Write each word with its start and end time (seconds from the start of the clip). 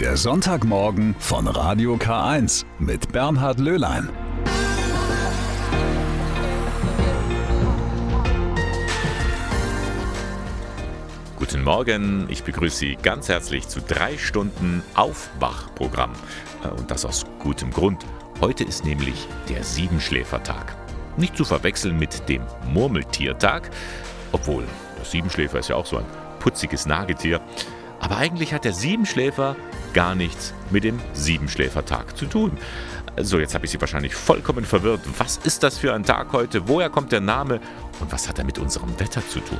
Der 0.00 0.18
Sonntagmorgen 0.18 1.16
von 1.18 1.46
Radio 1.48 1.94
K1 1.94 2.66
mit 2.78 3.12
Bernhard 3.12 3.58
Löhlein. 3.58 4.10
Guten 11.36 11.64
Morgen, 11.64 12.26
ich 12.28 12.44
begrüße 12.44 12.76
Sie 12.76 12.98
ganz 13.02 13.30
herzlich 13.30 13.68
zu 13.68 13.80
drei 13.80 14.18
Stunden 14.18 14.82
Aufwachprogramm. 14.94 16.12
Äh, 16.62 16.68
und 16.78 16.90
das 16.90 17.06
aus 17.06 17.24
gutem 17.38 17.70
Grund. 17.70 18.04
Heute 18.42 18.64
ist 18.64 18.84
nämlich 18.84 19.26
der 19.48 19.64
Siebenschläfertag. 19.64 20.76
Nicht 21.16 21.38
zu 21.38 21.46
verwechseln 21.46 21.98
mit 21.98 22.28
dem 22.28 22.42
Murmeltiertag, 22.70 23.70
obwohl 24.32 24.64
der 24.98 25.06
Siebenschläfer 25.06 25.58
ist 25.60 25.68
ja 25.68 25.76
auch 25.76 25.86
so 25.86 25.96
ein 25.96 26.06
putziges 26.38 26.84
Nagetier. 26.84 27.40
Aber 27.98 28.18
eigentlich 28.18 28.52
hat 28.52 28.66
der 28.66 28.74
Siebenschläfer 28.74 29.56
gar 29.96 30.14
nichts 30.14 30.52
mit 30.70 30.84
dem 30.84 31.00
Siebenschläfertag 31.14 32.18
zu 32.18 32.26
tun. 32.26 32.52
So, 33.18 33.38
jetzt 33.38 33.54
habe 33.54 33.64
ich 33.64 33.70
Sie 33.70 33.80
wahrscheinlich 33.80 34.14
vollkommen 34.14 34.66
verwirrt. 34.66 35.00
Was 35.16 35.38
ist 35.38 35.62
das 35.62 35.78
für 35.78 35.94
ein 35.94 36.04
Tag 36.04 36.34
heute? 36.34 36.68
Woher 36.68 36.90
kommt 36.90 37.12
der 37.12 37.22
Name? 37.22 37.60
Und 37.98 38.12
was 38.12 38.28
hat 38.28 38.38
er 38.38 38.44
mit 38.44 38.58
unserem 38.58 39.00
Wetter 39.00 39.26
zu 39.26 39.40
tun? 39.40 39.58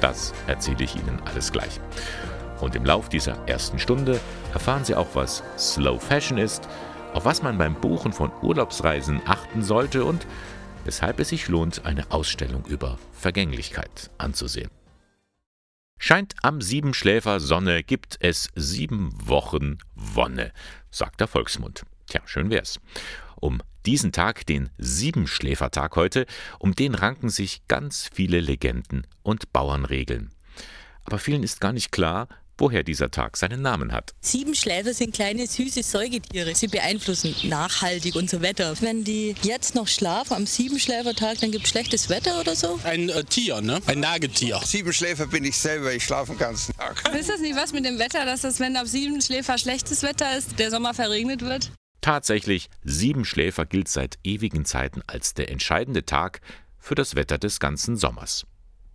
Das 0.00 0.32
erzähle 0.46 0.84
ich 0.84 0.96
Ihnen 0.96 1.20
alles 1.26 1.52
gleich. 1.52 1.80
Und 2.62 2.74
im 2.74 2.86
Lauf 2.86 3.10
dieser 3.10 3.36
ersten 3.46 3.78
Stunde 3.78 4.18
erfahren 4.54 4.86
Sie 4.86 4.94
auch, 4.94 5.08
was 5.12 5.42
Slow 5.58 6.00
Fashion 6.00 6.38
ist, 6.38 6.66
auf 7.12 7.26
was 7.26 7.42
man 7.42 7.58
beim 7.58 7.74
Buchen 7.74 8.14
von 8.14 8.32
Urlaubsreisen 8.40 9.20
achten 9.26 9.62
sollte 9.62 10.06
und 10.06 10.26
weshalb 10.86 11.20
es 11.20 11.28
sich 11.28 11.48
lohnt, 11.48 11.84
eine 11.84 12.10
Ausstellung 12.10 12.64
über 12.64 12.96
Vergänglichkeit 13.12 14.08
anzusehen. 14.16 14.70
Scheint 15.98 16.34
am 16.42 16.60
Siebenschläfer 16.60 17.40
Sonne, 17.40 17.82
gibt 17.82 18.16
es 18.20 18.50
sieben 18.54 19.10
Wochen 19.26 19.78
Wonne, 19.94 20.52
sagt 20.90 21.20
der 21.20 21.28
Volksmund. 21.28 21.84
Tja, 22.06 22.20
schön 22.26 22.50
wär's. 22.50 22.80
Um 23.36 23.62
diesen 23.86 24.12
Tag, 24.12 24.46
den 24.46 24.70
Siebenschläfertag 24.78 25.96
heute, 25.96 26.26
um 26.58 26.74
den 26.74 26.94
ranken 26.94 27.28
sich 27.30 27.66
ganz 27.68 28.10
viele 28.12 28.40
Legenden 28.40 29.06
und 29.22 29.52
Bauernregeln. 29.52 30.30
Aber 31.04 31.18
vielen 31.18 31.42
ist 31.42 31.60
gar 31.60 31.72
nicht 31.72 31.92
klar, 31.92 32.28
woher 32.58 32.82
dieser 32.82 33.10
Tag 33.10 33.36
seinen 33.36 33.62
Namen 33.62 33.92
hat. 33.92 34.14
Siebenschläfer 34.20 34.94
sind 34.94 35.14
kleine 35.14 35.46
süße 35.46 35.82
Säugetiere. 35.82 36.54
Sie 36.54 36.68
beeinflussen 36.68 37.34
nachhaltig 37.44 38.14
unser 38.16 38.42
Wetter. 38.42 38.74
Wenn 38.80 39.04
die 39.04 39.34
jetzt 39.42 39.74
noch 39.74 39.88
schlafen 39.88 40.34
am 40.34 40.46
Siebenschläfertag, 40.46 41.38
dann 41.40 41.50
gibt 41.50 41.64
es 41.64 41.70
schlechtes 41.70 42.08
Wetter 42.08 42.40
oder 42.40 42.54
so? 42.54 42.78
Ein 42.84 43.08
äh, 43.08 43.24
Tier, 43.24 43.60
ne? 43.60 43.80
Ein 43.86 44.00
Nagetier. 44.00 44.60
Siebenschläfer 44.64 45.26
bin 45.26 45.44
ich 45.44 45.56
selber, 45.56 45.92
ich 45.92 46.04
schlafe 46.04 46.32
den 46.32 46.38
ganzen 46.38 46.76
Tag. 46.76 47.02
Ist 47.14 47.30
das 47.30 47.40
nicht 47.40 47.56
was 47.56 47.72
mit 47.72 47.84
dem 47.84 47.98
Wetter, 47.98 48.24
dass 48.24 48.42
das, 48.42 48.60
wenn 48.60 48.76
ab 48.76 48.86
Siebenschläfer 48.86 49.58
schlechtes 49.58 50.02
Wetter 50.02 50.36
ist, 50.36 50.58
der 50.58 50.70
Sommer 50.70 50.94
verregnet 50.94 51.42
wird? 51.42 51.70
Tatsächlich, 52.00 52.68
Siebenschläfer 52.82 53.64
gilt 53.64 53.88
seit 53.88 54.18
ewigen 54.24 54.66
Zeiten 54.66 55.00
als 55.06 55.32
der 55.32 55.50
entscheidende 55.50 56.04
Tag 56.04 56.40
für 56.78 56.94
das 56.94 57.14
Wetter 57.14 57.38
des 57.38 57.60
ganzen 57.60 57.96
Sommers. 57.96 58.46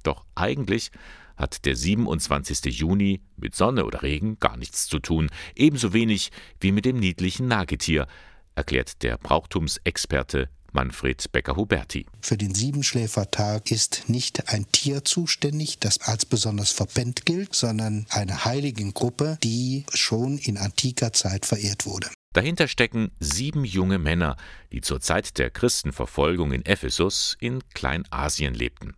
Doch 0.04 0.26
eigentlich 0.36 0.92
hat 1.40 1.66
der 1.66 1.76
27. 1.76 2.66
Juni 2.66 3.22
mit 3.38 3.56
Sonne 3.56 3.86
oder 3.86 4.04
Regen 4.04 4.40
gar 4.40 4.58
nichts 4.58 4.88
zu 4.88 5.00
tun, 5.00 5.32
ebenso 5.56 5.94
wenig 5.94 6.32
wie 6.60 6.72
mit 6.72 6.86
dem 6.86 7.00
niedlichen 7.00 7.48
Nagetier, 7.48 8.08
erklärt 8.56 9.02
der 9.02 9.18
Brauchtumsexperte 9.18 10.50
Manfred 10.72 11.32
Becker-Huberti. 11.32 12.06
Für 12.22 12.38
den 12.38 12.54
Siebenschläfertag 12.54 13.72
ist 13.72 14.04
nicht 14.08 14.50
ein 14.50 14.72
Tier 14.72 15.04
zuständig, 15.04 15.80
das 15.80 16.00
als 16.02 16.26
besonders 16.26 16.72
verpennt 16.72 17.26
gilt, 17.26 17.56
sondern 17.56 18.06
eine 18.10 18.46
Heiligengruppe, 18.46 19.40
die 19.44 19.86
schon 19.94 20.38
in 20.38 20.58
antiker 20.58 21.14
Zeit 21.14 21.46
verehrt 21.46 21.86
wurde. 21.86 22.10
Dahinter 22.34 22.68
stecken 22.68 23.12
sieben 23.20 23.66
junge 23.66 23.98
Männer, 23.98 24.38
die 24.72 24.82
zur 24.82 25.02
Zeit 25.02 25.40
der 25.40 25.50
Christenverfolgung 25.50 26.52
in 26.52 26.64
Ephesus 26.66 27.36
in 27.40 27.64
Kleinasien 27.74 28.54
lebten. 28.54 28.94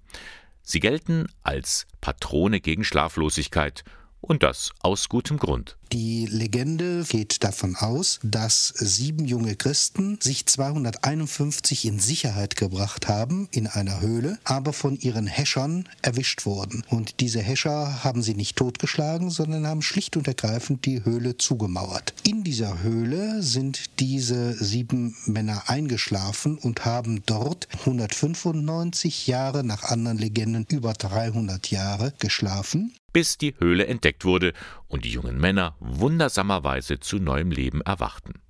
Sie 0.71 0.79
gelten 0.79 1.27
als 1.43 1.85
Patrone 1.99 2.61
gegen 2.61 2.85
Schlaflosigkeit 2.85 3.83
und 4.21 4.41
das 4.41 4.71
aus 4.79 5.09
gutem 5.09 5.37
Grund. 5.37 5.75
Die 5.93 6.25
Legende 6.25 7.03
geht 7.03 7.43
davon 7.43 7.75
aus, 7.75 8.21
dass 8.23 8.69
sieben 8.69 9.25
junge 9.25 9.57
Christen 9.57 10.17
sich 10.21 10.45
251 10.45 11.83
in 11.83 11.99
Sicherheit 11.99 12.55
gebracht 12.55 13.09
haben 13.09 13.49
in 13.51 13.67
einer 13.67 13.99
Höhle, 13.99 14.39
aber 14.45 14.71
von 14.71 14.97
ihren 14.97 15.27
Häschern 15.27 15.89
erwischt 16.01 16.45
wurden. 16.45 16.85
Und 16.87 17.19
diese 17.19 17.41
Häscher 17.41 18.05
haben 18.05 18.21
sie 18.21 18.35
nicht 18.35 18.55
totgeschlagen, 18.55 19.29
sondern 19.29 19.67
haben 19.67 19.81
schlicht 19.81 20.15
und 20.15 20.29
ergreifend 20.29 20.85
die 20.85 21.03
Höhle 21.03 21.37
zugemauert. 21.37 22.13
In 22.25 22.45
dieser 22.45 22.81
Höhle 22.81 23.43
sind 23.43 23.99
diese 23.99 24.53
sieben 24.53 25.17
Männer 25.25 25.63
eingeschlafen 25.67 26.57
und 26.57 26.85
haben 26.85 27.23
dort 27.25 27.67
195 27.79 29.27
Jahre 29.27 29.65
nach 29.65 29.83
anderen 29.83 30.19
Legenden 30.19 30.65
über 30.69 30.93
300 30.93 31.69
Jahre 31.69 32.13
geschlafen 32.19 32.93
bis 33.13 33.37
die 33.37 33.53
Höhle 33.59 33.87
entdeckt 33.87 34.25
wurde 34.25 34.53
und 34.91 35.05
die 35.05 35.11
jungen 35.11 35.39
Männer 35.39 35.75
wundersamerweise 35.79 36.99
zu 36.99 37.17
neuem 37.17 37.51
Leben 37.51 37.81
erwachten. 37.81 38.41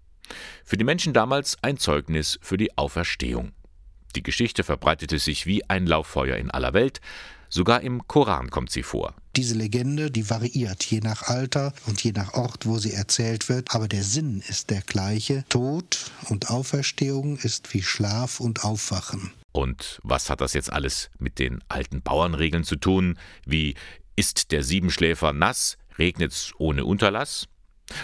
Für 0.65 0.77
die 0.77 0.83
Menschen 0.83 1.13
damals 1.13 1.57
ein 1.61 1.77
Zeugnis 1.77 2.39
für 2.41 2.57
die 2.57 2.77
Auferstehung. 2.77 3.51
Die 4.15 4.23
Geschichte 4.23 4.63
verbreitete 4.63 5.19
sich 5.19 5.45
wie 5.45 5.69
ein 5.69 5.85
Lauffeuer 5.85 6.37
in 6.37 6.51
aller 6.51 6.73
Welt, 6.73 6.99
sogar 7.49 7.81
im 7.81 8.07
Koran 8.07 8.49
kommt 8.49 8.71
sie 8.71 8.83
vor. 8.83 9.13
Diese 9.35 9.55
Legende, 9.55 10.11
die 10.11 10.29
variiert 10.29 10.83
je 10.83 10.99
nach 10.99 11.23
Alter 11.23 11.73
und 11.85 12.03
je 12.03 12.11
nach 12.11 12.33
Ort, 12.33 12.65
wo 12.65 12.77
sie 12.77 12.93
erzählt 12.93 13.47
wird, 13.47 13.73
aber 13.73 13.87
der 13.87 14.03
Sinn 14.03 14.43
ist 14.47 14.69
der 14.69 14.81
gleiche. 14.81 15.45
Tod 15.47 16.11
und 16.29 16.49
Auferstehung 16.49 17.37
ist 17.37 17.73
wie 17.73 17.83
Schlaf 17.83 18.39
und 18.39 18.65
Aufwachen. 18.65 19.31
Und 19.53 19.99
was 20.03 20.29
hat 20.29 20.41
das 20.41 20.53
jetzt 20.53 20.71
alles 20.71 21.09
mit 21.19 21.39
den 21.39 21.61
alten 21.67 22.01
Bauernregeln 22.01 22.63
zu 22.63 22.77
tun, 22.77 23.17
wie 23.45 23.75
ist 24.15 24.51
der 24.51 24.63
Siebenschläfer 24.63 25.33
nass, 25.33 25.77
regnet's 25.97 26.53
ohne 26.57 26.85
Unterlass? 26.85 27.47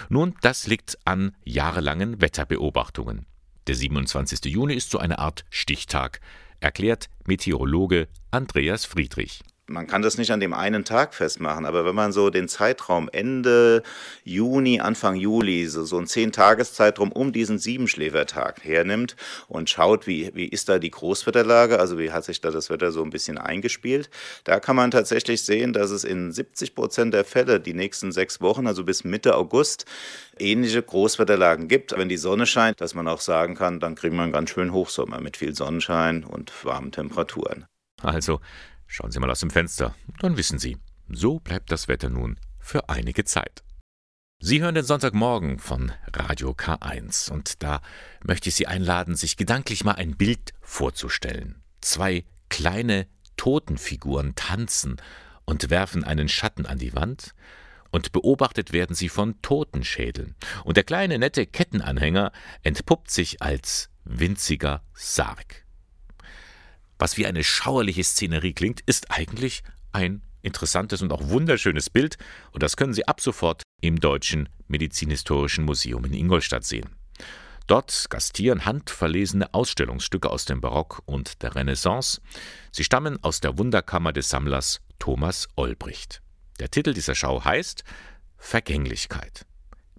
Nun, 0.08 0.34
das 0.42 0.66
liegt 0.66 0.98
an 1.04 1.36
jahrelangen 1.44 2.20
Wetterbeobachtungen. 2.20 3.26
Der 3.66 3.74
27. 3.74 4.44
Juni 4.46 4.74
ist 4.74 4.90
so 4.90 4.98
eine 4.98 5.18
Art 5.18 5.44
Stichtag, 5.50 6.20
erklärt 6.60 7.08
Meteorologe 7.26 8.08
Andreas 8.30 8.84
Friedrich 8.84 9.42
man 9.68 9.86
kann 9.86 10.02
das 10.02 10.18
nicht 10.18 10.30
an 10.32 10.40
dem 10.40 10.54
einen 10.54 10.84
Tag 10.84 11.14
festmachen, 11.14 11.66
aber 11.66 11.84
wenn 11.84 11.94
man 11.94 12.12
so 12.12 12.30
den 12.30 12.48
Zeitraum 12.48 13.08
Ende 13.12 13.82
Juni, 14.24 14.80
Anfang 14.80 15.16
Juli, 15.16 15.66
so, 15.66 15.84
so 15.84 15.98
einen 15.98 16.06
Zehn-Tages-Zeitraum 16.06 17.12
um 17.12 17.32
diesen 17.32 17.58
Siebenschläfertag 17.58 18.64
hernimmt 18.64 19.16
und 19.46 19.68
schaut, 19.68 20.06
wie, 20.06 20.30
wie 20.34 20.46
ist 20.46 20.68
da 20.68 20.78
die 20.78 20.90
Großwetterlage, 20.90 21.78
also 21.78 21.98
wie 21.98 22.10
hat 22.10 22.24
sich 22.24 22.40
da 22.40 22.50
das 22.50 22.70
Wetter 22.70 22.92
so 22.92 23.02
ein 23.02 23.10
bisschen 23.10 23.38
eingespielt, 23.38 24.08
da 24.44 24.58
kann 24.58 24.76
man 24.76 24.90
tatsächlich 24.90 25.42
sehen, 25.42 25.72
dass 25.72 25.90
es 25.90 26.04
in 26.04 26.32
70 26.32 26.74
Prozent 26.74 27.14
der 27.14 27.24
Fälle 27.24 27.60
die 27.60 27.74
nächsten 27.74 28.10
sechs 28.10 28.40
Wochen, 28.40 28.66
also 28.66 28.84
bis 28.84 29.04
Mitte 29.04 29.36
August, 29.36 29.84
ähnliche 30.38 30.82
Großwetterlagen 30.82 31.68
gibt. 31.68 31.96
Wenn 31.96 32.08
die 32.08 32.16
Sonne 32.16 32.46
scheint, 32.46 32.80
dass 32.80 32.94
man 32.94 33.08
auch 33.08 33.20
sagen 33.20 33.54
kann, 33.54 33.80
dann 33.80 33.94
kriegen 33.94 34.16
wir 34.16 34.22
einen 34.22 34.32
ganz 34.32 34.50
schönen 34.50 34.72
Hochsommer 34.72 35.20
mit 35.20 35.36
viel 35.36 35.54
Sonnenschein 35.54 36.24
und 36.24 36.52
warmen 36.64 36.92
Temperaturen. 36.92 37.66
Also 38.00 38.40
Schauen 38.90 39.12
Sie 39.12 39.20
mal 39.20 39.30
aus 39.30 39.40
dem 39.40 39.50
Fenster, 39.50 39.94
dann 40.18 40.38
wissen 40.38 40.58
Sie, 40.58 40.78
so 41.10 41.38
bleibt 41.38 41.70
das 41.70 41.88
Wetter 41.88 42.08
nun 42.08 42.40
für 42.58 42.88
einige 42.88 43.24
Zeit. 43.24 43.62
Sie 44.40 44.62
hören 44.62 44.74
den 44.74 44.84
Sonntagmorgen 44.84 45.58
von 45.58 45.92
Radio 46.10 46.52
K1 46.52 47.30
und 47.30 47.62
da 47.62 47.82
möchte 48.24 48.48
ich 48.48 48.54
Sie 48.54 48.66
einladen, 48.66 49.14
sich 49.14 49.36
gedanklich 49.36 49.84
mal 49.84 49.92
ein 49.92 50.16
Bild 50.16 50.54
vorzustellen. 50.62 51.62
Zwei 51.82 52.24
kleine 52.48 53.06
Totenfiguren 53.36 54.34
tanzen 54.36 54.96
und 55.44 55.68
werfen 55.68 56.02
einen 56.02 56.28
Schatten 56.28 56.64
an 56.66 56.78
die 56.78 56.94
Wand, 56.94 57.34
und 57.90 58.12
beobachtet 58.12 58.72
werden 58.72 58.94
sie 58.94 59.08
von 59.08 59.40
Totenschädeln. 59.40 60.34
Und 60.64 60.76
der 60.76 60.84
kleine 60.84 61.18
nette 61.18 61.46
Kettenanhänger 61.46 62.32
entpuppt 62.62 63.10
sich 63.10 63.40
als 63.40 63.88
winziger 64.04 64.82
Sarg 64.92 65.64
was 66.98 67.16
wie 67.16 67.26
eine 67.26 67.44
schauerliche 67.44 68.04
Szenerie 68.04 68.52
klingt, 68.52 68.80
ist 68.82 69.10
eigentlich 69.10 69.62
ein 69.92 70.22
interessantes 70.42 71.02
und 71.02 71.12
auch 71.12 71.28
wunderschönes 71.28 71.90
Bild 71.90 72.16
und 72.52 72.62
das 72.62 72.76
können 72.76 72.94
Sie 72.94 73.06
ab 73.06 73.20
sofort 73.20 73.62
im 73.80 74.00
Deutschen 74.00 74.48
Medizinhistorischen 74.68 75.64
Museum 75.64 76.04
in 76.04 76.14
Ingolstadt 76.14 76.64
sehen. 76.64 76.88
Dort 77.66 78.06
gastieren 78.08 78.64
handverlesene 78.64 79.52
Ausstellungsstücke 79.52 80.30
aus 80.30 80.46
dem 80.46 80.60
Barock 80.60 81.02
und 81.04 81.42
der 81.42 81.54
Renaissance. 81.54 82.20
Sie 82.72 82.82
stammen 82.82 83.22
aus 83.22 83.40
der 83.40 83.58
Wunderkammer 83.58 84.12
des 84.12 84.30
Sammlers 84.30 84.80
Thomas 84.98 85.48
Olbricht. 85.54 86.22
Der 86.60 86.70
Titel 86.70 86.94
dieser 86.94 87.14
Schau 87.14 87.44
heißt 87.44 87.84
Vergänglichkeit. 88.38 89.44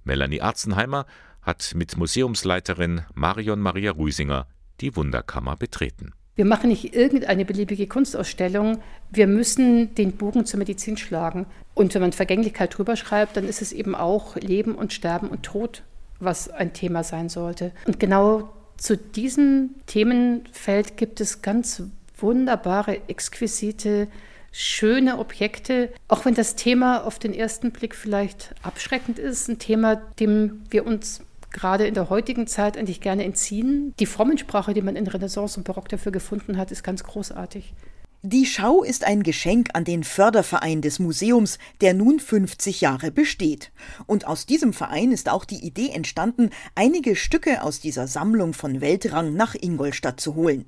Melanie 0.03 0.41
Arzenheimer 0.41 1.05
hat 1.43 1.73
mit 1.75 1.95
Museumsleiterin 1.95 3.03
Marion 3.13 3.59
Maria 3.59 3.91
Rüsinger 3.91 4.47
die 4.81 4.95
Wunderkammer 4.95 5.55
betreten. 5.55 6.13
Wir 6.39 6.45
machen 6.45 6.69
nicht 6.69 6.95
irgendeine 6.95 7.43
beliebige 7.43 7.85
Kunstausstellung, 7.85 8.79
wir 9.11 9.27
müssen 9.27 9.93
den 9.95 10.13
Bogen 10.13 10.45
zur 10.45 10.57
Medizin 10.57 10.95
schlagen. 10.95 11.45
Und 11.73 11.93
wenn 11.93 12.01
man 12.01 12.13
Vergänglichkeit 12.13 12.77
drüber 12.77 12.95
schreibt, 12.95 13.35
dann 13.35 13.43
ist 13.43 13.61
es 13.61 13.73
eben 13.73 13.93
auch 13.93 14.37
Leben 14.37 14.75
und 14.75 14.93
Sterben 14.93 15.27
und 15.27 15.43
Tod, 15.43 15.83
was 16.21 16.49
ein 16.49 16.71
Thema 16.71 17.03
sein 17.03 17.27
sollte. 17.27 17.73
Und 17.85 17.99
genau 17.99 18.53
zu 18.77 18.95
diesem 18.95 19.71
Themenfeld 19.85 20.95
gibt 20.95 21.19
es 21.19 21.41
ganz 21.41 21.83
wunderbare, 22.17 23.01
exquisite, 23.09 24.07
schöne 24.53 25.17
Objekte, 25.17 25.89
auch 26.07 26.23
wenn 26.23 26.35
das 26.35 26.55
Thema 26.55 27.05
auf 27.05 27.19
den 27.19 27.33
ersten 27.33 27.71
Blick 27.71 27.95
vielleicht 27.95 28.55
abschreckend 28.63 29.19
ist, 29.19 29.49
ein 29.49 29.59
Thema, 29.59 29.97
dem 30.21 30.61
wir 30.69 30.87
uns 30.87 31.19
gerade 31.51 31.87
in 31.87 31.93
der 31.93 32.09
heutigen 32.09 32.47
Zeit 32.47 32.77
eigentlich 32.77 33.01
gerne 33.01 33.23
entziehen. 33.23 33.93
Die 33.99 34.05
Frommensprache, 34.05 34.73
die 34.73 34.81
man 34.81 34.95
in 34.95 35.07
Renaissance 35.07 35.57
und 35.59 35.63
Barock 35.63 35.89
dafür 35.89 36.11
gefunden 36.11 36.57
hat, 36.57 36.71
ist 36.71 36.83
ganz 36.83 37.03
großartig. 37.03 37.73
Die 38.21 38.45
Schau 38.45 38.83
ist 38.83 39.05
ein 39.05 39.23
Geschenk 39.23 39.69
an 39.75 39.85
den 39.85 40.03
Förderverein 40.03 40.81
des 40.81 40.99
Museums, 40.99 41.57
der 41.79 41.93
nun 41.93 42.19
50 42.19 42.81
Jahre 42.81 43.11
besteht. 43.11 43.71
Und 44.07 44.27
aus 44.27 44.45
diesem 44.45 44.73
Verein 44.73 45.13
ist 45.13 45.29
auch 45.29 45.45
die 45.45 45.65
Idee 45.65 45.91
entstanden, 45.91 46.49
einige 46.75 47.15
Stücke 47.15 47.63
aus 47.63 47.79
dieser 47.79 48.07
Sammlung 48.07 48.53
von 48.53 48.81
Weltrang 48.81 49.35
nach 49.35 49.55
Ingolstadt 49.55 50.19
zu 50.19 50.35
holen. 50.35 50.65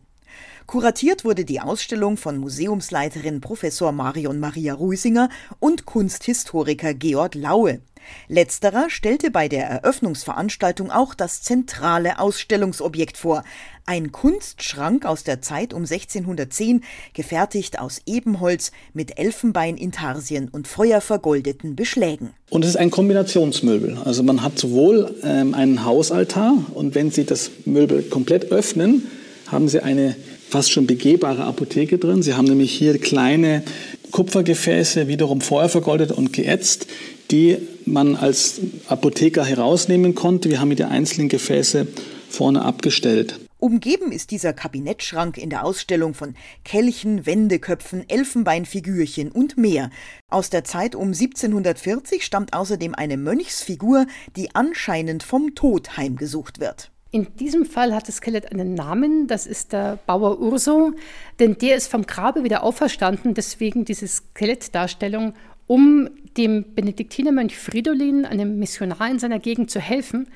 Kuratiert 0.66 1.26
wurde 1.26 1.44
die 1.44 1.60
Ausstellung 1.60 2.16
von 2.16 2.38
Museumsleiterin 2.38 3.42
Professor 3.42 3.92
Marion 3.92 4.40
Maria 4.40 4.74
Ruisinger 4.74 5.28
und 5.60 5.86
Kunsthistoriker 5.86 6.94
Georg 6.94 7.36
Laue. 7.36 7.82
Letzterer 8.28 8.90
stellte 8.90 9.32
bei 9.32 9.48
der 9.48 9.66
Eröffnungsveranstaltung 9.66 10.92
auch 10.92 11.14
das 11.14 11.42
zentrale 11.42 12.20
Ausstellungsobjekt 12.20 13.18
vor, 13.18 13.44
ein 13.86 14.12
Kunstschrank 14.12 15.06
aus 15.06 15.24
der 15.24 15.42
Zeit 15.42 15.74
um 15.74 15.82
1610, 15.82 16.84
gefertigt 17.14 17.80
aus 17.80 18.02
Ebenholz 18.06 18.72
mit 18.94 19.18
Elfenbeinintarsien 19.18 20.50
und 20.50 20.68
feuervergoldeten 20.68 21.76
Beschlägen. 21.76 22.30
Und 22.50 22.64
es 22.64 22.72
ist 22.72 22.78
ein 22.78 22.92
Kombinationsmöbel. 22.92 23.98
Also 24.06 24.24
man 24.24 24.44
hat 24.44 24.60
sowohl 24.60 25.16
ähm, 25.24 25.54
einen 25.54 25.84
Hausaltar 25.84 26.54
und 26.74 26.96
wenn 26.96 27.12
Sie 27.12 27.26
das 27.26 27.52
Möbel 27.66 28.04
komplett 28.04 28.52
öffnen, 28.52 29.08
haben 29.48 29.68
Sie 29.68 29.82
eine 29.82 30.16
fast 30.50 30.72
schon 30.72 30.86
begehbare 30.86 31.44
Apotheke 31.44 31.98
drin. 31.98 32.22
Sie 32.22 32.34
haben 32.34 32.46
nämlich 32.46 32.72
hier 32.72 32.98
kleine 33.00 33.64
Kupfergefäße, 34.12 35.08
wiederum 35.08 35.42
feuervergoldet 35.42 36.12
und 36.12 36.34
geätzt, 36.34 36.88
die 37.32 37.58
man 37.86 38.16
als 38.16 38.62
Apotheker 38.88 39.46
herausnehmen 39.46 40.16
konnte. 40.16 40.50
Wir 40.50 40.60
haben 40.60 40.70
hier 40.70 40.78
die 40.78 40.84
einzelnen 40.86 41.30
Gefäße 41.30 41.88
vorne 42.30 42.64
abgestellt. 42.64 43.40
Umgeben 43.62 44.12
ist 44.12 44.32
dieser 44.32 44.54
Kabinettschrank 44.54 45.38
in 45.38 45.52
der 45.52 45.64
Ausstellung 45.64 46.16
von 46.16 46.34
Kelchen, 46.66 47.28
Wendeköpfen, 47.28 48.10
Elfenbeinfigürchen 48.10 49.32
und 49.32 49.56
mehr. 49.56 49.92
Aus 50.30 50.50
der 50.50 50.64
Zeit 50.64 50.96
um 50.96 51.10
1740 51.10 52.26
stammt 52.26 52.54
außerdem 52.54 52.96
eine 52.96 53.18
Mönchsfigur, 53.18 54.08
die 54.36 54.56
anscheinend 54.56 55.22
vom 55.22 55.54
Tod 55.54 55.96
heimgesucht 55.96 56.60
wird. 56.60 56.90
In 57.12 57.36
diesem 57.36 57.66
Fall 57.66 57.94
hat 57.94 58.08
das 58.08 58.16
Skelett 58.16 58.52
einen 58.52 58.74
Namen, 58.74 59.28
das 59.28 59.46
ist 59.46 59.74
der 59.74 60.00
Bauer 60.08 60.40
Urso, 60.40 60.94
denn 61.40 61.56
der 61.58 61.76
ist 61.76 61.88
vom 61.88 62.08
Grabe 62.08 62.44
wieder 62.44 62.64
auferstanden, 62.64 63.36
deswegen 63.36 63.86
diese 63.86 64.08
Skelettdarstellung 64.08 65.34
um 65.68 66.10
dem 66.38 66.74
Benediktinermönch 66.76 67.58
Fridolin, 67.58 68.26
einem 68.26 68.58
Missionar 68.58 69.10
in 69.10 69.20
seiner 69.20 69.40
Gegend, 69.40 69.72
zu 69.72 69.80
helfen. 69.80 70.30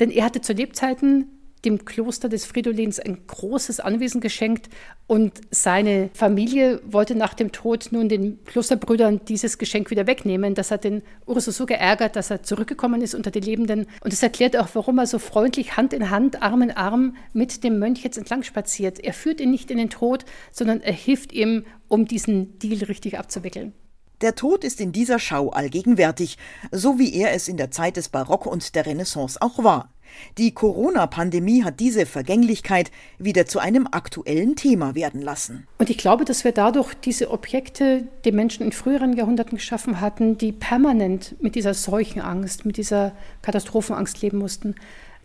Denn 0.00 0.10
er 0.10 0.24
hatte 0.24 0.40
zu 0.40 0.52
Lebzeiten 0.52 1.26
dem 1.64 1.84
Kloster 1.84 2.28
des 2.28 2.44
Fridolins 2.44 2.98
ein 2.98 3.26
großes 3.26 3.80
Anwesen 3.80 4.20
geschenkt 4.20 4.68
und 5.06 5.40
seine 5.50 6.10
Familie 6.14 6.80
wollte 6.84 7.14
nach 7.14 7.34
dem 7.34 7.52
Tod 7.52 7.88
nun 7.92 8.08
den 8.08 8.42
Klosterbrüdern 8.44 9.20
dieses 9.26 9.58
Geschenk 9.58 9.90
wieder 9.90 10.06
wegnehmen. 10.06 10.54
Das 10.54 10.70
hat 10.70 10.84
den 10.84 11.02
Urso 11.26 11.50
so 11.50 11.66
geärgert, 11.66 12.16
dass 12.16 12.30
er 12.30 12.42
zurückgekommen 12.42 13.00
ist 13.00 13.14
unter 13.14 13.30
die 13.30 13.40
Lebenden. 13.40 13.86
Und 14.02 14.12
das 14.12 14.22
erklärt 14.22 14.56
auch, 14.56 14.68
warum 14.72 14.98
er 14.98 15.06
so 15.06 15.18
freundlich 15.18 15.76
Hand 15.76 15.92
in 15.92 16.10
Hand, 16.10 16.42
Arm 16.42 16.62
in 16.62 16.70
Arm 16.70 17.16
mit 17.32 17.62
dem 17.62 17.78
Mönch 17.78 18.02
jetzt 18.02 18.18
entlang 18.18 18.42
spaziert. 18.42 18.98
Er 18.98 19.12
führt 19.12 19.40
ihn 19.40 19.50
nicht 19.50 19.70
in 19.70 19.78
den 19.78 19.90
Tod, 19.90 20.24
sondern 20.50 20.80
er 20.80 20.94
hilft 20.94 21.32
ihm, 21.32 21.64
um 21.88 22.06
diesen 22.06 22.58
Deal 22.58 22.84
richtig 22.84 23.18
abzuwickeln. 23.18 23.74
Der 24.22 24.36
Tod 24.36 24.62
ist 24.62 24.80
in 24.80 24.92
dieser 24.92 25.18
Schau 25.18 25.50
allgegenwärtig, 25.50 26.38
so 26.70 27.00
wie 27.00 27.12
er 27.12 27.32
es 27.32 27.48
in 27.48 27.56
der 27.56 27.72
Zeit 27.72 27.96
des 27.96 28.08
Barock 28.08 28.46
und 28.46 28.76
der 28.76 28.86
Renaissance 28.86 29.42
auch 29.42 29.64
war. 29.64 29.90
Die 30.38 30.54
Corona-Pandemie 30.54 31.64
hat 31.64 31.80
diese 31.80 32.06
Vergänglichkeit 32.06 32.92
wieder 33.18 33.46
zu 33.46 33.58
einem 33.58 33.88
aktuellen 33.90 34.54
Thema 34.54 34.94
werden 34.94 35.22
lassen. 35.22 35.66
Und 35.78 35.90
ich 35.90 35.98
glaube, 35.98 36.24
dass 36.24 36.44
wir 36.44 36.52
dadurch 36.52 36.94
diese 36.94 37.32
Objekte, 37.32 38.06
die 38.24 38.30
Menschen 38.30 38.64
in 38.64 38.70
früheren 38.70 39.14
Jahrhunderten 39.14 39.58
geschaffen 39.58 40.00
hatten, 40.00 40.38
die 40.38 40.52
permanent 40.52 41.34
mit 41.42 41.56
dieser 41.56 41.74
Seuchenangst, 41.74 42.64
mit 42.64 42.76
dieser 42.76 43.12
Katastrophenangst 43.40 44.22
leben 44.22 44.38
mussten, 44.38 44.76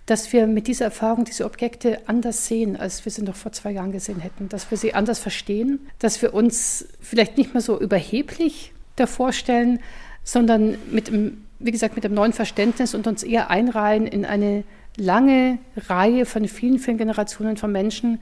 dass 0.08 0.32
wir 0.34 0.48
mit 0.48 0.68
dieser 0.68 0.86
Erfahrung 0.86 1.26
diese 1.26 1.46
Objekte 1.46 2.00
anders 2.08 2.48
sehen, 2.48 2.78
als 2.78 3.06
wir 3.06 3.12
sie 3.12 3.24
noch 3.24 3.36
vor 3.36 3.52
zwei 3.52 3.72
Jahren 3.72 3.92
gesehen 3.92 4.22
hätten, 4.22 4.50
dass 4.50 4.72
wir 4.72 4.78
sie 4.78 4.96
anders 4.96 5.20
verstehen, 5.20 5.86
dass 6.00 6.22
wir 6.22 6.34
uns 6.34 6.88
vielleicht 7.00 7.38
nicht 7.38 7.54
mehr 7.54 7.62
so 7.62 7.80
überheblich 7.80 8.72
davor 9.00 9.34
stellen, 9.34 9.80
sondern 10.24 10.78
mit 10.92 11.08
dem, 11.08 11.46
wie 11.60 11.72
gesagt, 11.72 11.96
mit 11.96 12.04
dem 12.04 12.14
neuen 12.14 12.34
Verständnis 12.34 12.94
und 12.94 13.08
uns 13.08 13.24
eher 13.24 13.50
einreihen 13.50 14.06
in 14.06 14.26
eine 14.26 14.64
lange 14.98 15.60
Reihe 15.76 16.26
von 16.26 16.48
vielen, 16.48 16.80
vielen 16.80 16.98
Generationen 16.98 17.58
von 17.58 17.72
Menschen, 17.72 18.22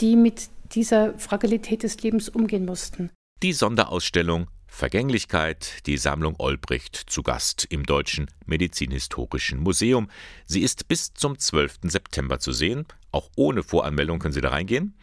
die 0.00 0.16
mit 0.16 0.48
dieser 0.72 1.18
Fragilität 1.18 1.82
des 1.82 2.02
Lebens 2.02 2.28
umgehen 2.28 2.66
mussten. 2.66 3.10
Die 3.42 3.52
Sonderausstellung 3.52 4.48
Vergänglichkeit, 4.76 5.86
die 5.86 5.96
Sammlung 5.96 6.34
Olbricht 6.38 6.96
zu 6.96 7.22
Gast 7.22 7.66
im 7.70 7.84
Deutschen 7.84 8.26
Medizinhistorischen 8.44 9.58
Museum. 9.60 10.10
Sie 10.44 10.60
ist 10.60 10.86
bis 10.86 11.14
zum 11.14 11.38
12. 11.38 11.78
September 11.84 12.40
zu 12.40 12.52
sehen. 12.52 12.84
Auch 13.10 13.30
ohne 13.36 13.62
Voranmeldung 13.62 14.18
können 14.18 14.34
Sie 14.34 14.42
da 14.42 14.50
reingehen. 14.50 14.94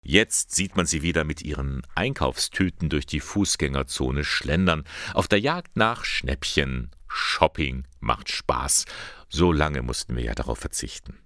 Jetzt 0.06 0.54
sieht 0.54 0.76
man 0.76 0.84
sie 0.84 1.00
wieder 1.00 1.24
mit 1.24 1.40
ihren 1.40 1.80
Einkaufstüten 1.94 2.90
durch 2.90 3.06
die 3.06 3.20
Fußgängerzone 3.20 4.22
schlendern, 4.22 4.84
auf 5.14 5.28
der 5.28 5.40
Jagd 5.40 5.78
nach 5.78 6.04
Schnäppchen. 6.04 6.90
Shopping 7.08 7.86
macht 8.00 8.30
Spaß. 8.30 8.84
So 9.30 9.50
lange 9.50 9.80
mussten 9.80 10.14
wir 10.16 10.24
ja 10.24 10.34
darauf 10.34 10.58
verzichten. 10.58 11.18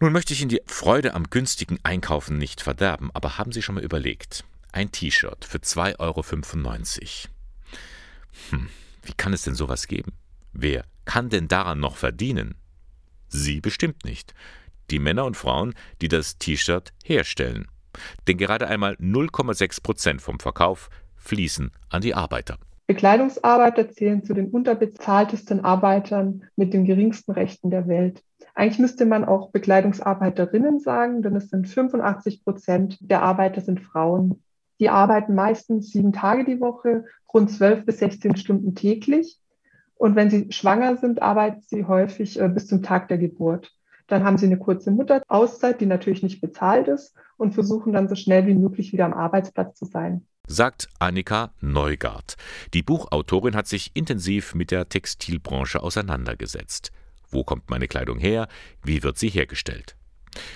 Nun 0.00 0.12
möchte 0.12 0.32
ich 0.32 0.40
Ihnen 0.40 0.48
die 0.48 0.62
Freude 0.66 1.14
am 1.14 1.28
günstigen 1.28 1.78
Einkaufen 1.82 2.38
nicht 2.38 2.62
verderben, 2.62 3.10
aber 3.12 3.36
haben 3.36 3.52
Sie 3.52 3.62
schon 3.62 3.74
mal 3.74 3.84
überlegt, 3.84 4.44
ein 4.72 4.92
T-Shirt 4.92 5.44
für 5.44 5.58
2,95 5.58 5.98
Euro. 5.98 6.24
Hm, 8.50 8.68
wie 9.02 9.14
kann 9.14 9.32
es 9.32 9.42
denn 9.42 9.54
sowas 9.54 9.86
geben? 9.86 10.12
Wer 10.52 10.84
kann 11.04 11.28
denn 11.28 11.48
daran 11.48 11.80
noch 11.80 11.96
verdienen? 11.96 12.54
Sie 13.28 13.60
bestimmt 13.60 14.04
nicht. 14.04 14.34
Die 14.90 14.98
Männer 14.98 15.24
und 15.24 15.36
Frauen, 15.36 15.74
die 16.00 16.08
das 16.08 16.38
T-Shirt 16.38 16.92
herstellen. 17.04 17.66
Denn 18.28 18.36
gerade 18.36 18.68
einmal 18.68 18.94
0,6 18.94 19.82
Prozent 19.82 20.22
vom 20.22 20.38
Verkauf 20.38 20.90
fließen 21.16 21.72
an 21.88 22.02
die 22.02 22.14
Arbeiter. 22.14 22.58
Bekleidungsarbeiter 22.86 23.90
zählen 23.90 24.22
zu 24.22 24.32
den 24.32 24.50
unterbezahltesten 24.50 25.64
Arbeitern 25.64 26.44
mit 26.54 26.72
den 26.72 26.84
geringsten 26.84 27.32
Rechten 27.32 27.70
der 27.70 27.88
Welt. 27.88 28.22
Eigentlich 28.54 28.78
müsste 28.78 29.06
man 29.06 29.24
auch 29.24 29.50
Bekleidungsarbeiterinnen 29.50 30.78
sagen, 30.78 31.22
denn 31.22 31.34
es 31.34 31.50
sind 31.50 31.68
85 31.68 32.44
Prozent 32.44 32.98
der 33.00 33.22
Arbeiter 33.22 33.60
sind 33.60 33.80
Frauen. 33.80 34.42
Die 34.80 34.90
arbeiten 34.90 35.34
meistens 35.34 35.90
sieben 35.90 36.12
Tage 36.12 36.44
die 36.44 36.60
Woche, 36.60 37.04
rund 37.32 37.50
zwölf 37.50 37.84
bis 37.84 37.98
16 37.98 38.36
Stunden 38.36 38.74
täglich. 38.74 39.38
Und 39.94 40.16
wenn 40.16 40.30
sie 40.30 40.52
schwanger 40.52 40.96
sind, 40.96 41.22
arbeiten 41.22 41.62
sie 41.62 41.86
häufig 41.86 42.38
äh, 42.38 42.48
bis 42.48 42.66
zum 42.66 42.82
Tag 42.82 43.08
der 43.08 43.18
Geburt. 43.18 43.72
Dann 44.06 44.24
haben 44.24 44.38
sie 44.38 44.46
eine 44.46 44.58
kurze 44.58 44.90
Mutterauszeit, 44.90 45.80
die 45.80 45.86
natürlich 45.86 46.22
nicht 46.22 46.40
bezahlt 46.40 46.88
ist, 46.88 47.14
und 47.38 47.54
versuchen 47.54 47.92
dann 47.92 48.08
so 48.08 48.14
schnell 48.14 48.46
wie 48.46 48.54
möglich 48.54 48.92
wieder 48.92 49.04
am 49.04 49.14
Arbeitsplatz 49.14 49.78
zu 49.78 49.84
sein. 49.84 50.26
Sagt 50.46 50.88
Annika 51.00 51.52
Neugart. 51.60 52.36
Die 52.72 52.82
Buchautorin 52.82 53.56
hat 53.56 53.66
sich 53.66 53.90
intensiv 53.94 54.54
mit 54.54 54.70
der 54.70 54.88
Textilbranche 54.88 55.82
auseinandergesetzt. 55.82 56.92
Wo 57.30 57.42
kommt 57.42 57.68
meine 57.68 57.88
Kleidung 57.88 58.18
her? 58.18 58.46
Wie 58.84 59.02
wird 59.02 59.18
sie 59.18 59.28
hergestellt? 59.28 59.96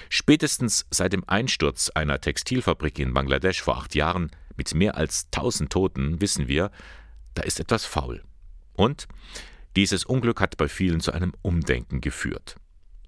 Spätestens 0.08 0.86
seit 0.90 1.12
dem 1.12 1.24
Einsturz 1.26 1.90
einer 1.94 2.20
Textilfabrik 2.20 2.98
in 2.98 3.14
Bangladesch 3.14 3.62
vor 3.62 3.78
acht 3.78 3.94
Jahren 3.94 4.30
mit 4.56 4.74
mehr 4.74 4.96
als 4.96 5.26
1000 5.34 5.70
Toten 5.70 6.20
wissen 6.20 6.48
wir, 6.48 6.70
da 7.34 7.42
ist 7.42 7.60
etwas 7.60 7.84
faul. 7.84 8.22
Und 8.74 9.08
dieses 9.76 10.04
Unglück 10.04 10.40
hat 10.40 10.56
bei 10.56 10.68
vielen 10.68 11.00
zu 11.00 11.12
einem 11.12 11.32
Umdenken 11.42 12.00
geführt. 12.00 12.56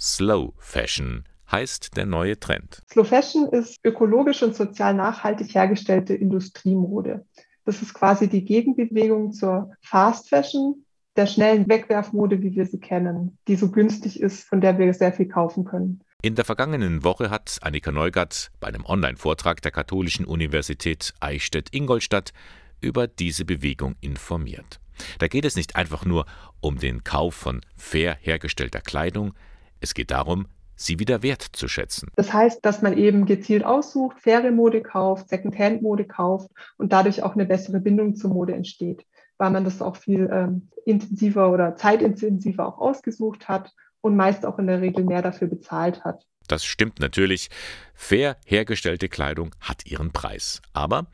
Slow 0.01 0.53
Fashion 0.59 1.25
heißt 1.51 1.97
der 1.97 2.07
neue 2.07 2.39
Trend. 2.41 2.83
Slow 2.91 3.05
Fashion 3.05 3.49
ist 3.49 3.79
ökologisch 3.85 4.43
und 4.43 4.57
sozial 4.57 4.95
nachhaltig 4.95 5.55
hergestellte 5.55 6.15
Industriemode. 6.15 7.27
Das 7.65 7.83
ist 7.83 7.95
quasi 7.95 8.29
die 8.29 8.45
Gegenbewegung 8.45 9.33
zur 9.33 9.71
Fast 9.83 10.29
Fashion, 10.29 10.85
der 11.17 11.27
schnellen 11.27 11.69
Wegwerfmode, 11.69 12.43
wie 12.43 12.55
wir 12.55 12.67
sie 12.67 12.81
kennen, 12.81 13.39
die 13.47 13.57
so 13.57 13.71
günstig 13.71 14.21
ist, 14.21 14.45
von 14.45 14.61
der 14.61 14.79
wir 14.79 14.93
sehr 14.95 15.13
viel 15.13 15.29
kaufen 15.29 15.65
können. 15.65 16.01
In 16.25 16.37
der 16.37 16.45
vergangenen 16.45 17.03
Woche 17.03 17.31
hat 17.31 17.59
Annika 17.63 17.91
Neugatt 17.91 18.53
bei 18.61 18.69
einem 18.69 18.85
Online-Vortrag 18.87 19.61
der 19.61 19.73
Katholischen 19.73 20.25
Universität 20.25 21.15
Eichstätt-Ingolstadt 21.19 22.33
über 22.81 23.09
diese 23.09 23.45
Bewegung 23.45 23.97
informiert. 24.01 24.79
Da 25.19 25.27
geht 25.27 25.45
es 25.45 25.57
nicht 25.57 25.75
einfach 25.75 26.05
nur 26.05 26.27
um 26.61 26.79
den 26.79 27.03
Kauf 27.03 27.35
von 27.35 27.61
fair 27.77 28.17
hergestellter 28.21 28.81
Kleidung, 28.81 29.35
es 29.81 29.95
geht 29.95 30.13
darum, 30.13 30.47
sie 30.77 31.01
wieder 31.01 31.25
wertzuschätzen. 31.25 32.09
Das 32.15 32.33
heißt, 32.33 32.65
dass 32.65 32.83
man 32.83 32.97
eben 32.97 33.27
gezielt 33.27 33.65
aussucht, 33.65 34.21
faire 34.21 34.53
Mode 34.53 34.81
kauft, 34.81 35.29
Secondhand-Mode 35.29 36.05
kauft 36.05 36.51
und 36.79 36.93
dadurch 36.93 37.25
auch 37.25 37.35
eine 37.35 37.47
bessere 37.47 37.81
Bindung 37.81 38.15
zur 38.15 38.31
Mode 38.31 38.55
entsteht, 38.55 39.05
weil 39.39 39.51
man 39.51 39.65
das 39.65 39.83
auch 39.83 39.97
viel 39.97 40.31
ähm, 40.33 40.69
intensiver 40.87 41.51
oder 41.51 41.75
zeitintensiver 41.75 42.65
auch 42.65 42.79
ausgesucht 42.79 43.49
hat 43.49 43.73
und 44.03 44.17
meist 44.17 44.45
auch 44.45 44.59
in 44.59 44.67
der 44.67 44.83
Regel 44.83 45.05
mehr 45.05 45.23
dafür 45.23 45.49
bezahlt 45.49 46.05
hat. 46.05 46.27
Das 46.49 46.65
stimmt 46.65 47.01
natürlich. 47.01 47.49
Fair 47.95 48.37
hergestellte 48.45 49.09
Kleidung 49.09 49.55
hat 49.61 49.87
ihren 49.87 50.13
Preis. 50.13 50.61
Aber 50.75 51.07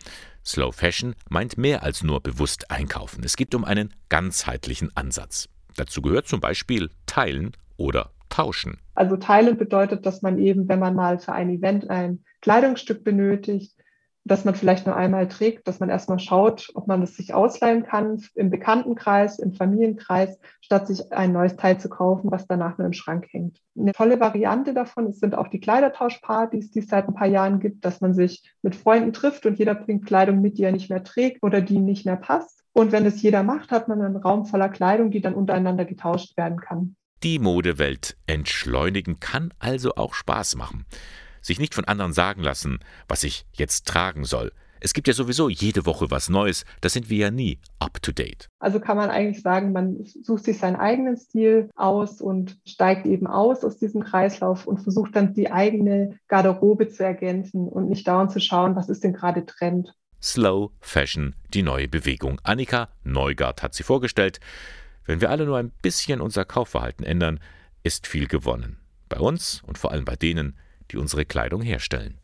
Slow 0.44 0.72
Fashion 0.72 1.14
meint 1.28 1.58
mehr 1.58 1.82
als 1.82 2.02
nur 2.02 2.20
bewusst 2.20 2.70
einkaufen. 2.70 3.22
Es 3.22 3.36
geht 3.36 3.54
um 3.54 3.64
einen 3.64 3.94
ganzheitlichen 4.08 4.90
Ansatz. 4.96 5.48
Dazu 5.76 6.02
gehört 6.02 6.26
zum 6.26 6.40
Beispiel 6.40 6.90
Teilen 7.06 7.52
oder 7.76 8.10
Tauschen. 8.30 8.78
Also 8.94 9.16
Teilen 9.16 9.56
bedeutet, 9.56 10.06
dass 10.06 10.22
man 10.22 10.38
eben, 10.38 10.68
wenn 10.68 10.78
man 10.78 10.94
mal 10.94 11.18
für 11.18 11.32
ein 11.32 11.50
Event 11.50 11.88
ein 11.90 12.24
Kleidungsstück 12.40 13.04
benötigt, 13.04 13.77
dass 14.24 14.44
man 14.44 14.54
vielleicht 14.54 14.86
nur 14.86 14.96
einmal 14.96 15.28
trägt, 15.28 15.66
dass 15.66 15.80
man 15.80 15.88
erstmal 15.88 16.18
schaut, 16.18 16.70
ob 16.74 16.86
man 16.86 17.02
es 17.02 17.16
sich 17.16 17.34
ausleihen 17.34 17.84
kann 17.84 18.22
im 18.34 18.50
Bekanntenkreis, 18.50 19.38
im 19.38 19.52
Familienkreis, 19.52 20.38
statt 20.60 20.86
sich 20.86 21.12
ein 21.12 21.32
neues 21.32 21.56
Teil 21.56 21.78
zu 21.78 21.88
kaufen, 21.88 22.30
was 22.30 22.46
danach 22.46 22.78
nur 22.78 22.86
im 22.86 22.92
Schrank 22.92 23.26
hängt. 23.30 23.58
Eine 23.78 23.92
tolle 23.92 24.20
Variante 24.20 24.74
davon 24.74 25.12
sind 25.12 25.34
auch 25.34 25.48
die 25.48 25.60
Kleidertauschpartys, 25.60 26.70
die 26.70 26.80
es 26.80 26.88
seit 26.88 27.08
ein 27.08 27.14
paar 27.14 27.28
Jahren 27.28 27.60
gibt, 27.60 27.84
dass 27.84 28.00
man 28.00 28.14
sich 28.14 28.42
mit 28.62 28.76
Freunden 28.76 29.12
trifft 29.12 29.46
und 29.46 29.58
jeder 29.58 29.74
bringt 29.74 30.06
Kleidung 30.06 30.40
mit, 30.40 30.58
die 30.58 30.64
er 30.64 30.72
nicht 30.72 30.90
mehr 30.90 31.04
trägt 31.04 31.42
oder 31.42 31.60
die 31.60 31.74
ihm 31.74 31.84
nicht 31.84 32.04
mehr 32.04 32.16
passt. 32.16 32.64
Und 32.72 32.92
wenn 32.92 33.06
es 33.06 33.22
jeder 33.22 33.42
macht, 33.42 33.70
hat 33.70 33.88
man 33.88 34.02
einen 34.02 34.16
Raum 34.16 34.44
voller 34.44 34.68
Kleidung, 34.68 35.10
die 35.10 35.20
dann 35.20 35.34
untereinander 35.34 35.84
getauscht 35.84 36.36
werden 36.36 36.60
kann. 36.60 36.96
Die 37.24 37.40
Modewelt 37.40 38.16
entschleunigen 38.26 39.18
kann 39.18 39.52
also 39.58 39.96
auch 39.96 40.14
Spaß 40.14 40.54
machen 40.54 40.84
sich 41.48 41.58
nicht 41.58 41.74
von 41.74 41.84
anderen 41.84 42.12
sagen 42.12 42.42
lassen, 42.42 42.78
was 43.08 43.24
ich 43.24 43.44
jetzt 43.52 43.86
tragen 43.86 44.24
soll. 44.24 44.52
Es 44.80 44.94
gibt 44.94 45.08
ja 45.08 45.14
sowieso 45.14 45.48
jede 45.48 45.86
Woche 45.86 46.08
was 46.10 46.28
Neues, 46.28 46.64
da 46.80 46.88
sind 46.88 47.10
wir 47.10 47.18
ja 47.18 47.30
nie 47.32 47.58
up 47.80 48.00
to 48.00 48.12
date. 48.12 48.46
Also 48.60 48.78
kann 48.78 48.96
man 48.96 49.10
eigentlich 49.10 49.42
sagen, 49.42 49.72
man 49.72 50.04
sucht 50.22 50.44
sich 50.44 50.58
seinen 50.58 50.76
eigenen 50.76 51.16
Stil 51.16 51.68
aus 51.74 52.20
und 52.20 52.56
steigt 52.64 53.04
eben 53.04 53.26
aus 53.26 53.64
aus 53.64 53.78
diesem 53.78 54.04
Kreislauf 54.04 54.68
und 54.68 54.78
versucht 54.78 55.16
dann 55.16 55.34
die 55.34 55.50
eigene 55.50 56.16
Garderobe 56.28 56.88
zu 56.88 57.02
ergänzen 57.02 57.66
und 57.66 57.88
nicht 57.88 58.06
dauernd 58.06 58.30
zu 58.30 58.40
schauen, 58.40 58.76
was 58.76 58.88
ist 58.88 59.02
denn 59.02 59.14
gerade 59.14 59.44
Trend. 59.44 59.92
Slow 60.22 60.70
Fashion, 60.80 61.34
die 61.54 61.62
neue 61.62 61.88
Bewegung. 61.88 62.40
Annika 62.44 62.88
Neugart 63.02 63.62
hat 63.64 63.74
sie 63.74 63.82
vorgestellt. 63.82 64.38
Wenn 65.06 65.20
wir 65.20 65.30
alle 65.30 65.46
nur 65.46 65.58
ein 65.58 65.72
bisschen 65.82 66.20
unser 66.20 66.44
Kaufverhalten 66.44 67.04
ändern, 67.04 67.40
ist 67.82 68.06
viel 68.06 68.28
gewonnen. 68.28 68.78
Bei 69.08 69.18
uns 69.18 69.62
und 69.66 69.78
vor 69.78 69.90
allem 69.90 70.04
bei 70.04 70.16
denen, 70.16 70.56
die 70.90 70.96
unsere 70.96 71.24
Kleidung 71.24 71.62
herstellen. 71.62 72.20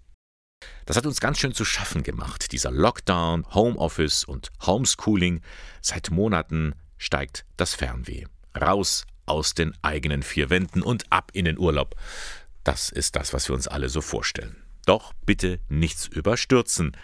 Das 0.87 0.97
hat 0.97 1.07
uns 1.07 1.21
ganz 1.21 1.39
schön 1.39 1.55
zu 1.55 1.65
schaffen 1.65 2.03
gemacht, 2.03 2.53
dieser 2.53 2.71
Lockdown, 2.71 3.47
Homeoffice 3.55 4.25
und 4.25 4.51
Homeschooling. 4.65 5.41
Seit 5.81 6.11
Monaten 6.11 6.75
steigt 6.99 7.45
das 7.57 7.75
Fernweh. 7.75 8.25
Raus 8.59 9.07
aus 9.27 9.55
den 9.55 9.75
eigenen 9.83 10.23
vier 10.23 10.51
Wänden 10.51 10.83
und 10.83 11.11
ab 11.11 11.31
in 11.33 11.45
den 11.45 11.59
Urlaub. 11.59 11.95
Das 12.63 12.91
ist 12.91 13.17
das, 13.17 13.33
was 13.33 13.49
wir 13.49 13.55
uns 13.55 13.69
alle 13.69 13.89
so 13.89 14.01
vorstellen. 14.01 14.57
Doch 14.87 15.13
bitte 15.25 15.61
nichts 15.69 16.07
überstürzen, 16.07 16.97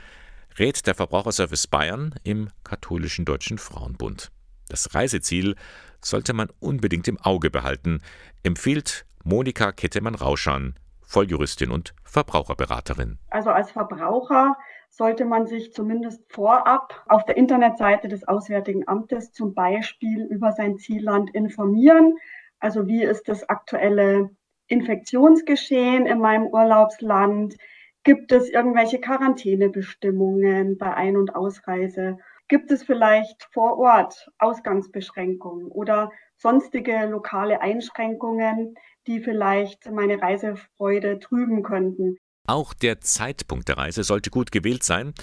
rät 0.59 0.87
der 0.87 0.95
Verbraucherservice 0.95 1.67
Bayern 1.67 2.15
im 2.23 2.51
katholischen 2.65 3.25
Deutschen 3.25 3.59
Frauenbund. 3.59 4.31
Das 4.69 4.95
Reiseziel 4.95 5.57
sollte 6.03 6.33
man 6.33 6.49
unbedingt 6.61 7.09
im 7.09 7.19
Auge 7.19 7.51
behalten, 7.51 8.03
empfiehlt 8.43 9.07
Monika 9.25 9.73
Kettemann-Rauschan, 9.73 10.75
Volljuristin 11.11 11.73
und 11.73 11.93
Verbraucherberaterin. 12.05 13.19
Also 13.31 13.51
als 13.51 13.73
Verbraucher 13.73 14.57
sollte 14.91 15.25
man 15.25 15.49
sich 15.49 15.73
zumindest 15.73 16.23
vorab 16.33 17.05
auf 17.09 17.25
der 17.25 17.37
Internetseite 17.37 18.07
des 18.07 18.29
Auswärtigen 18.29 18.87
Amtes 18.87 19.33
zum 19.33 19.53
Beispiel 19.53 20.25
über 20.27 20.53
sein 20.53 20.79
Zielland 20.79 21.35
informieren. 21.35 22.17
Also 22.61 22.87
wie 22.87 23.03
ist 23.03 23.29
das 23.29 23.49
aktuelle 23.49 24.31
Infektionsgeschehen 24.69 26.07
in 26.07 26.21
meinem 26.21 26.47
Urlaubsland? 26.47 27.57
Gibt 28.05 28.31
es 28.31 28.49
irgendwelche 28.49 29.01
Quarantänebestimmungen 29.01 30.79
bei 30.79 30.95
Ein- 30.95 31.17
und 31.17 31.35
Ausreise? 31.35 32.19
Gibt 32.47 32.71
es 32.71 32.85
vielleicht 32.85 33.49
vor 33.53 33.79
Ort 33.79 34.31
Ausgangsbeschränkungen 34.39 35.67
oder 35.67 36.13
sonstige 36.37 37.07
lokale 37.07 37.61
Einschränkungen, 37.61 38.77
die 39.07 39.21
vielleicht 39.21 39.91
meine 39.91 40.21
Reisefreude 40.21 41.19
trüben 41.19 41.63
könnten. 41.63 42.17
Auch 42.47 42.75
der 42.75 43.01
Zeitpunkt 43.01 43.69
der 43.69 43.79
Reise 43.79 44.03
sollte 44.03 44.31
gut 44.31 44.51
gewählt 44.51 44.83
sein. 44.83 45.15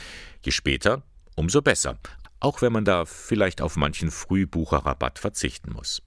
Je 0.43 0.51
später, 0.51 1.03
umso 1.35 1.61
besser. 1.61 1.97
Auch 2.39 2.61
wenn 2.61 2.71
man 2.71 2.85
da 2.85 3.05
vielleicht 3.05 3.61
auf 3.61 3.75
manchen 3.75 4.11
Frühbucherrabatt 4.11 5.19
verzichten 5.19 5.73
muss. 5.73 6.01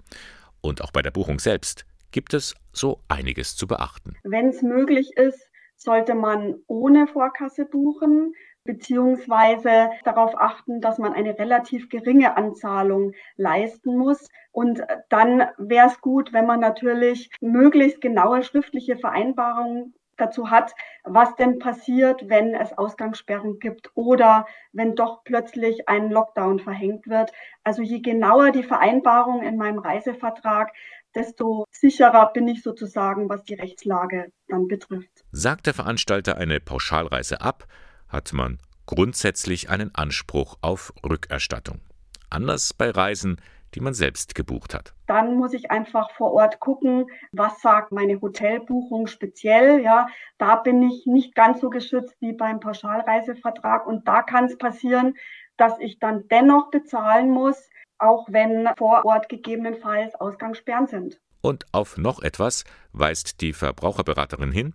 Und 0.60 0.82
auch 0.82 0.92
bei 0.92 1.02
der 1.02 1.10
Buchung 1.10 1.38
selbst 1.40 1.84
gibt 2.10 2.34
es 2.34 2.54
so 2.72 3.00
einiges 3.08 3.56
zu 3.56 3.66
beachten. 3.66 4.16
Wenn 4.22 4.48
es 4.48 4.62
möglich 4.62 5.10
ist, 5.16 5.46
sollte 5.76 6.14
man 6.14 6.56
ohne 6.66 7.06
Vorkasse 7.06 7.64
buchen 7.64 8.34
beziehungsweise 8.64 9.90
darauf 10.04 10.38
achten, 10.38 10.80
dass 10.80 10.98
man 10.98 11.14
eine 11.14 11.38
relativ 11.38 11.88
geringe 11.88 12.36
Anzahlung 12.36 13.12
leisten 13.36 13.96
muss. 13.96 14.28
Und 14.52 14.82
dann 15.08 15.46
wäre 15.58 15.88
es 15.88 16.00
gut, 16.00 16.32
wenn 16.32 16.46
man 16.46 16.60
natürlich 16.60 17.30
möglichst 17.40 18.00
genaue 18.00 18.42
schriftliche 18.42 18.96
Vereinbarungen 18.96 19.94
dazu 20.20 20.50
hat, 20.50 20.74
was 21.04 21.34
denn 21.36 21.58
passiert, 21.58 22.28
wenn 22.28 22.54
es 22.54 22.76
Ausgangssperren 22.76 23.58
gibt 23.58 23.90
oder 23.94 24.46
wenn 24.72 24.94
doch 24.94 25.24
plötzlich 25.24 25.88
ein 25.88 26.10
Lockdown 26.10 26.60
verhängt 26.60 27.08
wird. 27.08 27.32
Also 27.64 27.82
je 27.82 28.00
genauer 28.00 28.50
die 28.50 28.62
Vereinbarung 28.62 29.42
in 29.42 29.56
meinem 29.56 29.78
Reisevertrag, 29.78 30.72
desto 31.14 31.64
sicherer 31.70 32.32
bin 32.32 32.46
ich 32.48 32.62
sozusagen, 32.62 33.28
was 33.28 33.42
die 33.44 33.54
Rechtslage 33.54 34.30
dann 34.48 34.68
betrifft. 34.68 35.24
Sagt 35.32 35.66
der 35.66 35.74
Veranstalter 35.74 36.36
eine 36.36 36.60
Pauschalreise 36.60 37.40
ab, 37.40 37.64
hat 38.10 38.32
man 38.32 38.58
grundsätzlich 38.86 39.70
einen 39.70 39.94
Anspruch 39.94 40.58
auf 40.60 40.92
Rückerstattung. 41.08 41.80
Anders 42.28 42.74
bei 42.74 42.90
Reisen, 42.90 43.40
die 43.74 43.80
man 43.80 43.94
selbst 43.94 44.34
gebucht 44.34 44.74
hat. 44.74 44.94
Dann 45.06 45.36
muss 45.36 45.52
ich 45.52 45.70
einfach 45.70 46.10
vor 46.12 46.32
Ort 46.32 46.60
gucken, 46.60 47.06
was 47.32 47.60
sagt 47.60 47.92
meine 47.92 48.20
Hotelbuchung 48.20 49.06
speziell. 49.06 49.80
Ja, 49.80 50.08
da 50.38 50.56
bin 50.56 50.82
ich 50.82 51.06
nicht 51.06 51.34
ganz 51.34 51.60
so 51.60 51.70
geschützt 51.70 52.16
wie 52.20 52.32
beim 52.32 52.60
Pauschalreisevertrag 52.60 53.86
und 53.86 54.06
da 54.08 54.22
kann 54.22 54.46
es 54.46 54.58
passieren, 54.58 55.14
dass 55.56 55.78
ich 55.78 55.98
dann 55.98 56.26
dennoch 56.28 56.70
bezahlen 56.70 57.30
muss, 57.30 57.68
auch 57.98 58.26
wenn 58.30 58.68
vor 58.76 59.04
Ort 59.04 59.28
gegebenenfalls 59.28 60.14
Ausgangssperren 60.14 60.86
sind. 60.86 61.20
Und 61.40 61.66
auf 61.72 61.96
noch 61.96 62.22
etwas 62.22 62.64
weist 62.92 63.40
die 63.40 63.52
Verbraucherberaterin 63.52 64.52
hin. 64.52 64.74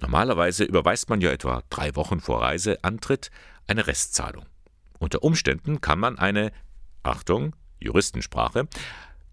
Normalerweise 0.00 0.64
überweist 0.64 1.10
man 1.10 1.20
ja 1.20 1.30
etwa 1.30 1.62
drei 1.70 1.94
Wochen 1.94 2.20
vor 2.20 2.42
Reiseantritt 2.42 3.30
eine 3.66 3.86
Restzahlung. 3.86 4.46
Unter 4.98 5.22
Umständen 5.22 5.80
kann 5.80 5.98
man 5.98 6.18
eine, 6.18 6.52
Achtung, 7.02 7.54
Juristensprache, 7.78 8.66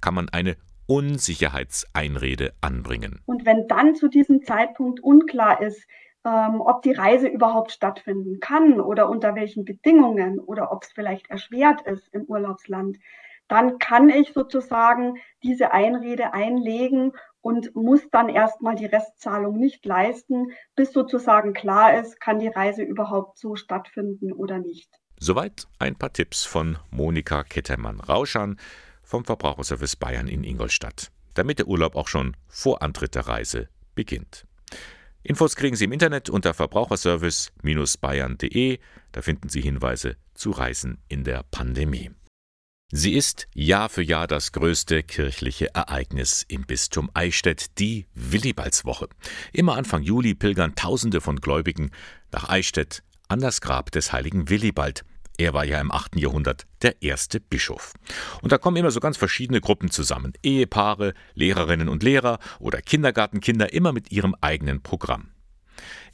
kann 0.02 0.14
man 0.14 0.30
eine 0.30 0.58
Unsicherheitseinrede 0.86 2.54
anbringen. 2.62 3.22
Und 3.26 3.46
wenn 3.46 3.68
dann 3.68 3.96
zu 3.96 4.08
diesem 4.08 4.44
Zeitpunkt 4.44 5.02
unklar 5.02 5.62
ist, 5.62 5.86
ähm, 6.26 6.62
ob 6.62 6.82
die 6.82 6.94
Reise 6.94 7.28
überhaupt 7.28 7.72
stattfinden 7.72 8.40
kann 8.40 8.80
oder 8.80 9.10
unter 9.10 9.36
welchen 9.36 9.66
Bedingungen 9.66 10.40
oder 10.40 10.72
ob 10.72 10.84
es 10.84 10.92
vielleicht 10.92 11.30
erschwert 11.30 11.82
ist 11.82 12.08
im 12.14 12.24
Urlaubsland, 12.24 12.98
dann 13.48 13.80
kann 13.80 14.10
ich 14.10 14.34
sozusagen 14.34 15.16
diese 15.44 15.72
Einrede 15.72 16.34
einlegen 16.34 17.14
und 17.42 17.76
muss 17.76 18.02
dann 18.12 18.30
erstmal 18.30 18.76
die 18.76 18.86
Restzahlung 18.86 19.58
nicht 19.58 19.86
leisten, 19.86 20.52
bis 20.76 20.92
sozusagen 20.92 21.54
klar 21.54 22.00
ist, 22.00 22.20
kann 22.20 22.40
die 22.40 22.50
Reise 22.50 22.84
überhaupt 22.84 23.38
so 23.38 23.56
stattfinden 23.56 24.34
oder 24.34 24.60
nicht. 24.60 24.90
Soweit 25.20 25.68
ein 25.80 25.96
paar 25.96 26.14
Tipps 26.14 26.44
von 26.44 26.78
Monika 26.92 27.44
Kettermann-Rauschan 27.44 28.60
vom 29.02 29.26
Verbraucherservice 29.26 29.96
Bayern 29.96 30.28
in 30.28 30.44
Ingolstadt, 30.44 31.12
damit 31.34 31.58
der 31.60 31.68
Urlaub 31.68 31.96
auch 31.96 32.08
schon 32.08 32.36
vor 32.48 32.82
Antritt 32.82 33.16
der 33.16 33.28
Reise 33.28 33.70
beginnt. 33.96 34.46
Infos 35.24 35.56
kriegen 35.56 35.76
Sie 35.76 35.86
im 35.86 35.92
Internet 35.92 36.30
unter 36.30 36.54
verbraucherservice-bayern.de. 36.54 38.80
Da 39.12 39.22
finden 39.22 39.50
Sie 39.50 39.62
Hinweise 39.62 40.18
zu 40.34 40.52
Reisen 40.52 41.00
in 41.08 41.24
der 41.24 41.44
Pandemie. 41.50 42.12
Sie 42.90 43.16
ist 43.16 43.50
Jahr 43.54 43.90
für 43.90 44.02
Jahr 44.02 44.28
das 44.28 44.54
größte 44.54 45.04
kirchliche 45.04 45.76
Ereignis 45.76 46.46
im 46.48 46.66
Bistum 46.66 47.12
Eichstätt, 47.14 47.78
die 47.80 48.06
Willibaldswoche. 48.14 49.10
Immer 49.52 49.76
Anfang 49.76 50.04
Juli 50.04 50.34
pilgern 50.34 50.74
Tausende 50.74 51.20
von 51.20 51.42
Gläubigen 51.42 51.92
nach 52.32 52.48
Eichstätt 52.48 53.04
an 53.28 53.42
das 53.42 53.60
Grab 53.60 53.92
des 53.92 54.14
heiligen 54.14 54.48
Willibald. 54.48 55.04
Er 55.38 55.54
war 55.54 55.66
ja 55.66 55.82
im 55.82 55.92
8. 55.92 56.16
Jahrhundert 56.16 56.66
der 56.82 57.02
erste 57.02 57.42
Bischof. 57.42 57.92
Und 58.42 58.54
da 58.54 58.58
kommen 58.58 58.78
immer 58.78 58.92
so 58.92 59.02
ganz 59.02 59.18
verschiedene 59.18 59.60
Gruppen 59.60 59.92
zusammen. 59.92 60.32
Ehepaare, 60.42 61.14
Lehrerinnen 61.34 61.90
und 61.90 62.04
Lehrer 62.04 62.40
oder 62.58 62.82
Kindergartenkinder, 62.82 63.74
immer 63.74 63.92
mit 63.92 64.14
ihrem 64.14 64.34
eigenen 64.40 64.82
Programm. 64.82 65.32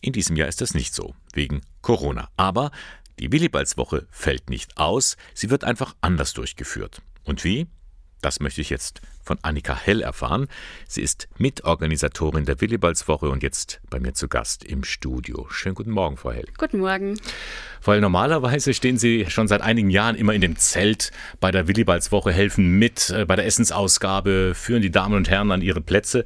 In 0.02 0.12
diesem 0.12 0.36
Jahr 0.36 0.48
ist 0.48 0.60
das 0.60 0.74
nicht 0.74 0.96
so, 0.96 1.14
wegen 1.34 1.62
Corona. 1.82 2.30
Aber 2.36 2.72
die 3.20 3.32
Willibaldswoche 3.32 4.08
fällt 4.12 4.50
nicht 4.50 4.78
aus, 4.78 5.18
sie 5.34 5.50
wird 5.50 5.64
einfach 5.64 5.96
anders 6.02 6.34
durchgeführt. 6.34 7.02
Und 7.24 7.44
wie? 7.44 7.68
Das 8.24 8.40
möchte 8.40 8.62
ich 8.62 8.70
jetzt 8.70 9.02
von 9.22 9.38
Annika 9.42 9.76
Hell 9.76 10.02
erfahren. 10.02 10.48
Sie 10.88 11.02
ist 11.02 11.28
Mitorganisatorin 11.38 12.46
der 12.46 12.60
Willibaldswoche 12.62 13.30
und 13.30 13.44
jetzt 13.44 13.82
bei 13.90 14.00
mir 14.00 14.14
zu 14.14 14.30
Gast 14.30 14.64
im 14.64 14.86
Studio. 14.86 15.46
Schönen 15.50 15.76
guten 15.76 15.92
Morgen, 15.92 16.16
Frau 16.16 16.32
Hell. 16.32 16.48
Guten 16.58 16.80
Morgen. 16.80 17.20
Weil 17.84 18.00
normalerweise 18.00 18.74
stehen 18.74 18.98
Sie 18.98 19.26
schon 19.30 19.50
seit 19.50 19.62
einigen 19.62 19.90
Jahren 19.90 20.16
immer 20.16 20.34
in 20.34 20.42
dem 20.42 20.56
Zelt 20.56 21.12
bei 21.42 21.52
der 21.52 21.68
Willibaldswoche, 21.68 22.32
helfen 22.32 22.80
mit 22.80 23.10
äh, 23.10 23.26
bei 23.26 23.36
der 23.36 23.46
Essensausgabe, 23.46 24.54
führen 24.56 24.82
die 24.82 24.92
Damen 24.92 25.16
und 25.16 25.30
Herren 25.30 25.52
an 25.52 25.62
ihre 25.62 25.82
Plätze. 25.82 26.24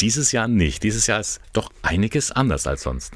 Dieses 0.00 0.32
Jahr 0.32 0.48
nicht. 0.48 0.82
Dieses 0.82 1.06
Jahr 1.06 1.20
ist 1.20 1.40
doch 1.52 1.70
einiges 1.82 2.32
anders 2.32 2.66
als 2.66 2.82
sonst. 2.82 3.12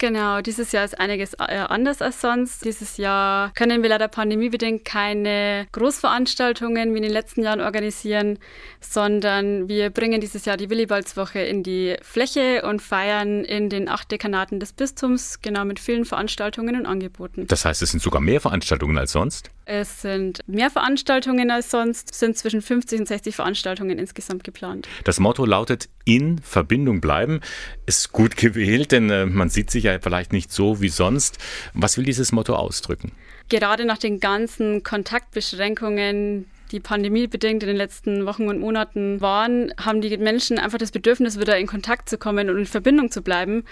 Genau, 0.00 0.40
dieses 0.40 0.72
Jahr 0.72 0.86
ist 0.86 0.98
einiges 0.98 1.34
äh, 1.34 1.66
anders 1.68 2.00
als 2.00 2.22
sonst. 2.22 2.64
Dieses 2.64 2.96
Jahr 2.96 3.52
können 3.52 3.82
wir 3.82 3.90
leider 3.90 4.08
pandemiebedingt 4.08 4.82
keine 4.86 5.66
Großveranstaltungen 5.72 6.94
wie 6.94 6.96
in 6.96 7.02
den 7.02 7.12
letzten 7.12 7.42
Jahren 7.42 7.60
organisieren, 7.60 8.38
sondern 8.80 9.68
wir 9.68 9.90
bringen 9.90 10.22
dieses 10.22 10.46
Jahr 10.46 10.56
die 10.56 10.70
Willibaldswoche 10.70 11.40
in 11.40 11.62
die 11.62 11.96
Fläche 12.00 12.62
und 12.62 12.80
feiern 12.80 13.44
in 13.44 13.68
den 13.68 13.90
acht 13.90 14.10
Dekanaten 14.10 14.58
des 14.58 14.72
Bistums, 14.72 15.42
genau 15.42 15.66
mit 15.66 15.78
vielen 15.78 16.06
Veranstaltungen 16.06 16.76
und 16.76 16.86
Angeboten. 16.86 17.46
Das 17.46 17.66
heißt, 17.66 17.82
es 17.82 17.90
sind 17.90 18.02
sogar 18.02 18.22
mehr 18.22 18.40
Veranstaltungen 18.40 18.96
als 18.96 19.12
sonst? 19.12 19.50
Es 19.72 20.02
sind 20.02 20.40
mehr 20.48 20.68
Veranstaltungen 20.68 21.52
als 21.52 21.70
sonst, 21.70 22.10
es 22.10 22.18
sind 22.18 22.36
zwischen 22.36 22.60
50 22.60 22.98
und 22.98 23.06
60 23.06 23.36
Veranstaltungen 23.36 24.00
insgesamt 24.00 24.42
geplant. 24.42 24.88
Das 25.04 25.20
Motto 25.20 25.44
lautet 25.44 25.88
in 26.04 26.40
Verbindung 26.40 27.00
bleiben. 27.00 27.40
Ist 27.86 28.10
gut 28.10 28.36
gewählt, 28.36 28.90
denn 28.90 29.08
äh, 29.10 29.26
man 29.26 29.48
sieht 29.48 29.70
sich 29.70 29.84
ja 29.84 29.96
vielleicht 30.00 30.32
nicht 30.32 30.50
so 30.50 30.80
wie 30.80 30.88
sonst. 30.88 31.38
Was 31.72 31.96
will 31.96 32.04
dieses 32.04 32.32
Motto 32.32 32.56
ausdrücken? 32.56 33.12
Gerade 33.48 33.84
nach 33.84 33.98
den 33.98 34.18
ganzen 34.18 34.82
Kontaktbeschränkungen, 34.82 36.46
die 36.72 36.80
pandemiebedingt 36.80 37.62
in 37.62 37.68
den 37.68 37.76
letzten 37.76 38.26
Wochen 38.26 38.48
und 38.48 38.58
Monaten 38.58 39.20
waren, 39.20 39.72
haben 39.80 40.00
die 40.00 40.18
Menschen 40.18 40.58
einfach 40.58 40.78
das 40.78 40.90
Bedürfnis, 40.90 41.38
wieder 41.38 41.56
in 41.58 41.68
Kontakt 41.68 42.08
zu 42.08 42.18
kommen 42.18 42.50
und 42.50 42.58
in 42.58 42.66
Verbindung 42.66 43.12
zu 43.12 43.22
bleiben. 43.22 43.62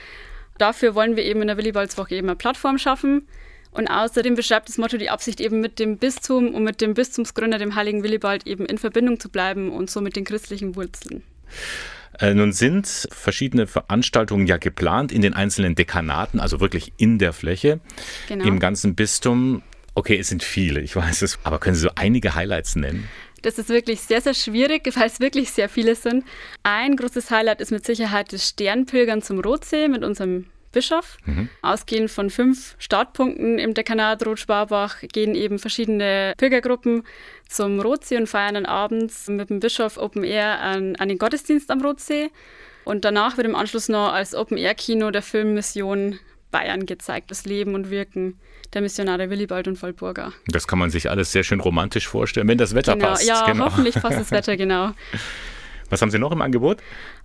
Dafür 0.59 0.95
wollen 0.95 1.17
wir 1.17 1.25
eben 1.25 1.41
in 1.41 1.49
der 1.49 1.57
Willibaldswoche 1.57 2.15
eben 2.15 2.29
eine 2.29 2.37
Plattform 2.37 2.79
schaffen. 2.79 3.27
Und 3.71 3.89
außerdem 3.89 4.35
beschreibt 4.35 4.69
das 4.69 4.79
Motto 4.79 4.97
die 4.97 5.11
Absicht, 5.11 5.41
eben 5.41 5.61
mit 5.61 5.79
dem 5.79 5.99
Bistum 5.99 6.55
und 6.55 6.65
mit 6.65 6.81
dem 6.81 6.95
Bistumsgründer, 6.95 7.59
dem 7.59 7.75
heiligen 7.75 8.03
Willibald, 8.03 8.47
eben 8.47 8.67
in 8.67 8.79
Verbindung 8.79 9.21
zu 9.21 9.29
bleiben 9.29 9.71
und 9.71 9.91
so 9.91 10.01
mit 10.01 10.17
den 10.17 10.25
christlichen 10.25 10.75
Wurzeln. 10.77 11.23
Äh, 12.19 12.35
nun 12.35 12.53
sind 12.53 13.09
verschiedene 13.13 13.67
Veranstaltungen 13.67 14.47
ja 14.47 14.57
geplant 14.57 15.13
in 15.13 15.23
den 15.23 15.35
einzelnen 15.35 15.75
Dekanaten, 15.75 16.41
also 16.41 16.61
wirklich 16.61 16.93
in 16.97 17.19
der 17.19 17.33
Fläche, 17.33 17.81
genau. 18.27 18.45
im 18.45 18.59
ganzen 18.59 18.95
Bistum. 18.95 19.63
Okay, 19.95 20.19
es 20.19 20.29
sind 20.29 20.43
viele, 20.43 20.81
ich 20.81 20.95
weiß 20.97 21.23
es, 21.23 21.39
aber 21.45 21.59
können 21.59 21.77
Sie 21.77 21.83
so 21.83 21.91
einige 21.95 22.35
Highlights 22.35 22.77
nennen? 22.77 23.09
Das 23.43 23.59
ist 23.59 23.69
wirklich 23.69 24.01
sehr, 24.01 24.21
sehr 24.21 24.35
schwierig, 24.35 24.85
weil 24.97 25.07
es 25.07 25.21
wirklich 25.21 25.51
sehr 25.51 25.69
viele 25.69 25.95
sind. 25.95 26.25
Ein 26.63 26.97
großes 26.97 27.31
Highlight 27.31 27.61
ist 27.61 27.71
mit 27.71 27.85
Sicherheit 27.85 28.33
das 28.33 28.49
Sternpilgern 28.49 29.23
zum 29.23 29.41
Rotsee 29.41 29.89
mit 29.89 30.03
unserem 30.03 30.47
Bischof. 30.73 31.17
Mhm. 31.25 31.49
Ausgehend 31.63 32.11
von 32.11 32.31
fünf 32.31 32.75
Startpunkten 32.79 33.59
im 33.59 33.75
Dekanat 33.75 34.25
Rot-Sparbach 34.27 34.97
gehen 35.13 35.35
eben 35.35 35.59
verschiedene 35.59 36.35
Pilgergruppen 36.37 37.05
zum 37.49 37.81
Rotsee 37.81 38.17
und 38.17 38.29
feiern 38.29 38.55
dann 38.55 38.67
abends 38.67 39.29
mit 39.29 39.51
dem 39.51 39.61
Bischof 39.61 39.97
Open 39.97 40.25
Air 40.25 40.61
an, 40.61 40.97
an 40.97 41.09
den 41.09 41.19
Gottesdienst 41.19 41.71
am 41.71 41.81
Rotsee. 41.81 42.31
Und 42.85 43.05
danach 43.05 43.37
wird 43.37 43.47
im 43.47 43.55
Anschluss 43.55 43.89
noch 43.89 44.13
als 44.13 44.35
Open-Air-Kino 44.35 45.11
der 45.11 45.23
Film 45.23 45.55
Mission 45.55 46.19
Bayern 46.51 46.87
gezeigt, 46.87 47.31
das 47.31 47.45
Leben 47.45 47.75
und 47.75 47.91
Wirken 47.91 48.39
der 48.73 48.83
Missionare 48.83 49.31
Willibald 49.31 49.69
und 49.69 49.81
Waldburger. 49.83 50.33
Das 50.47 50.67
kann 50.67 50.79
man 50.79 50.91
sich 50.91 51.11
alles 51.11 51.33
sehr 51.33 51.45
schön 51.45 51.61
romantisch 51.61 52.09
vorstellen, 52.09 52.49
wenn 52.49 52.59
das 52.59 52.75
Wetter 52.75 52.95
genau, 52.95 53.09
passt. 53.09 53.27
Ja, 53.27 53.45
genau. 53.45 53.67
hoffentlich 53.67 53.95
passt 53.95 54.19
das 54.19 54.31
Wetter, 54.31 54.57
genau. 54.59 54.93
Was 55.91 56.03
haben 56.03 56.11
Sie 56.11 56.19
noch 56.19 56.33
im 56.33 56.43
Angebot? 56.43 56.83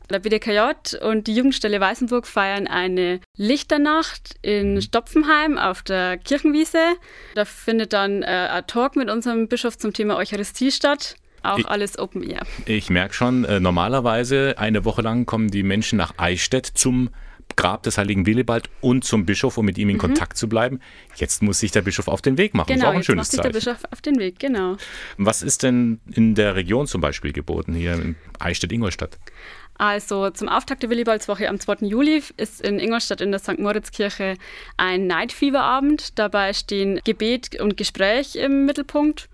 Der 0.09 0.19
BDKJ 0.19 0.97
und 1.01 1.27
die 1.27 1.35
Jugendstelle 1.35 1.79
Weißenburg 1.79 2.27
feiern 2.27 2.67
eine 2.67 3.19
Lichternacht 3.37 4.35
in 4.41 4.75
mhm. 4.75 4.81
Stopfenheim 4.81 5.57
auf 5.57 5.81
der 5.81 6.17
Kirchenwiese. 6.17 6.95
Da 7.35 7.45
findet 7.45 7.93
dann 7.93 8.21
äh, 8.21 8.25
ein 8.25 8.67
Talk 8.67 8.95
mit 8.95 9.09
unserem 9.09 9.47
Bischof 9.47 9.77
zum 9.77 9.93
Thema 9.93 10.17
Eucharistie 10.17 10.71
statt. 10.71 11.15
Auch 11.41 11.57
ich, 11.57 11.67
alles 11.67 11.99
Open 11.99 12.23
Air. 12.23 12.43
Ich 12.65 12.89
merke 12.89 13.13
schon, 13.13 13.43
äh, 13.43 13.59
normalerweise 13.59 14.55
eine 14.57 14.85
Woche 14.85 15.01
lang 15.01 15.25
kommen 15.25 15.49
die 15.49 15.63
Menschen 15.63 15.97
nach 15.97 16.13
Eichstätt 16.17 16.65
zum 16.65 17.09
Grab 17.55 17.83
des 17.83 17.97
heiligen 17.97 18.25
Willibald 18.25 18.69
und 18.81 19.03
zum 19.03 19.25
Bischof, 19.25 19.57
um 19.57 19.65
mit 19.65 19.77
ihm 19.77 19.89
in 19.89 19.97
mhm. 19.97 20.01
Kontakt 20.01 20.37
zu 20.37 20.49
bleiben. 20.49 20.79
Jetzt 21.15 21.43
muss 21.43 21.59
sich 21.59 21.71
der 21.71 21.81
Bischof 21.81 22.07
auf 22.07 22.21
den 22.21 22.37
Weg 22.37 22.53
machen. 22.53 22.67
Genau, 22.67 22.77
das 22.77 22.83
ist 22.83 22.87
auch 22.87 22.91
ein 22.91 22.97
jetzt 22.97 23.05
schönes 23.05 23.17
macht 23.19 23.31
sich 23.31 23.41
der 23.41 23.49
Bischof 23.49 23.91
auf 23.91 24.01
den 24.01 24.19
Weg, 24.19 24.39
genau. 24.39 24.77
Was 25.17 25.41
ist 25.41 25.63
denn 25.63 25.99
in 26.11 26.35
der 26.35 26.55
Region 26.55 26.87
zum 26.87 27.01
Beispiel 27.01 27.31
geboten, 27.31 27.73
hier 27.73 27.93
in 27.93 28.15
Eichstätt-Ingolstadt? 28.39 29.19
Also 29.75 30.29
zum 30.29 30.49
Auftakt 30.49 30.83
der 30.83 30.89
Willibaldswoche 30.89 31.49
am 31.49 31.59
2. 31.59 31.87
Juli 31.87 32.23
ist 32.37 32.61
in 32.61 32.79
Ingolstadt 32.79 33.21
in 33.21 33.31
der 33.31 33.39
St. 33.39 33.59
Moritz-Kirche 33.59 34.35
ein 34.77 35.07
Night 35.07 35.31
Fever-Abend. 35.31 36.17
Dabei 36.19 36.53
stehen 36.53 36.99
Gebet 37.03 37.59
und 37.59 37.75
Gespräch 37.77 38.35
im 38.35 38.65
Mittelpunkt. 38.65 39.29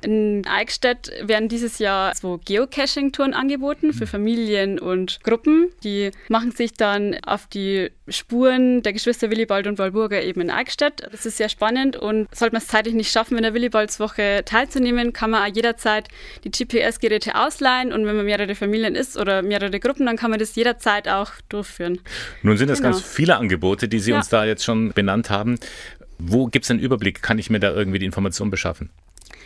In 0.00 0.46
Eichstätt 0.46 1.10
werden 1.22 1.48
dieses 1.48 1.78
Jahr 1.78 2.14
so 2.14 2.40
Geocaching-Touren 2.44 3.34
angeboten 3.34 3.92
für 3.92 4.06
Familien 4.06 4.78
und 4.78 5.20
Gruppen. 5.24 5.68
Die 5.82 6.12
machen 6.28 6.52
sich 6.52 6.74
dann 6.74 7.16
auf 7.26 7.46
die 7.46 7.90
Spuren 8.08 8.82
der 8.82 8.92
Geschwister 8.92 9.30
Willibald 9.30 9.66
und 9.66 9.78
Walburger 9.78 10.22
eben 10.22 10.40
in 10.40 10.50
Eichstätt. 10.50 11.06
Das 11.10 11.26
ist 11.26 11.36
sehr 11.36 11.48
spannend 11.48 11.96
und 11.96 12.28
sollte 12.34 12.54
man 12.54 12.62
es 12.62 12.68
zeitlich 12.68 12.94
nicht 12.94 13.10
schaffen, 13.10 13.36
in 13.36 13.42
der 13.42 13.54
Willibaldswoche 13.54 14.42
teilzunehmen, 14.44 15.12
kann 15.12 15.30
man 15.30 15.42
auch 15.42 15.54
jederzeit 15.54 16.08
die 16.44 16.50
GPS-Geräte 16.50 17.34
ausleihen 17.34 17.92
und 17.92 18.06
wenn 18.06 18.16
man 18.16 18.24
mehrere 18.24 18.54
Familien 18.54 18.94
ist 18.94 19.16
oder 19.16 19.42
mehrere 19.42 19.80
Gruppen, 19.80 20.06
dann 20.06 20.16
kann 20.16 20.30
man 20.30 20.38
das 20.38 20.54
jederzeit 20.54 21.08
auch 21.08 21.32
durchführen. 21.48 22.00
Nun 22.42 22.56
sind 22.56 22.68
das 22.68 22.78
genau. 22.78 22.92
ganz 22.92 23.02
viele 23.02 23.36
Angebote, 23.36 23.88
die 23.88 23.98
Sie 23.98 24.12
ja. 24.12 24.18
uns 24.18 24.28
da 24.28 24.44
jetzt 24.44 24.64
schon 24.64 24.92
benannt 24.92 25.30
haben. 25.30 25.58
Wo 26.18 26.46
gibt 26.46 26.64
es 26.64 26.70
einen 26.70 26.80
Überblick? 26.80 27.22
Kann 27.22 27.38
ich 27.38 27.50
mir 27.50 27.60
da 27.60 27.72
irgendwie 27.72 27.98
die 27.98 28.06
Informationen 28.06 28.50
beschaffen? 28.50 28.90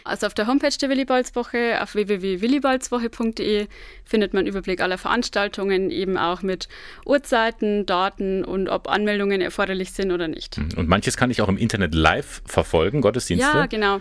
Also 0.05 0.27
auf 0.27 0.35
der 0.35 0.47
Homepage 0.47 0.77
der 0.81 0.89
Willibaldswoche, 0.89 1.81
auf 1.83 1.95
www.willibaldswoche.de 1.95 3.67
findet 4.05 4.35
man 4.35 4.41
einen 4.41 4.49
Überblick 4.49 4.81
aller 4.81 4.99
Veranstaltungen, 4.99 5.91
eben 5.91 6.17
auch 6.17 6.43
mit 6.43 6.69
Uhrzeiten, 7.07 7.87
Daten 7.87 8.45
und 8.45 8.69
ob 8.69 8.89
Anmeldungen 8.89 9.41
erforderlich 9.41 9.93
sind 9.93 10.13
oder 10.13 10.29
nicht. 10.29 10.59
Und 10.59 10.89
manches 10.89 11.17
kann 11.17 11.31
ich 11.31 11.43
auch 11.43 11.49
im 11.49 11.57
Internet 11.57 11.95
live 11.95 12.43
verfolgen, 12.47 13.01
Gottesdienste? 13.01 13.47
Ja, 13.47 13.67
genau. 13.67 14.01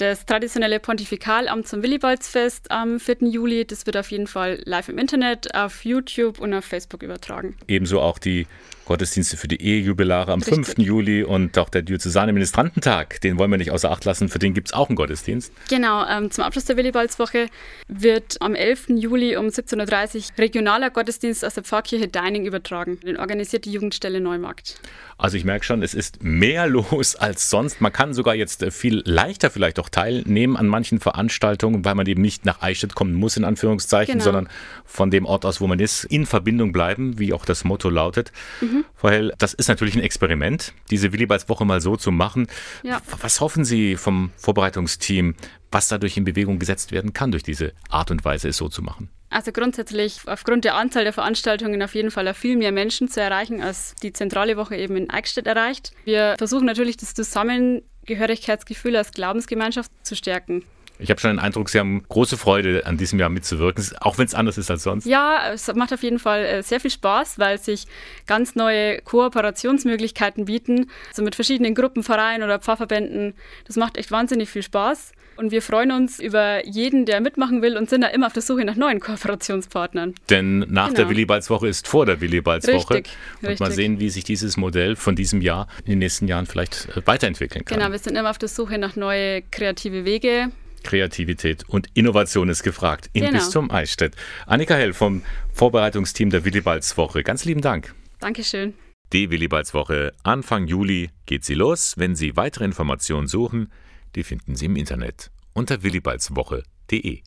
Das 0.00 0.24
traditionelle 0.24 0.80
Pontifikalamt 0.80 1.68
zum 1.68 1.82
Willibaldsfest 1.82 2.70
am 2.70 2.98
4. 2.98 3.16
Juli, 3.28 3.66
das 3.66 3.84
wird 3.84 3.98
auf 3.98 4.10
jeden 4.10 4.26
Fall 4.26 4.62
live 4.64 4.88
im 4.88 4.96
Internet, 4.96 5.54
auf 5.54 5.84
YouTube 5.84 6.40
und 6.40 6.54
auf 6.54 6.64
Facebook 6.64 7.02
übertragen. 7.02 7.54
Ebenso 7.68 8.00
auch 8.00 8.18
die 8.18 8.46
Gottesdienste 8.90 9.36
für 9.36 9.46
die 9.46 9.62
Ehejubilare 9.62 10.32
am 10.32 10.40
Richtig. 10.40 10.66
5. 10.66 10.78
Juli 10.78 11.22
und 11.22 11.56
auch 11.58 11.68
der 11.68 11.82
Diözesane 11.82 12.32
Ministrantentag, 12.32 13.20
den 13.20 13.38
wollen 13.38 13.48
wir 13.52 13.56
nicht 13.56 13.70
außer 13.70 13.88
Acht 13.88 14.04
lassen, 14.04 14.28
für 14.28 14.40
den 14.40 14.52
gibt 14.52 14.66
es 14.66 14.74
auch 14.74 14.88
einen 14.88 14.96
Gottesdienst. 14.96 15.52
Genau, 15.68 16.04
ähm, 16.08 16.32
zum 16.32 16.42
Abschluss 16.42 16.64
der 16.64 16.76
Willibaldswoche 16.76 17.46
wird 17.86 18.38
am 18.40 18.56
11. 18.56 18.88
Juli 18.96 19.36
um 19.36 19.46
17.30 19.46 20.16
Uhr 20.32 20.38
regionaler 20.38 20.90
Gottesdienst 20.90 21.44
aus 21.44 21.54
der 21.54 21.62
Pfarrkirche 21.62 22.08
Deining 22.08 22.44
übertragen. 22.46 22.98
Den 22.98 23.16
organisiert 23.16 23.64
die 23.64 23.70
Jugendstelle 23.70 24.20
Neumarkt. 24.20 24.80
Also 25.18 25.36
ich 25.36 25.44
merke 25.44 25.64
schon, 25.64 25.84
es 25.84 25.94
ist 25.94 26.24
mehr 26.24 26.66
los 26.68 27.14
als 27.14 27.48
sonst. 27.48 27.80
Man 27.80 27.92
kann 27.92 28.12
sogar 28.12 28.34
jetzt 28.34 28.60
äh, 28.64 28.72
viel 28.72 29.02
leichter 29.04 29.50
vielleicht 29.50 29.78
auch 29.78 29.88
teilnehmen 29.88 30.56
an 30.56 30.66
manchen 30.66 30.98
Veranstaltungen, 30.98 31.84
weil 31.84 31.94
man 31.94 32.06
eben 32.06 32.22
nicht 32.22 32.44
nach 32.44 32.60
Eichstätt 32.60 32.96
kommen 32.96 33.14
muss, 33.14 33.36
in 33.36 33.44
Anführungszeichen, 33.44 34.14
genau. 34.14 34.24
sondern 34.24 34.48
von 34.84 35.12
dem 35.12 35.26
Ort 35.26 35.44
aus, 35.44 35.60
wo 35.60 35.68
man 35.68 35.78
ist, 35.78 36.02
in 36.06 36.26
Verbindung 36.26 36.72
bleiben, 36.72 37.20
wie 37.20 37.32
auch 37.32 37.44
das 37.44 37.62
Motto 37.62 37.88
lautet. 37.88 38.32
Mhm. 38.60 38.79
Weil 39.00 39.32
das 39.38 39.54
ist 39.54 39.68
natürlich 39.68 39.94
ein 39.94 40.02
Experiment, 40.02 40.72
diese 40.90 41.12
Willibaldswoche 41.12 41.64
mal 41.64 41.80
so 41.80 41.96
zu 41.96 42.10
machen. 42.10 42.46
Ja. 42.82 43.00
Was 43.20 43.40
hoffen 43.40 43.64
Sie 43.64 43.96
vom 43.96 44.30
Vorbereitungsteam, 44.36 45.34
was 45.70 45.88
dadurch 45.88 46.16
in 46.16 46.24
Bewegung 46.24 46.58
gesetzt 46.58 46.92
werden 46.92 47.12
kann, 47.12 47.30
durch 47.30 47.42
diese 47.42 47.72
Art 47.88 48.10
und 48.10 48.24
Weise, 48.24 48.48
es 48.48 48.56
so 48.56 48.68
zu 48.68 48.82
machen? 48.82 49.10
Also 49.30 49.52
grundsätzlich 49.52 50.18
aufgrund 50.26 50.64
der 50.64 50.74
Anzahl 50.74 51.04
der 51.04 51.12
Veranstaltungen 51.12 51.80
auf 51.82 51.94
jeden 51.94 52.10
Fall 52.10 52.32
viel 52.34 52.56
mehr 52.56 52.72
Menschen 52.72 53.08
zu 53.08 53.20
erreichen, 53.20 53.62
als 53.62 53.94
die 54.02 54.12
zentrale 54.12 54.56
Woche 54.56 54.76
eben 54.76 54.96
in 54.96 55.08
Eichstätt 55.08 55.46
erreicht. 55.46 55.92
Wir 56.04 56.34
versuchen 56.36 56.66
natürlich 56.66 56.96
das 56.96 57.14
Zusammengehörigkeitsgefühl 57.14 58.96
als 58.96 59.12
Glaubensgemeinschaft 59.12 59.92
zu 60.02 60.16
stärken. 60.16 60.64
Ich 61.00 61.10
habe 61.10 61.20
schon 61.20 61.30
den 61.30 61.38
Eindruck, 61.38 61.68
Sie 61.68 61.78
haben 61.78 62.02
große 62.08 62.36
Freude, 62.36 62.86
an 62.86 62.96
diesem 62.96 63.18
Jahr 63.18 63.28
mitzuwirken, 63.28 63.84
auch 64.00 64.18
wenn 64.18 64.26
es 64.26 64.34
anders 64.34 64.58
ist 64.58 64.70
als 64.70 64.82
sonst. 64.82 65.06
Ja, 65.06 65.52
es 65.52 65.72
macht 65.74 65.92
auf 65.92 66.02
jeden 66.02 66.18
Fall 66.18 66.44
äh, 66.44 66.62
sehr 66.62 66.80
viel 66.80 66.90
Spaß, 66.90 67.38
weil 67.38 67.58
sich 67.58 67.86
ganz 68.26 68.54
neue 68.54 69.00
Kooperationsmöglichkeiten 69.02 70.44
bieten, 70.44 70.90
so 71.12 71.22
mit 71.22 71.34
verschiedenen 71.34 71.74
Gruppen, 71.74 72.02
Vereinen 72.02 72.42
oder 72.42 72.58
Pfarrverbänden. 72.58 73.34
Das 73.66 73.76
macht 73.76 73.96
echt 73.96 74.10
wahnsinnig 74.10 74.48
viel 74.48 74.62
Spaß. 74.62 75.12
Und 75.40 75.52
wir 75.52 75.62
freuen 75.62 75.90
uns 75.90 76.20
über 76.20 76.66
jeden, 76.66 77.06
der 77.06 77.22
mitmachen 77.22 77.62
will 77.62 77.78
und 77.78 77.88
sind 77.88 78.02
da 78.02 78.08
immer 78.08 78.26
auf 78.26 78.34
der 78.34 78.42
Suche 78.42 78.62
nach 78.66 78.76
neuen 78.76 79.00
Kooperationspartnern. 79.00 80.14
Denn 80.28 80.58
nach 80.68 80.88
genau. 80.88 80.96
der 80.96 81.08
Willibaldswoche 81.08 81.66
ist 81.66 81.88
vor 81.88 82.04
der 82.04 82.20
Willibaldswoche. 82.20 82.94
Richtig, 82.96 83.16
und 83.40 83.48
richtig. 83.48 83.60
mal 83.60 83.72
sehen, 83.72 84.00
wie 84.00 84.10
sich 84.10 84.24
dieses 84.24 84.58
Modell 84.58 84.96
von 84.96 85.16
diesem 85.16 85.40
Jahr 85.40 85.66
in 85.86 85.92
den 85.92 86.00
nächsten 86.00 86.28
Jahren 86.28 86.44
vielleicht 86.44 86.88
äh, 86.94 87.00
weiterentwickeln 87.06 87.64
kann. 87.64 87.78
Genau, 87.78 87.90
wir 87.90 87.98
sind 87.98 88.16
immer 88.16 88.28
auf 88.28 88.36
der 88.36 88.50
Suche 88.50 88.76
nach 88.76 88.96
neue 88.96 89.40
kreative 89.50 90.04
Wege. 90.04 90.50
Kreativität 90.82 91.68
und 91.68 91.88
Innovation 91.94 92.48
ist 92.48 92.62
gefragt 92.62 93.10
in 93.12 93.24
Genau. 93.24 93.38
Bistum 93.38 93.70
Eichstätt. 93.70 94.16
Annika 94.46 94.74
Hell 94.74 94.92
vom 94.92 95.22
Vorbereitungsteam 95.52 96.30
der 96.30 96.44
Willibaldswoche. 96.44 97.22
Ganz 97.22 97.44
lieben 97.44 97.60
Dank. 97.60 97.94
Dankeschön. 98.20 98.74
Die 99.12 99.30
Willibaldswoche 99.30 100.12
Anfang 100.22 100.66
Juli 100.66 101.10
geht 101.26 101.44
sie 101.44 101.54
los. 101.54 101.94
Wenn 101.96 102.14
Sie 102.14 102.36
weitere 102.36 102.64
Informationen 102.64 103.26
suchen, 103.26 103.72
die 104.14 104.22
finden 104.22 104.54
Sie 104.54 104.66
im 104.66 104.76
Internet 104.76 105.30
unter 105.52 105.82
willibaldswoche.de. 105.82 107.22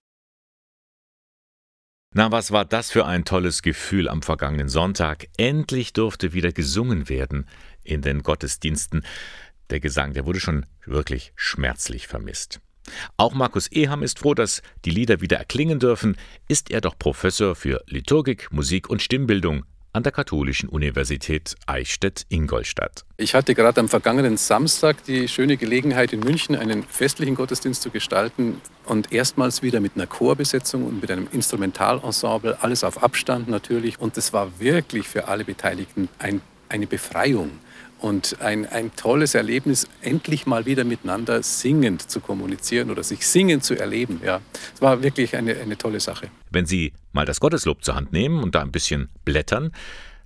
Na, 2.15 2.31
was 2.31 2.51
war 2.51 2.63
das 2.63 2.91
für 2.91 3.05
ein 3.05 3.25
tolles 3.25 3.63
Gefühl 3.63 4.07
am 4.07 4.21
vergangenen 4.21 4.69
Sonntag? 4.69 5.27
Endlich 5.37 5.93
durfte 5.93 6.31
wieder 6.33 6.51
gesungen 6.51 7.09
werden 7.09 7.47
in 7.83 8.01
den 8.01 8.21
Gottesdiensten. 8.21 9.03
Der 9.71 9.79
Gesang, 9.79 10.13
der 10.13 10.25
wurde 10.25 10.39
schon 10.39 10.65
wirklich 10.85 11.33
schmerzlich 11.35 12.07
vermisst. 12.07 12.61
Auch 13.17 13.33
Markus 13.33 13.71
Eham 13.71 14.03
ist 14.03 14.19
froh, 14.19 14.33
dass 14.33 14.61
die 14.85 14.91
Lieder 14.91 15.21
wieder 15.21 15.37
erklingen 15.37 15.79
dürfen. 15.79 16.17
Ist 16.47 16.71
er 16.71 16.81
doch 16.81 16.97
Professor 16.97 17.55
für 17.55 17.83
Liturgik, 17.87 18.51
Musik 18.51 18.89
und 18.89 19.01
Stimmbildung 19.01 19.65
an 19.93 20.01
der 20.01 20.11
Katholischen 20.11 20.69
Universität 20.69 21.55
Eichstätt-Ingolstadt. 21.67 23.05
Ich 23.17 23.35
hatte 23.35 23.53
gerade 23.53 23.79
am 23.79 23.87
vergangenen 23.87 24.37
Samstag 24.37 25.03
die 25.05 25.27
schöne 25.27 25.55
Gelegenheit, 25.55 26.13
in 26.13 26.19
München 26.19 26.55
einen 26.55 26.81
festlichen 26.81 27.35
Gottesdienst 27.35 27.81
zu 27.81 27.91
gestalten 27.91 28.59
und 28.85 29.13
erstmals 29.13 29.61
wieder 29.61 29.79
mit 29.79 29.91
einer 29.95 30.07
Chorbesetzung 30.07 30.85
und 30.85 30.99
mit 30.99 31.11
einem 31.11 31.27
Instrumentalensemble, 31.31 32.57
alles 32.61 32.83
auf 32.83 33.03
Abstand 33.03 33.47
natürlich. 33.47 33.99
Und 33.99 34.17
es 34.17 34.33
war 34.33 34.59
wirklich 34.59 35.07
für 35.07 35.27
alle 35.27 35.45
Beteiligten 35.45 36.09
ein, 36.17 36.41
eine 36.69 36.87
Befreiung 36.87 37.51
und 38.03 38.41
ein, 38.41 38.65
ein 38.65 38.93
tolles 38.97 39.33
Erlebnis, 39.33 39.87
endlich 40.01 40.45
mal 40.45 40.65
wieder 40.65 40.83
miteinander 40.83 41.41
singend 41.41 42.01
zu 42.01 42.19
kommunizieren 42.19 42.91
oder 42.91 43.01
sich 43.01 43.25
singend 43.25 43.63
zu 43.63 43.75
erleben. 43.75 44.19
Ja, 44.23 44.41
es 44.75 44.81
war 44.81 45.01
wirklich 45.01 45.37
eine, 45.37 45.55
eine 45.55 45.77
tolle 45.77 46.01
Sache. 46.01 46.27
Wenn 46.51 46.65
Sie 46.65 46.91
mal 47.13 47.25
das 47.25 47.39
Gotteslob 47.39 47.81
zur 47.83 47.95
Hand 47.95 48.11
nehmen 48.11 48.43
und 48.43 48.55
da 48.55 48.61
ein 48.61 48.73
bisschen 48.73 49.07
blättern, 49.23 49.71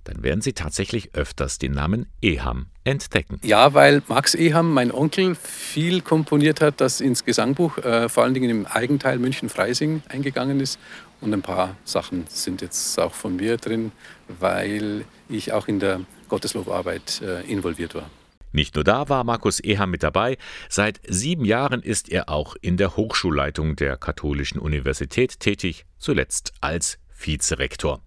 dann 0.02 0.24
werden 0.24 0.40
Sie 0.40 0.54
tatsächlich 0.54 1.14
öfters 1.14 1.58
den 1.58 1.70
Namen 1.70 2.06
Eham 2.20 2.66
entdecken. 2.82 3.38
Ja, 3.44 3.74
weil 3.74 4.02
Max 4.08 4.34
Eham, 4.34 4.74
mein 4.74 4.90
Onkel, 4.90 5.36
viel 5.36 6.00
komponiert 6.00 6.60
hat, 6.60 6.80
das 6.80 7.00
ins 7.00 7.24
Gesangbuch, 7.24 7.78
äh, 7.78 8.08
vor 8.08 8.24
allen 8.24 8.34
Dingen 8.34 8.50
im 8.50 8.66
Eigenteil 8.66 9.20
München-Freising 9.20 10.02
eingegangen 10.08 10.58
ist. 10.58 10.80
Und 11.20 11.32
ein 11.32 11.42
paar 11.42 11.76
Sachen 11.84 12.24
sind 12.28 12.60
jetzt 12.60 12.98
auch 12.98 13.14
von 13.14 13.36
mir 13.36 13.56
drin, 13.56 13.92
weil 14.40 15.04
ich 15.28 15.52
auch 15.52 15.68
in 15.68 15.78
der 15.78 16.00
Gotteslobarbeit 16.28 17.22
äh, 17.22 17.42
involviert 17.50 17.94
war. 17.94 18.10
Nicht 18.52 18.74
nur 18.76 18.84
da 18.84 19.08
war 19.08 19.24
Markus 19.24 19.60
Eham 19.60 19.90
mit 19.90 20.02
dabei, 20.02 20.38
seit 20.68 21.00
sieben 21.06 21.44
Jahren 21.44 21.82
ist 21.82 22.08
er 22.08 22.28
auch 22.28 22.56
in 22.60 22.76
der 22.76 22.96
Hochschulleitung 22.96 23.76
der 23.76 23.96
Katholischen 23.96 24.58
Universität 24.58 25.40
tätig, 25.40 25.84
zuletzt 25.98 26.52
als 26.60 26.98
Vizerektor. 27.18 28.00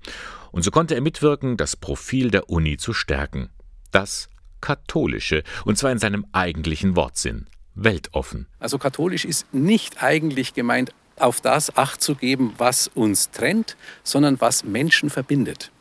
Und 0.51 0.63
so 0.63 0.71
konnte 0.71 0.95
er 0.95 1.01
mitwirken, 1.01 1.57
das 1.57 1.75
Profil 1.75 2.31
der 2.31 2.49
Uni 2.49 2.77
zu 2.77 2.93
stärken. 2.93 3.49
Das 3.91 4.29
Katholische, 4.61 5.43
und 5.65 5.77
zwar 5.77 5.91
in 5.91 5.99
seinem 5.99 6.25
eigentlichen 6.31 6.95
Wortsinn, 6.95 7.47
weltoffen. 7.75 8.47
Also 8.59 8.77
katholisch 8.77 9.25
ist 9.25 9.53
nicht 9.53 10.01
eigentlich 10.03 10.53
gemeint, 10.53 10.91
auf 11.17 11.39
das 11.39 11.77
Acht 11.77 12.01
zu 12.01 12.15
geben, 12.15 12.53
was 12.57 12.87
uns 12.87 13.31
trennt, 13.31 13.77
sondern 14.03 14.41
was 14.41 14.63
Menschen 14.63 15.09
verbindet. 15.09 15.71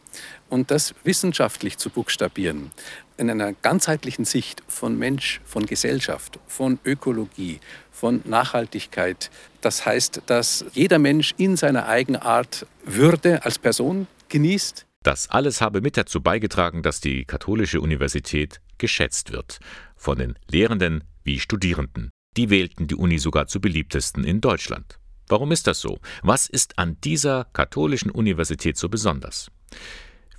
Und 0.51 0.71
das 0.71 0.95
wissenschaftlich 1.05 1.79
zu 1.79 1.89
buchstabieren, 1.89 2.73
in 3.17 3.31
einer 3.31 3.53
ganzheitlichen 3.53 4.25
Sicht 4.25 4.63
von 4.67 4.99
Mensch, 4.99 5.41
von 5.45 5.65
Gesellschaft, 5.65 6.39
von 6.47 6.79
Ökologie, 6.85 7.61
von 7.91 8.21
Nachhaltigkeit. 8.25 9.31
Das 9.61 9.87
heißt, 9.87 10.23
dass 10.27 10.65
jeder 10.73 10.99
Mensch 10.99 11.35
in 11.39 11.57
seiner 11.57 11.87
Eigenart 11.87 12.67
Würde 12.85 13.45
als 13.45 13.59
Person 13.59 14.07
genießt. 14.29 14.87
Das 15.03 15.31
alles 15.31 15.61
habe 15.61 15.81
mit 15.81 15.97
dazu 15.97 16.21
beigetragen, 16.21 16.83
dass 16.83 17.01
die 17.01 17.25
Katholische 17.25 17.81
Universität 17.81 18.61
geschätzt 18.77 19.33
wird. 19.33 19.61
Von 19.97 20.19
den 20.19 20.35
Lehrenden 20.51 21.05
wie 21.23 21.39
Studierenden. 21.39 22.11
Die 22.37 22.51
wählten 22.51 22.87
die 22.87 22.97
Uni 22.97 23.19
sogar 23.19 23.47
zu 23.47 23.61
beliebtesten 23.61 24.25
in 24.25 24.41
Deutschland. 24.41 24.99
Warum 25.29 25.53
ist 25.53 25.67
das 25.67 25.81
so? 25.81 26.01
Was 26.23 26.49
ist 26.49 26.79
an 26.79 26.97
dieser 27.05 27.47
katholischen 27.53 28.11
Universität 28.11 28.77
so 28.77 28.89
besonders? 28.89 29.51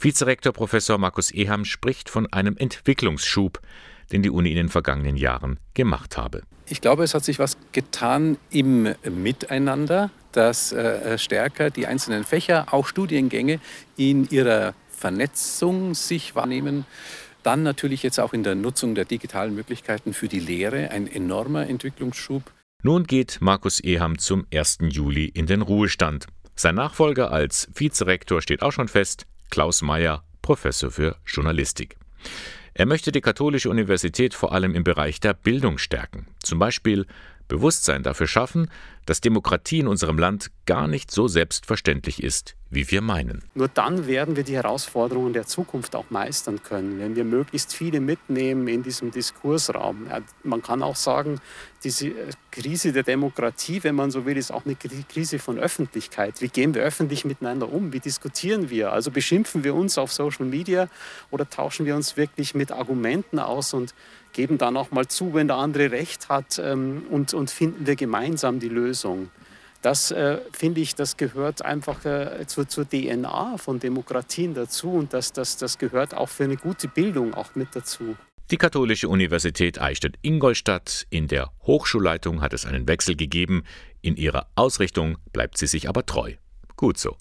Vizerektor 0.04 0.52
Professor 0.52 0.98
Markus 0.98 1.32
Eham 1.32 1.64
spricht 1.64 2.10
von 2.10 2.32
einem 2.34 2.58
Entwicklungsschub, 2.58 3.62
den 4.12 4.24
die 4.24 4.32
Uni 4.32 4.50
in 4.50 4.56
den 4.56 4.70
vergangenen 4.70 5.16
Jahren 5.16 5.60
gemacht 5.74 6.18
habe. 6.18 6.42
Ich 6.68 6.82
glaube, 6.82 7.04
es 7.04 7.14
hat 7.14 7.24
sich 7.24 7.38
was 7.38 7.58
getan 7.72 8.38
im 8.50 8.96
Miteinander, 9.04 10.10
dass 10.32 10.72
äh, 10.72 11.18
stärker 11.18 11.70
die 11.70 11.86
einzelnen 11.86 12.24
Fächer, 12.24 12.74
auch 12.74 12.88
Studiengänge 12.88 13.60
in 13.98 14.28
ihrer 14.30 14.74
Vernetzung 14.90 15.94
sich 15.94 16.36
wahrnehmen. 16.36 16.86
Dann 17.44 17.64
natürlich 17.64 18.04
jetzt 18.04 18.20
auch 18.20 18.34
in 18.34 18.44
der 18.44 18.56
Nutzung 18.56 18.96
der 18.96 19.06
digitalen 19.06 19.54
Möglichkeiten 19.54 20.14
für 20.14 20.28
die 20.28 20.40
Lehre 20.40 20.92
ein 20.92 21.08
enormer 21.08 21.68
Entwicklungsschub. 21.68 22.44
Nun 22.84 23.04
geht 23.06 23.40
Markus 23.42 23.80
Eham 23.80 24.18
zum 24.18 24.46
1. 24.54 24.80
Juli 24.90 25.26
in 25.26 25.46
den 25.46 25.62
Ruhestand. 25.62 26.28
Sein 26.56 26.76
Nachfolger 26.76 27.32
als 27.32 27.70
Vizerektor 27.74 28.42
steht 28.42 28.62
auch 28.62 28.72
schon 28.72 28.88
fest, 28.88 29.26
Klaus 29.52 29.84
Mayer, 29.84 30.24
Professor 30.42 30.90
für 30.90 31.18
Journalistik. 31.28 31.98
Er 32.74 32.86
möchte 32.86 33.12
die 33.12 33.22
Katholische 33.22 33.70
Universität 33.70 34.34
vor 34.34 34.54
allem 34.54 34.74
im 34.74 34.84
Bereich 34.84 35.20
der 35.20 35.34
Bildung 35.34 35.78
stärken. 35.78 36.26
Zum 36.42 36.58
Beispiel 36.58 37.06
Bewusstsein 37.52 38.02
dafür 38.02 38.28
schaffen, 38.28 38.72
dass 39.06 39.20
Demokratie 39.20 39.80
in 39.80 39.88
unserem 39.88 40.18
Land 40.18 40.52
gar 40.66 40.88
nicht 40.88 41.12
so 41.12 41.28
selbstverständlich 41.28 42.24
ist, 42.24 42.56
wie 42.70 42.90
wir 42.92 43.02
meinen. 43.02 43.44
Nur 43.56 43.68
dann 43.68 44.08
werden 44.08 44.38
wir 44.38 44.44
die 44.44 44.56
Herausforderungen 44.56 45.34
der 45.34 45.46
Zukunft 45.48 45.96
auch 45.96 46.10
meistern 46.12 46.64
können, 46.64 47.00
wenn 47.00 47.18
wir 47.18 47.26
möglichst 47.26 47.74
viele 47.74 48.00
mitnehmen 48.00 48.70
in 48.70 48.84
diesem 48.84 49.12
Diskursraum. 49.12 50.08
Man 50.44 50.62
kann 50.62 50.82
auch 50.82 50.96
sagen, 50.96 51.42
diese 51.84 52.14
Krise 52.52 52.94
der 52.94 53.04
Demokratie, 53.04 53.84
wenn 53.84 53.96
man 53.96 54.12
so 54.12 54.26
will, 54.26 54.38
ist 54.38 54.54
auch 54.54 54.66
eine 54.66 54.76
Krise 54.76 55.40
von 55.40 55.60
Öffentlichkeit. 55.60 56.40
Wie 56.40 56.48
gehen 56.48 56.74
wir 56.74 56.84
öffentlich 56.84 57.26
miteinander 57.26 57.70
um? 57.70 57.92
Wie 57.92 58.00
diskutieren 58.00 58.70
wir? 58.70 58.94
Also 58.94 59.12
beschimpfen 59.12 59.66
wir 59.66 59.76
uns 59.76 59.98
auf 59.98 60.14
Social 60.14 60.46
Media 60.46 60.88
oder 61.32 61.50
tauschen 61.50 61.86
wir 61.86 61.98
uns 61.98 62.16
wirklich 62.16 62.56
mit 62.56 62.72
Argumenten 62.72 63.40
aus 63.40 63.74
und 63.74 63.94
geben 64.34 64.58
dann 64.58 64.78
auch 64.78 64.92
mal 64.92 65.08
zu, 65.08 65.34
wenn 65.34 65.48
der 65.48 65.58
andere 65.58 65.92
recht 65.92 66.30
hat 66.30 66.60
ähm, 66.64 67.04
und, 67.10 67.34
und 67.34 67.50
finden 67.50 67.86
wir 67.88 67.96
gemeinsam 67.96 68.60
die 68.60 68.70
Lösung. 68.70 69.30
Das 69.82 70.12
äh, 70.12 70.38
finde 70.54 70.82
ich, 70.82 70.94
das 70.94 71.18
gehört 71.18 71.66
einfach 71.66 72.06
äh, 72.06 72.46
zur, 72.46 72.68
zur, 72.68 72.88
DNA 72.88 73.58
von 73.58 73.80
Demokratien 73.80 74.54
dazu 74.54 74.92
und 74.92 75.14
das, 75.14 75.34
das, 75.34 75.58
das 75.58 75.80
gehört 75.80 76.14
auch 76.14 76.30
für 76.30 76.44
eine 76.44 76.58
gute 76.58 76.88
Bildung 76.88 77.34
auch 77.34 77.56
mit 77.56 77.70
dazu. 77.74 78.16
Die 78.52 78.58
Katholische 78.58 79.08
Universität 79.08 79.80
Eichstätt-Ingolstadt. 79.80 81.08
In 81.10 81.28
der 81.28 81.52
Hochschulleitung 81.64 82.42
hat 82.42 82.54
es 82.54 82.66
einen 82.66 82.88
Wechsel 82.88 83.16
gegeben. 83.16 83.64
In 84.02 84.18
ihrer 84.18 84.48
Ausrichtung 84.56 85.18
bleibt 85.32 85.58
sie 85.58 85.68
sich 85.68 85.88
aber 85.88 86.06
treu. 86.06 86.34
Gut 86.76 86.98
so. 86.98 87.16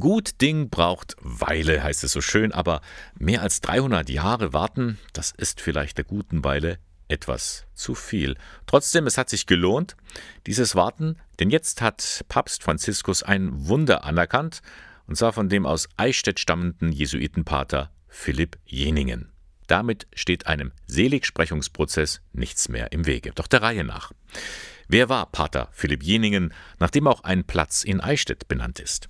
Gut 0.00 0.40
Ding 0.40 0.70
braucht 0.70 1.16
Weile, 1.20 1.82
heißt 1.82 2.04
es 2.04 2.12
so 2.12 2.20
schön, 2.20 2.52
aber 2.52 2.80
mehr 3.18 3.42
als 3.42 3.60
300 3.60 4.08
Jahre 4.08 4.52
warten, 4.52 4.98
das 5.12 5.30
ist 5.30 5.60
vielleicht 5.60 5.98
der 5.98 6.04
guten 6.04 6.44
Weile 6.44 6.78
etwas 7.08 7.66
zu 7.74 7.94
viel. 7.94 8.36
Trotzdem, 8.66 9.06
es 9.06 9.18
hat 9.18 9.28
sich 9.28 9.46
gelohnt, 9.46 9.96
dieses 10.46 10.74
Warten, 10.74 11.16
denn 11.38 11.50
jetzt 11.50 11.82
hat 11.82 12.24
Papst 12.28 12.62
Franziskus 12.62 13.22
ein 13.22 13.66
Wunder 13.68 14.04
anerkannt, 14.04 14.62
und 15.06 15.16
zwar 15.16 15.32
von 15.32 15.48
dem 15.48 15.66
aus 15.66 15.88
Eichstätt 15.96 16.40
stammenden 16.40 16.90
Jesuitenpater 16.90 17.90
Philipp 18.08 18.58
Jeningen. 18.64 19.30
Damit 19.66 20.06
steht 20.14 20.46
einem 20.46 20.72
Seligsprechungsprozess 20.86 22.20
nichts 22.32 22.68
mehr 22.68 22.92
im 22.92 23.06
Wege. 23.06 23.32
Doch 23.34 23.46
der 23.46 23.62
Reihe 23.62 23.84
nach. 23.84 24.12
Wer 24.88 25.08
war 25.08 25.26
Pater 25.26 25.68
Philipp 25.72 26.02
Jeningen, 26.02 26.52
nachdem 26.78 27.06
auch 27.06 27.24
ein 27.24 27.44
Platz 27.44 27.84
in 27.84 28.00
Eichstätt 28.00 28.48
benannt 28.48 28.78
ist? 28.80 29.08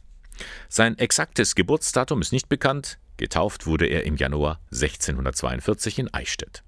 Sein 0.69 0.99
exaktes 0.99 1.55
Geburtsdatum 1.55 2.21
ist 2.21 2.33
nicht 2.33 2.49
bekannt, 2.49 2.99
getauft 3.17 3.67
wurde 3.67 3.87
er 3.87 4.05
im 4.05 4.17
Januar 4.17 4.61
1642 4.73 5.99
in 5.99 6.13
Eichstätt. 6.13 6.63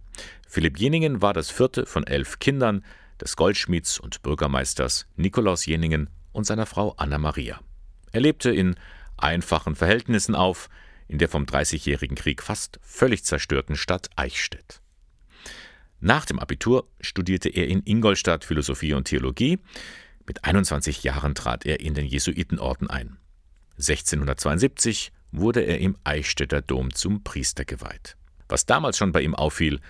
Philipp 0.49 0.79
Jeningen 0.79 1.23
war 1.23 1.33
das 1.33 1.51
vierte 1.51 1.87
von 1.87 2.07
elf 2.07 2.39
Kindern 2.39 2.85
des 3.21 3.37
Goldschmieds 3.37 3.99
und 3.99 4.23
Bürgermeisters 4.23 5.07
Nikolaus 5.17 5.67
Jeningen 5.67 6.11
und 6.33 6.47
seiner 6.47 6.67
Frau 6.67 6.95
Anna 6.97 7.19
Maria. 7.19 7.61
Er 8.13 8.21
lebte 8.21 8.51
in 8.51 8.77
einfachen 9.17 9.75
Verhältnissen 9.75 10.35
auf, 10.35 10.69
in 11.09 11.19
der 11.19 11.29
vom 11.29 11.47
Dreißigjährigen 11.47 12.17
Krieg 12.17 12.43
fast 12.43 12.79
völlig 12.83 13.25
zerstörten 13.25 13.77
Stadt 13.77 14.11
Eichstätt. 14.17 14.81
Nach 16.01 16.27
dem 16.27 16.39
Abitur 16.39 16.89
studierte 17.01 17.49
er 17.49 17.69
in 17.69 17.83
Ingolstadt 17.85 18.45
Philosophie 18.45 18.93
und 18.93 19.05
Theologie. 19.05 19.59
Mit 20.27 20.45
21 20.45 21.03
Jahren 21.05 21.35
trat 21.35 21.65
er 21.65 21.81
in 21.81 21.95
den 21.95 22.07
Jesuitenorden 22.07 22.91
ein. 22.91 23.19
1672 23.79 25.13
wurde 25.33 25.61
er 25.63 25.79
im 25.81 25.97
Eichstätter 26.05 26.63
Dom 26.63 26.95
zum 26.95 27.23
Priester 27.23 27.65
geweiht. 27.65 28.17
Was 28.49 28.67
damals 28.67 28.97
schon 28.97 29.13
bei 29.13 29.23
ihm 29.23 29.35
auffiel, 29.35 29.81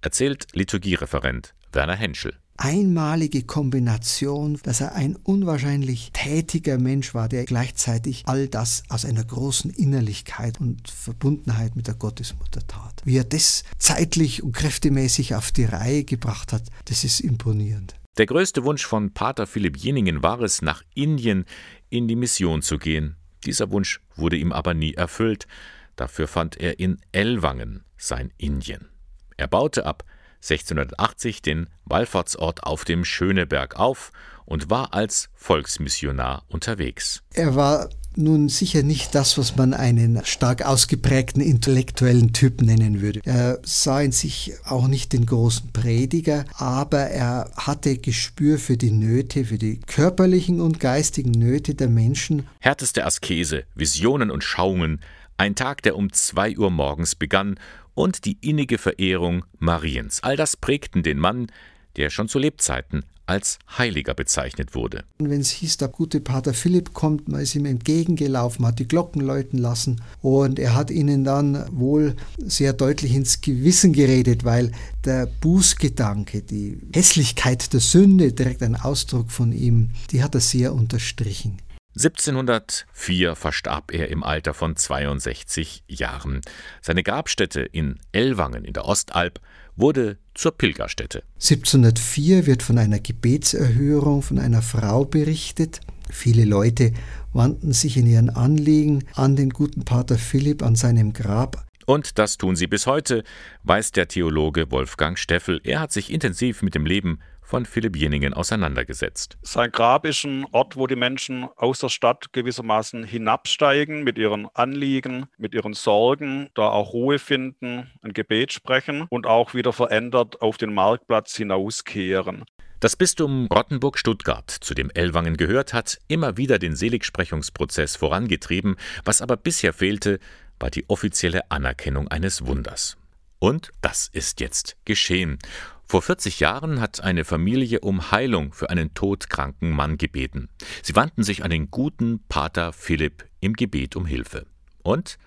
erzählt 0.00 0.48
Liturgiereferent 0.52 1.54
Werner 1.72 1.96
Henschel 1.96 2.38
einmalige 2.56 3.42
Kombination, 3.42 4.58
dass 4.62 4.80
er 4.80 4.94
ein 4.94 5.16
unwahrscheinlich 5.16 6.10
tätiger 6.12 6.78
Mensch 6.78 7.14
war, 7.14 7.28
der 7.28 7.44
gleichzeitig 7.44 8.22
all 8.26 8.48
das 8.48 8.84
aus 8.88 9.04
einer 9.04 9.24
großen 9.24 9.70
Innerlichkeit 9.70 10.60
und 10.60 10.88
Verbundenheit 10.88 11.76
mit 11.76 11.86
der 11.86 11.94
Gottesmutter 11.94 12.66
tat. 12.66 13.02
Wie 13.04 13.16
er 13.16 13.24
das 13.24 13.64
zeitlich 13.78 14.42
und 14.42 14.52
kräftemäßig 14.52 15.34
auf 15.34 15.52
die 15.52 15.64
Reihe 15.64 16.04
gebracht 16.04 16.52
hat, 16.52 16.64
das 16.86 17.04
ist 17.04 17.20
imponierend. 17.20 17.94
Der 18.18 18.26
größte 18.26 18.64
Wunsch 18.64 18.86
von 18.86 19.12
Pater 19.12 19.46
Philipp 19.46 19.76
Jeningen 19.76 20.22
war 20.22 20.40
es, 20.40 20.62
nach 20.62 20.82
Indien 20.94 21.44
in 21.90 22.08
die 22.08 22.16
Mission 22.16 22.62
zu 22.62 22.78
gehen. 22.78 23.16
Dieser 23.46 23.70
Wunsch 23.70 24.00
wurde 24.16 24.36
ihm 24.36 24.52
aber 24.52 24.74
nie 24.74 24.94
erfüllt. 24.94 25.46
Dafür 25.94 26.28
fand 26.28 26.58
er 26.58 26.78
in 26.78 26.98
Ellwangen 27.12 27.84
sein 27.96 28.32
Indien. 28.36 28.90
Er 29.36 29.46
baute 29.46 29.86
ab 29.86 30.04
1680 30.42 31.42
den 31.42 31.68
Wallfahrtsort 31.84 32.64
auf 32.64 32.84
dem 32.84 33.04
Schöneberg 33.04 33.76
auf 33.76 34.12
und 34.44 34.68
war 34.68 34.94
als 34.94 35.30
Volksmissionar 35.34 36.44
unterwegs. 36.48 37.22
Er 37.34 37.54
war 37.54 37.88
nun 38.16 38.48
sicher 38.48 38.82
nicht 38.82 39.14
das, 39.14 39.38
was 39.38 39.56
man 39.56 39.74
einen 39.74 40.24
stark 40.24 40.64
ausgeprägten 40.64 41.42
intellektuellen 41.42 42.32
Typ 42.32 42.62
nennen 42.62 43.00
würde. 43.00 43.20
Er 43.24 43.58
sah 43.64 44.00
in 44.00 44.12
sich 44.12 44.54
auch 44.64 44.88
nicht 44.88 45.12
den 45.12 45.26
großen 45.26 45.72
Prediger, 45.72 46.44
aber 46.54 47.00
er 47.00 47.50
hatte 47.56 47.98
Gespür 47.98 48.58
für 48.58 48.76
die 48.76 48.90
Nöte, 48.90 49.44
für 49.44 49.58
die 49.58 49.80
körperlichen 49.80 50.60
und 50.60 50.80
geistigen 50.80 51.32
Nöte 51.32 51.74
der 51.74 51.88
Menschen. 51.88 52.46
Härteste 52.60 53.04
Askese, 53.04 53.64
Visionen 53.74 54.30
und 54.30 54.44
Schauungen, 54.44 55.00
ein 55.36 55.54
Tag, 55.54 55.82
der 55.82 55.96
um 55.96 56.12
zwei 56.12 56.56
Uhr 56.56 56.70
morgens 56.70 57.14
begann 57.14 57.58
und 57.94 58.24
die 58.24 58.38
innige 58.40 58.78
Verehrung 58.78 59.44
Mariens. 59.58 60.22
All 60.22 60.36
das 60.36 60.56
prägten 60.56 61.02
den 61.02 61.18
Mann, 61.18 61.48
der 61.96 62.10
schon 62.10 62.28
zu 62.28 62.38
Lebzeiten 62.38 63.04
als 63.26 63.58
Heiliger 63.76 64.14
bezeichnet 64.14 64.74
wurde. 64.74 65.04
Und 65.18 65.30
wenn 65.30 65.40
es 65.40 65.50
hieß, 65.50 65.78
der 65.78 65.88
gute 65.88 66.20
Pater 66.20 66.54
Philipp 66.54 66.94
kommt, 66.94 67.28
man 67.28 67.40
ist 67.40 67.54
ihm 67.54 67.64
entgegengelaufen, 67.64 68.64
hat 68.64 68.78
die 68.78 68.88
Glocken 68.88 69.20
läuten 69.20 69.58
lassen 69.58 70.00
und 70.22 70.58
er 70.58 70.74
hat 70.74 70.90
ihnen 70.90 71.24
dann 71.24 71.66
wohl 71.72 72.14
sehr 72.38 72.72
deutlich 72.72 73.14
ins 73.14 73.40
Gewissen 73.40 73.92
geredet, 73.92 74.44
weil 74.44 74.70
der 75.04 75.26
Bußgedanke, 75.26 76.42
die 76.42 76.78
Hässlichkeit 76.94 77.72
der 77.72 77.80
Sünde, 77.80 78.32
direkt 78.32 78.62
ein 78.62 78.76
Ausdruck 78.76 79.30
von 79.30 79.52
ihm, 79.52 79.90
die 80.12 80.22
hat 80.22 80.34
er 80.34 80.40
sehr 80.40 80.72
unterstrichen. 80.72 81.58
1704 81.96 83.34
verstarb 83.34 83.90
er 83.90 84.08
im 84.08 84.22
Alter 84.22 84.52
von 84.52 84.76
62 84.76 85.82
Jahren. 85.88 86.42
Seine 86.82 87.02
Grabstätte 87.02 87.62
in 87.62 87.98
Ellwangen 88.12 88.66
in 88.66 88.74
der 88.74 88.84
Ostalb 88.84 89.40
wurde 89.76 90.18
zur 90.34 90.52
Pilgerstätte. 90.52 91.22
1704 91.34 92.46
wird 92.46 92.62
von 92.62 92.78
einer 92.78 92.98
Gebetserhörung 92.98 94.22
von 94.22 94.38
einer 94.38 94.62
Frau 94.62 95.04
berichtet. 95.04 95.80
Viele 96.10 96.44
Leute 96.44 96.92
wandten 97.32 97.72
sich 97.72 97.96
in 97.96 98.06
ihren 98.06 98.30
Anliegen 98.30 99.04
an 99.14 99.36
den 99.36 99.50
guten 99.50 99.84
Pater 99.84 100.18
Philipp 100.18 100.62
an 100.62 100.76
seinem 100.76 101.12
Grab. 101.12 101.66
Und 101.86 102.18
das 102.18 102.36
tun 102.36 102.56
sie 102.56 102.66
bis 102.66 102.86
heute, 102.86 103.22
weiß 103.62 103.92
der 103.92 104.08
Theologe 104.08 104.70
Wolfgang 104.72 105.16
Steffel. 105.18 105.60
Er 105.62 105.80
hat 105.80 105.92
sich 105.92 106.12
intensiv 106.12 106.62
mit 106.62 106.74
dem 106.74 106.84
Leben 106.84 107.20
von 107.46 107.64
Philipp 107.64 107.96
Jeningen 107.96 108.34
auseinandergesetzt. 108.34 109.38
Sein 109.42 109.70
Grab 109.70 110.04
ist 110.04 110.24
ein 110.24 110.46
Ort, 110.52 110.76
wo 110.76 110.86
die 110.86 110.96
Menschen 110.96 111.48
aus 111.56 111.78
der 111.78 111.88
Stadt 111.88 112.32
gewissermaßen 112.32 113.04
hinabsteigen 113.04 114.02
mit 114.02 114.18
ihren 114.18 114.48
Anliegen, 114.54 115.26
mit 115.38 115.54
ihren 115.54 115.72
Sorgen, 115.72 116.50
da 116.54 116.68
auch 116.68 116.92
Ruhe 116.92 117.18
finden, 117.18 117.90
ein 118.02 118.12
Gebet 118.12 118.52
sprechen 118.52 119.06
und 119.08 119.26
auch 119.26 119.54
wieder 119.54 119.72
verändert 119.72 120.42
auf 120.42 120.58
den 120.58 120.74
Marktplatz 120.74 121.36
hinauskehren. 121.36 122.44
Das 122.80 122.94
Bistum 122.94 123.46
Rottenburg-Stuttgart, 123.46 124.50
zu 124.50 124.74
dem 124.74 124.90
Ellwangen 124.90 125.38
gehört, 125.38 125.72
hat 125.72 125.98
immer 126.08 126.36
wieder 126.36 126.58
den 126.58 126.76
Seligsprechungsprozess 126.76 127.96
vorangetrieben. 127.96 128.76
Was 129.04 129.22
aber 129.22 129.38
bisher 129.38 129.72
fehlte, 129.72 130.18
war 130.60 130.70
die 130.70 130.84
offizielle 130.88 131.50
Anerkennung 131.50 132.08
eines 132.08 132.46
Wunders. 132.46 132.98
Und 133.38 133.70
das 133.80 134.08
ist 134.08 134.40
jetzt 134.40 134.76
geschehen. 134.84 135.38
Vor 135.84 136.02
40 136.02 136.40
Jahren 136.40 136.80
hat 136.80 137.00
eine 137.00 137.24
Familie 137.24 137.80
um 137.80 138.10
Heilung 138.10 138.52
für 138.52 138.70
einen 138.70 138.94
todkranken 138.94 139.70
Mann 139.70 139.98
gebeten. 139.98 140.48
Sie 140.82 140.96
wandten 140.96 141.22
sich 141.22 141.44
an 141.44 141.50
den 141.50 141.70
guten 141.70 142.24
Pater 142.28 142.72
Philipp 142.72 143.24
im 143.40 143.52
Gebet 143.52 143.94
um 143.94 144.04
Hilfe. 144.04 144.46
Und 144.82 145.18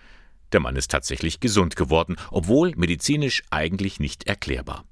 der 0.51 0.59
Mann 0.59 0.75
ist 0.75 0.91
tatsächlich 0.91 1.39
gesund 1.39 1.75
geworden, 1.75 2.17
obwohl 2.31 2.73
medizinisch 2.75 3.43
eigentlich 3.51 3.99
nicht 3.99 4.27
erklärbar. 4.27 4.83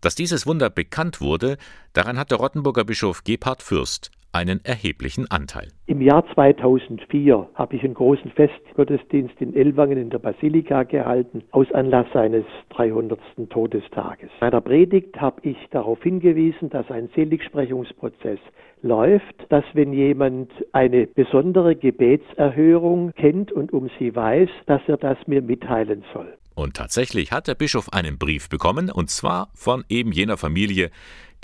Dass 0.00 0.14
dieses 0.14 0.46
Wunder 0.46 0.70
bekannt 0.70 1.20
wurde, 1.20 1.58
daran 1.92 2.18
hat 2.18 2.30
der 2.30 2.38
Rottenburger 2.38 2.84
Bischof 2.84 3.24
Gebhard 3.24 3.62
Fürst 3.62 4.10
einen 4.32 4.64
erheblichen 4.64 5.30
Anteil. 5.30 5.68
Im 5.86 6.00
Jahr 6.00 6.24
2004 6.34 7.48
habe 7.54 7.76
ich 7.76 7.84
einen 7.84 7.94
großen 7.94 8.30
Festgottesdienst 8.30 9.34
in 9.40 9.54
Ellwangen 9.54 9.98
in 9.98 10.10
der 10.10 10.18
Basilika 10.18 10.84
gehalten, 10.84 11.42
aus 11.50 11.70
Anlass 11.72 12.06
seines 12.12 12.44
300. 12.70 13.18
Todestages. 13.48 14.30
In 14.30 14.38
meiner 14.40 14.60
Predigt 14.60 15.20
habe 15.20 15.40
ich 15.42 15.56
darauf 15.70 16.02
hingewiesen, 16.02 16.70
dass 16.70 16.90
ein 16.90 17.08
Seligsprechungsprozess 17.14 18.38
läuft, 18.82 19.34
dass 19.48 19.64
wenn 19.74 19.92
jemand 19.92 20.50
eine 20.72 21.06
besondere 21.06 21.76
Gebetserhörung 21.76 23.12
kennt 23.12 23.52
und 23.52 23.72
um 23.72 23.90
sie 23.98 24.14
weiß, 24.14 24.48
dass 24.66 24.80
er 24.86 24.96
das 24.96 25.18
mir 25.26 25.42
mitteilen 25.42 26.04
soll. 26.12 26.36
Und 26.54 26.76
tatsächlich 26.76 27.32
hat 27.32 27.48
der 27.48 27.54
Bischof 27.54 27.92
einen 27.92 28.18
Brief 28.18 28.48
bekommen, 28.48 28.90
und 28.90 29.10
zwar 29.10 29.50
von 29.54 29.84
eben 29.88 30.12
jener 30.12 30.36
Familie, 30.36 30.90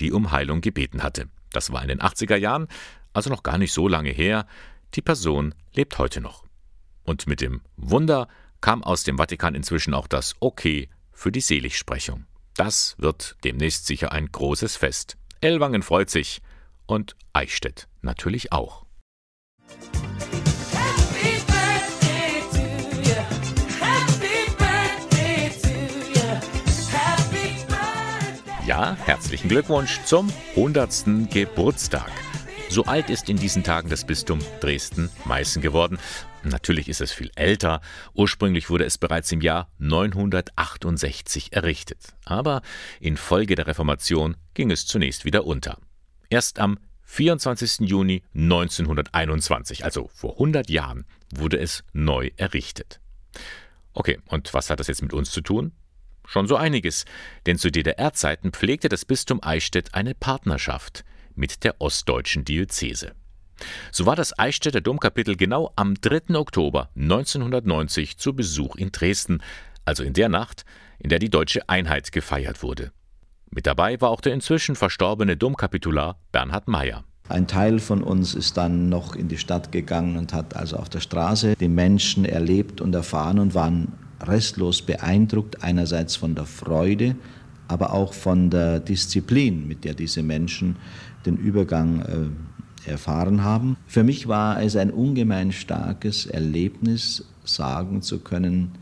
die 0.01 0.12
um 0.12 0.33
Heilung 0.33 0.61
gebeten 0.61 1.03
hatte. 1.03 1.25
Das 1.57 1.73
war 1.73 1.81
in 1.81 1.88
den 1.88 2.03
80er 2.03 2.37
Jahren, 2.37 2.69
also 3.14 3.31
noch 3.31 3.42
gar 3.42 3.57
nicht 3.57 3.73
so 3.73 3.88
lange 3.88 4.11
her. 4.11 4.47
Die 4.92 5.01
Person 5.01 5.55
lebt 5.73 5.97
heute 5.97 6.21
noch. 6.21 6.45
Und 7.03 7.27
mit 7.27 7.40
dem 7.40 7.62
Wunder 7.79 8.29
kam 8.61 8.85
aus 8.85 9.05
dem 9.05 9.16
Vatikan 9.16 9.55
inzwischen 9.55 9.95
auch 9.95 10.07
das 10.07 10.35
Okay 10.40 10.90
für 11.12 11.33
die 11.33 11.40
Seligsprechung. 11.40 12.27
Das 12.57 12.95
wird 12.99 13.37
demnächst 13.42 13.87
sicher 13.87 14.12
ein 14.12 14.31
großes 14.31 14.77
Fest. 14.77 15.16
Ellwangen 15.40 15.83
freut 15.83 16.11
sich 16.11 16.42
und 16.85 17.16
Eichstätt 17.33 17.88
natürlich 18.03 18.53
auch. 18.53 18.85
Ja, 28.67 28.97
herzlichen 29.05 29.49
Glückwunsch 29.49 30.01
zum 30.07 30.29
100. 30.57 31.31
Geburtstag. 31.31 32.11
So 32.69 32.85
alt 32.85 33.11
ist 33.11 33.29
in 33.29 33.37
diesen 33.37 33.63
Tagen 33.63 33.89
das 33.89 34.05
Bistum 34.05 34.41
Dresden-Meißen 34.59 35.63
geworden. 35.63 35.99
Natürlich 36.43 36.89
ist 36.89 37.01
es 37.01 37.13
viel 37.13 37.31
älter. 37.37 37.81
Ursprünglich 38.13 38.69
wurde 38.69 38.85
es 38.85 38.99
bereits 38.99 39.31
im 39.31 39.41
Jahr 39.41 39.71
968 39.79 41.53
errichtet. 41.53 42.17
Aber 42.25 42.61
infolge 42.99 43.55
der 43.55 43.69
Reformation 43.69 44.37
ging 44.55 44.73
es 44.73 44.85
zunächst 44.85 45.25
wieder 45.25 45.47
unter. 45.47 45.79
Erst 46.29 46.59
am 46.59 46.81
24. 47.05 47.89
Juni 47.89 48.25
1921, 48.35 49.85
also 49.85 50.11
vor 50.13 50.33
100 50.33 50.69
Jahren, 50.71 51.05
wurde 51.33 51.61
es 51.61 51.85
neu 51.93 52.33
errichtet. 52.37 52.99
Okay, 53.93 54.19
und 54.27 54.53
was 54.55 54.71
hat 54.71 54.81
das 54.81 54.89
jetzt 54.89 55.03
mit 55.03 55.13
uns 55.13 55.31
zu 55.31 55.41
tun? 55.41 55.71
Schon 56.27 56.47
so 56.47 56.57
einiges, 56.57 57.05
denn 57.47 57.57
zu 57.57 57.71
DDR-Zeiten 57.71 58.53
pflegte 58.53 58.89
das 58.89 59.05
Bistum 59.05 59.41
Eichstätt 59.43 59.95
eine 59.95 60.15
Partnerschaft 60.15 61.05
mit 61.35 61.65
der 61.65 61.81
ostdeutschen 61.81 62.45
Diözese. 62.45 63.12
So 63.91 64.05
war 64.07 64.17
das 64.17 64.39
Eichstätter 64.39 64.81
Domkapitel 64.81 65.37
genau 65.37 65.73
am 65.77 65.95
3. 65.95 66.35
Oktober 66.35 66.91
1990 66.97 68.19
zu 68.19 68.35
Besuch 68.35 68.77
in 68.77 68.93
Dresden, 68.93 69.43
also 69.85 70.03
in 70.03 70.12
der 70.12 70.29
Nacht, 70.29 70.65
in 70.99 71.09
der 71.09 71.19
die 71.19 71.31
deutsche 71.31 71.69
Einheit 71.69 72.12
gefeiert 72.12 72.62
wurde. 72.62 72.93
Mit 73.51 73.67
dabei 73.67 74.01
war 74.01 74.11
auch 74.11 74.21
der 74.21 74.35
inzwischen 74.35 74.75
verstorbene 74.75 75.37
Domkapitular 75.37 76.19
Bernhard 76.33 76.69
Meyer. 76.69 77.05
Ein 77.29 77.47
Teil 77.47 77.79
von 77.79 78.03
uns 78.03 78.35
ist 78.35 78.57
dann 78.57 78.89
noch 78.89 79.17
in 79.17 79.29
die 79.29 79.39
Stadt 79.39 79.73
gegangen 79.73 80.17
und 80.17 80.33
hat 80.33 80.55
also 80.55 80.77
auf 80.77 80.89
der 80.89 81.01
Straße 81.01 81.57
die 81.57 81.69
Menschen 81.69 82.25
erlebt 82.25 82.81
und 82.81 82.95
erfahren 82.95 83.39
und 83.39 83.55
waren 83.55 83.93
restlos 84.29 84.83
beeindruckt, 84.83 85.62
einerseits 85.62 86.17
von 86.17 86.35
der 86.35 86.47
Freude, 86.47 87.17
aber 87.69 87.93
auch 87.93 88.12
von 88.12 88.51
der 88.51 88.81
Disziplin, 88.81 89.67
mit 89.67 89.85
der 89.85 89.95
diese 89.95 90.23
Menschen 90.23 90.77
den 91.25 91.37
Übergang 91.37 92.01
äh, 92.01 92.91
erfahren 92.91 93.43
haben. 93.43 93.77
Für 93.87 94.05
mich 94.05 94.29
war 94.29 94.62
es 94.62 94.77
ein 94.77 94.91
ungemein 94.91 95.53
starkes 95.53 96.27
Erlebnis, 96.27 97.25
sagen 97.45 98.03
zu 98.03 98.21
können, 98.21 98.73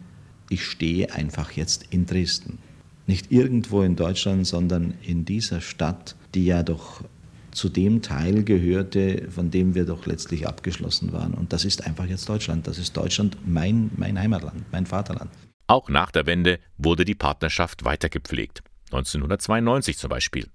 ich 0.50 0.64
stehe 0.64 1.12
einfach 1.12 1.52
jetzt 1.52 1.86
in 1.90 2.06
Dresden. 2.06 2.58
Nicht 3.06 3.32
irgendwo 3.32 3.82
in 3.82 3.96
Deutschland, 3.96 4.46
sondern 4.46 4.94
in 5.02 5.24
dieser 5.24 5.60
Stadt, 5.60 6.16
die 6.34 6.46
ja 6.46 6.62
doch 6.62 7.02
zu 7.54 7.68
dem 7.68 8.02
Teil 8.02 8.44
gehörte, 8.44 9.28
von 9.30 9.50
dem 9.50 9.74
wir 9.74 9.86
doch 9.86 10.06
letztlich 10.06 10.46
abgeschlossen 10.46 11.12
waren. 11.12 11.34
Und 11.34 11.52
das 11.52 11.64
ist 11.64 11.86
einfach 11.86 12.06
jetzt 12.06 12.28
Deutschland. 12.28 12.66
Das 12.66 12.78
ist 12.78 12.96
Deutschland, 12.96 13.36
mein, 13.46 13.90
mein 13.96 14.18
Heimatland, 14.18 14.64
mein 14.72 14.86
Vaterland. 14.86 15.30
Auch 15.66 15.88
nach 15.88 16.10
der 16.10 16.26
Wende 16.26 16.58
wurde 16.76 17.04
die 17.04 17.14
Partnerschaft 17.14 17.84
weitergepflegt. 17.84 18.62
1992 18.86 19.96
zum 19.96 20.10
Beispiel. 20.10 20.48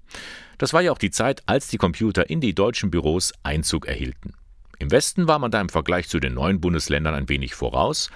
Das 0.58 0.74
war 0.74 0.82
ja 0.82 0.92
auch 0.92 0.98
die 0.98 1.12
Zeit, 1.12 1.42
als 1.46 1.68
die 1.68 1.78
Computer 1.78 2.30
in 2.30 2.42
die 2.42 2.54
deutschen 2.54 2.92
Büros 2.92 3.34
Einzug 3.44 3.88
erhielten. 3.88 4.34
Im 4.78 4.92
Westen 4.92 5.28
war 5.28 5.40
man 5.40 5.52
da 5.52 5.60
im 5.60 5.70
Vergleich 5.70 6.08
zu 6.08 6.20
den 6.20 6.36
neuen 6.36 6.62
Bundesländern 6.62 7.16
ein 7.16 7.30
wenig 7.30 7.56
voraus, 7.56 8.10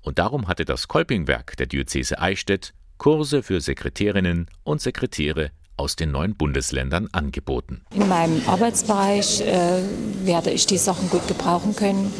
und 0.00 0.18
darum 0.18 0.48
hatte 0.48 0.66
das 0.66 0.86
Kolpingwerk 0.86 1.56
der 1.56 1.66
Diözese 1.66 2.20
Eichstätt 2.20 2.74
Kurse 2.98 3.42
für 3.42 3.60
Sekretärinnen 3.60 4.48
und 4.62 4.80
Sekretäre 4.80 5.50
aus 5.76 5.96
den 5.96 6.10
neuen 6.10 6.34
Bundesländern 6.34 7.08
angeboten. 7.12 7.82
In 7.94 8.08
meinem 8.08 8.42
Arbeitsbereich 8.46 9.40
äh, 9.40 9.82
werde 10.24 10.50
ich 10.50 10.66
die 10.66 10.78
Sachen 10.78 11.10
gut 11.10 11.26
gebrauchen 11.28 11.74
können, 11.76 12.12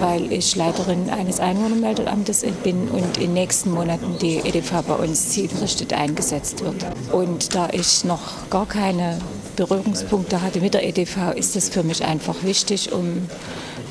weil 0.00 0.32
ich 0.32 0.56
Leiterin 0.56 1.10
eines 1.10 1.40
Einwohnermeldeamtes 1.40 2.44
bin 2.62 2.88
und 2.88 3.18
in 3.18 3.24
den 3.24 3.32
nächsten 3.34 3.70
Monaten 3.70 4.18
die 4.18 4.38
EDV 4.38 4.82
bei 4.86 4.94
uns 4.94 5.30
zielgerichtet 5.30 5.92
eingesetzt 5.92 6.64
wird. 6.64 6.84
Und 7.12 7.54
da 7.54 7.68
ich 7.70 8.04
noch 8.04 8.48
gar 8.50 8.66
keine 8.66 9.18
Berührungspunkte 9.56 10.40
hatte 10.40 10.60
mit 10.60 10.74
der 10.74 10.86
EDV, 10.86 11.32
ist 11.36 11.56
es 11.56 11.68
für 11.68 11.82
mich 11.82 12.04
einfach 12.04 12.42
wichtig, 12.42 12.92
um 12.92 13.28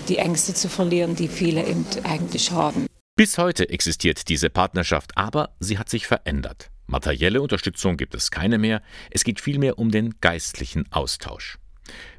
die 0.07 0.17
Ängste 0.17 0.53
zu 0.53 0.67
verlieren, 0.67 1.15
die 1.15 1.27
viele 1.27 1.63
eigentlich 2.03 2.51
haben. 2.51 2.87
Bis 3.15 3.37
heute 3.37 3.69
existiert 3.69 4.29
diese 4.29 4.49
Partnerschaft, 4.49 5.11
aber 5.15 5.55
sie 5.59 5.77
hat 5.77 5.89
sich 5.89 6.07
verändert. 6.07 6.70
Materielle 6.91 7.41
Unterstützung 7.41 7.95
gibt 7.95 8.13
es 8.15 8.31
keine 8.31 8.57
mehr, 8.57 8.81
es 9.11 9.23
geht 9.23 9.39
vielmehr 9.39 9.79
um 9.79 9.91
den 9.91 10.15
geistlichen 10.19 10.91
Austausch. 10.91 11.57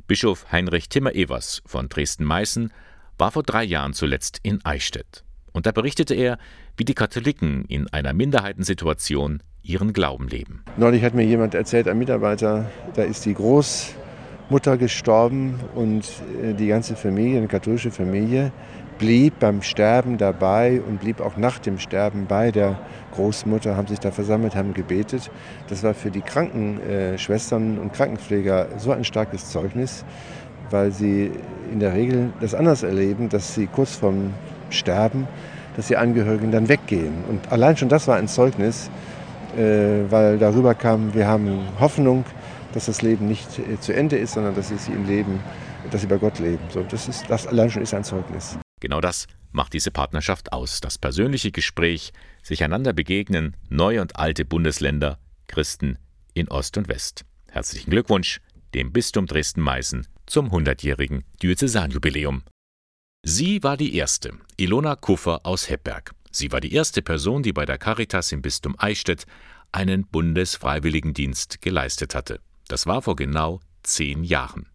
Bischof 0.07 0.51
Heinrich 0.51 0.89
Timmer-Evers 0.89 1.63
von 1.67 1.91
Dresden-Meißen 1.91 2.73
war 3.19 3.31
vor 3.31 3.43
drei 3.43 3.65
Jahren 3.65 3.93
zuletzt 3.93 4.41
in 4.43 4.65
Eichstätt. 4.65 5.25
Und 5.53 5.67
da 5.67 5.73
berichtete 5.73 6.15
er, 6.15 6.39
wie 6.79 6.87
die 6.87 6.95
Katholiken 6.95 7.67
in 7.67 7.87
einer 7.89 8.15
Minderheitensituation 8.15 9.43
ihren 9.63 9.93
Glauben 9.93 10.27
leben. 10.29 10.65
Neulich 10.79 11.05
hat 11.05 11.13
mir 11.13 11.25
jemand 11.25 11.55
erzählt, 11.55 11.87
ein 11.87 11.99
Mitarbeiter, 11.99 12.71
da 12.95 13.03
ist 13.03 13.27
die 13.27 13.35
Großmutter 13.35 14.79
gestorben 14.79 15.61
und 15.75 16.07
äh, 16.43 16.55
die 16.55 16.69
ganze 16.69 16.97
Familie, 16.97 17.37
eine 17.37 17.49
katholische 17.49 17.91
Familie, 17.91 18.53
blieb 19.03 19.41
beim 19.41 19.63
Sterben 19.63 20.17
dabei 20.17 20.81
und 20.81 21.01
blieb 21.01 21.21
auch 21.21 21.37
nach 21.37 21.59
dem 21.59 21.81
Sterben 21.81 22.27
bei 22.29 22.53
der 22.53 22.79
Großmutter, 23.17 23.77
haben 23.77 23.89
sich 23.89 23.99
da 23.99 24.13
versammelt, 24.13 24.55
haben 24.55 24.75
gebetet. 24.75 25.29
Das 25.69 25.83
war 25.83 25.93
für 25.93 26.13
die 26.13 26.21
Krankenschwestern 26.21 27.81
und 27.81 27.93
Krankenpfleger 27.93 28.69
so 28.79 28.93
ein 28.93 29.03
starkes 29.03 29.51
Zeugnis, 29.51 30.05
weil 30.71 30.93
sie 30.93 31.33
in 31.73 31.81
der 31.81 31.95
Regel 31.95 32.33
das 32.41 32.55
anders 32.55 32.85
erleben, 32.85 33.29
dass 33.29 33.57
sie 33.57 33.67
kurz 33.67 33.97
vorm 33.97 34.35
Sterben, 34.71 35.27
dass 35.75 35.89
die 35.89 35.97
Angehörigen 35.97 36.53
dann 36.53 36.69
weggehen. 36.69 37.25
Und 37.29 37.51
allein 37.51 37.77
schon 37.77 37.89
das 37.89 38.07
war 38.07 38.15
ein 38.15 38.29
Zeugnis, 38.29 38.89
äh, 39.57 40.09
weil 40.11 40.39
darüber 40.39 40.77
kam, 40.77 41.13
wir 41.13 41.27
haben 41.27 41.59
Hoffnung, 41.81 42.25
dass 42.73 42.87
das 42.87 43.03
Leben 43.03 43.27
nicht 43.27 43.59
äh, 43.59 43.81
zu 43.81 43.93
Ende 43.93 44.17
ist, 44.17 44.35
sondern 44.35 44.55
dass 44.55 44.69
sie 44.69 44.93
im 44.93 45.09
Leben, 45.09 45.41
dass 45.91 46.03
sie 46.03 46.07
bei 46.07 46.19
Gott 46.19 46.39
leben. 46.39 46.63
So, 46.69 46.85
das, 46.89 47.09
ist, 47.09 47.29
das 47.29 47.49
allein 47.49 47.69
schon 47.69 47.83
ist 47.83 47.95
ein 47.95 48.05
Zeugnis. 48.05 48.57
Genau 48.83 49.01
das 49.01 49.29
macht 49.53 49.75
diese 49.75 49.93
Partnerschaft 49.93 50.53
aus. 50.53 50.81
Das 50.81 50.99
persönliche 50.99 51.53
Gespräch, 51.53 52.13
sich 52.43 52.65
einander 52.65 52.93
begegnen, 52.93 53.57
neue 53.69 54.01
und 54.01 54.17
alte 54.17 54.45
Bundesländer, 54.45 55.21
Christen 55.47 55.99
in 56.35 56.49
Ost 56.49 56.77
und 56.77 56.89
West. 56.89 57.25
Herzlichen 57.49 57.91
Glückwunsch 57.91 58.41
dem 58.75 58.93
Bistum 58.93 59.27
Dresden-Meißen 59.27 60.09
zum 60.27 60.51
100-jährigen 60.51 61.23
Diözesanjubiläum. 61.41 62.43
Sie 63.23 63.63
war 63.63 63.77
die 63.77 63.95
erste, 63.95 64.33
Ilona 64.57 64.97
Kuffer 64.97 65.47
aus 65.47 65.71
Heppberg. 65.71 66.13
Sie 66.33 66.51
war 66.51 66.61
die 66.61 66.73
erste 66.73 67.03
Person, 67.03 67.45
die 67.45 67.53
bei 67.53 67.65
der 67.65 67.79
Caritas 67.79 68.33
im 68.33 68.43
Bistum 68.43 68.75
Eichstätt 68.79 69.27
einen 69.71 70.09
Bundesfreiwilligendienst 70.09 71.63
geleistet 71.63 72.17
hatte. 72.17 72.41
Das 72.67 72.87
war 72.87 73.01
vor 73.01 73.15
genau 73.15 73.61
zehn 73.85 74.25
Jahren. 74.25 74.67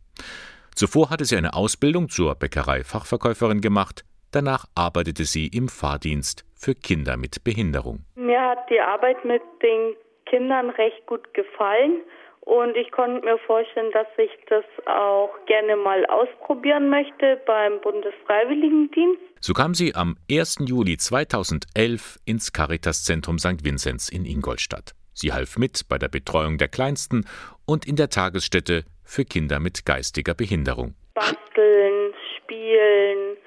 Zuvor 0.78 1.10
hatte 1.10 1.26
sie 1.26 1.36
eine 1.36 1.56
Ausbildung 1.56 2.08
zur 2.08 2.36
Bäckerei-Fachverkäuferin 2.36 3.62
gemacht, 3.62 4.06
danach 4.30 4.66
arbeitete 4.76 5.24
sie 5.24 5.48
im 5.48 5.70
Fahrdienst 5.70 6.46
für 6.54 6.76
Kinder 6.76 7.18
mit 7.18 7.44
Behinderung. 7.44 8.06
Mir 8.14 8.40
hat 8.40 8.70
die 8.70 8.80
Arbeit 8.80 9.26
mit 9.26 9.42
den 9.64 9.96
Kindern 10.28 10.70
recht 10.70 11.04
gut 11.08 11.34
gefallen 11.34 12.02
und 12.42 12.78
ich 12.78 12.92
konnte 12.92 13.26
mir 13.26 13.40
vorstellen, 13.40 13.92
dass 13.92 14.06
ich 14.20 14.30
das 14.50 14.66
auch 14.86 15.32
gerne 15.48 15.78
mal 15.78 16.06
ausprobieren 16.06 16.92
möchte 16.92 17.42
beim 17.48 17.82
Bundesfreiwilligendienst. 17.82 19.20
So 19.40 19.54
kam 19.54 19.74
sie 19.74 19.96
am 19.96 20.16
1. 20.30 20.58
Juli 20.60 20.98
2011 20.98 22.20
ins 22.26 22.54
Caritas-Zentrum 22.54 23.40
St. 23.40 23.66
Vinzenz 23.66 24.10
in 24.10 24.26
Ingolstadt. 24.26 24.94
Sie 25.16 25.34
half 25.34 25.58
mit 25.58 25.90
bei 25.90 25.98
der 25.98 26.10
Betreuung 26.10 26.60
der 26.60 26.68
Kleinsten 26.68 27.26
und 27.66 27.88
in 27.88 27.96
der 27.96 28.10
Tagesstätte 28.10 28.84
für 29.08 29.26
Kinder 29.26 29.60
mit 29.60 29.86
geistiger 29.86 30.34
Behinderung. 30.36 30.94
Basteln, 31.16 32.14
spielen, 32.36 33.38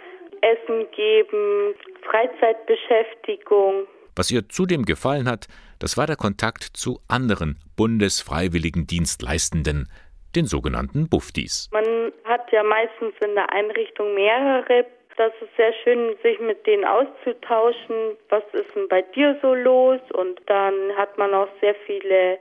Essen 0.41 0.87
geben, 0.97 1.75
Freizeitbeschäftigung. 2.03 3.87
Was 4.17 4.31
ihr 4.31 4.49
zudem 4.49 4.85
gefallen 4.85 5.29
hat, 5.29 5.49
das 5.79 5.97
war 5.97 6.07
der 6.07 6.17
Kontakt 6.17 6.65
zu 6.65 7.01
anderen 7.09 7.59
Bundesfreiwilligendienstleistenden, 7.77 9.89
den 10.35 10.47
sogenannten 10.47 11.09
Buftis. 11.09 11.71
Man 11.73 12.13
hat 12.25 12.51
ja 12.53 12.63
meistens 12.63 13.15
in 13.25 13.35
der 13.35 13.51
Einrichtung 13.53 14.15
mehrere. 14.15 14.85
Das 15.17 15.33
ist 15.41 15.57
sehr 15.57 15.73
schön, 15.85 16.15
sich 16.23 16.39
mit 16.41 16.67
denen 16.67 16.85
auszutauschen. 16.85 18.17
Was 18.31 18.43
ist 18.53 18.75
denn 18.75 18.89
bei 18.89 19.03
dir 19.03 19.39
so 19.43 19.55
los? 19.55 20.01
Und 20.13 20.41
dann 20.47 20.97
hat 20.97 21.17
man 21.19 21.35
auch 21.35 21.49
sehr 21.61 21.77
viele 21.87 22.39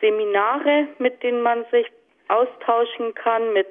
Seminare, 0.00 0.86
mit 0.98 1.22
denen 1.22 1.42
man 1.42 1.64
sich 1.70 1.86
austauschen 2.30 3.14
kann 3.14 3.52
mit 3.52 3.66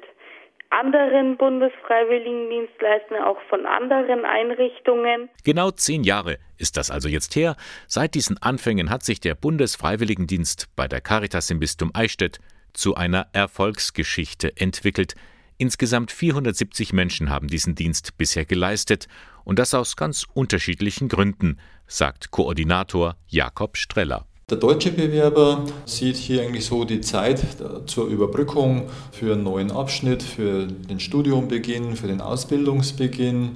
anderen 0.69 1.37
Bundesfreiwilligendienstleistern, 1.37 3.23
auch 3.23 3.39
von 3.49 3.65
anderen 3.65 4.23
Einrichtungen. 4.25 5.29
Genau 5.43 5.71
zehn 5.71 6.03
Jahre 6.03 6.37
ist 6.57 6.77
das 6.77 6.91
also 6.91 7.09
jetzt 7.09 7.35
her. 7.35 7.55
Seit 7.87 8.13
diesen 8.13 8.41
Anfängen 8.41 8.89
hat 8.89 9.03
sich 9.03 9.19
der 9.19 9.35
Bundesfreiwilligendienst 9.35 10.67
bei 10.75 10.87
der 10.87 11.01
Caritas 11.01 11.49
im 11.49 11.59
Bistum 11.59 11.91
Eichstätt 11.93 12.39
zu 12.73 12.95
einer 12.95 13.27
Erfolgsgeschichte 13.33 14.55
entwickelt. 14.57 15.15
Insgesamt 15.57 16.11
470 16.11 16.93
Menschen 16.93 17.29
haben 17.29 17.47
diesen 17.47 17.75
Dienst 17.75 18.17
bisher 18.17 18.45
geleistet 18.45 19.07
und 19.43 19.59
das 19.59 19.73
aus 19.73 19.95
ganz 19.95 20.25
unterschiedlichen 20.33 21.09
Gründen, 21.09 21.59
sagt 21.87 22.29
Koordinator 22.29 23.15
Jakob 23.27 23.75
Streller. 23.75 24.28
Der 24.49 24.57
deutsche 24.57 24.91
Bewerber 24.91 25.63
sieht 25.85 26.15
hier 26.15 26.41
eigentlich 26.41 26.65
so 26.65 26.83
die 26.83 27.01
Zeit 27.01 27.39
zur 27.85 28.07
Überbrückung 28.07 28.89
für 29.11 29.33
einen 29.33 29.43
neuen 29.43 29.69
Abschnitt, 29.69 30.23
für 30.23 30.65
den 30.65 30.99
Studiumbeginn, 30.99 31.95
für 31.95 32.07
den 32.07 32.19
Ausbildungsbeginn 32.19 33.51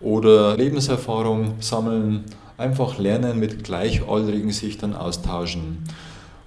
oder 0.00 0.54
Lebenserfahrung 0.58 1.54
sammeln, 1.60 2.24
einfach 2.58 2.98
lernen, 2.98 3.40
mit 3.40 3.64
Gleichaltrigen 3.64 4.50
sich 4.50 4.76
dann 4.76 4.94
austauschen. 4.94 5.78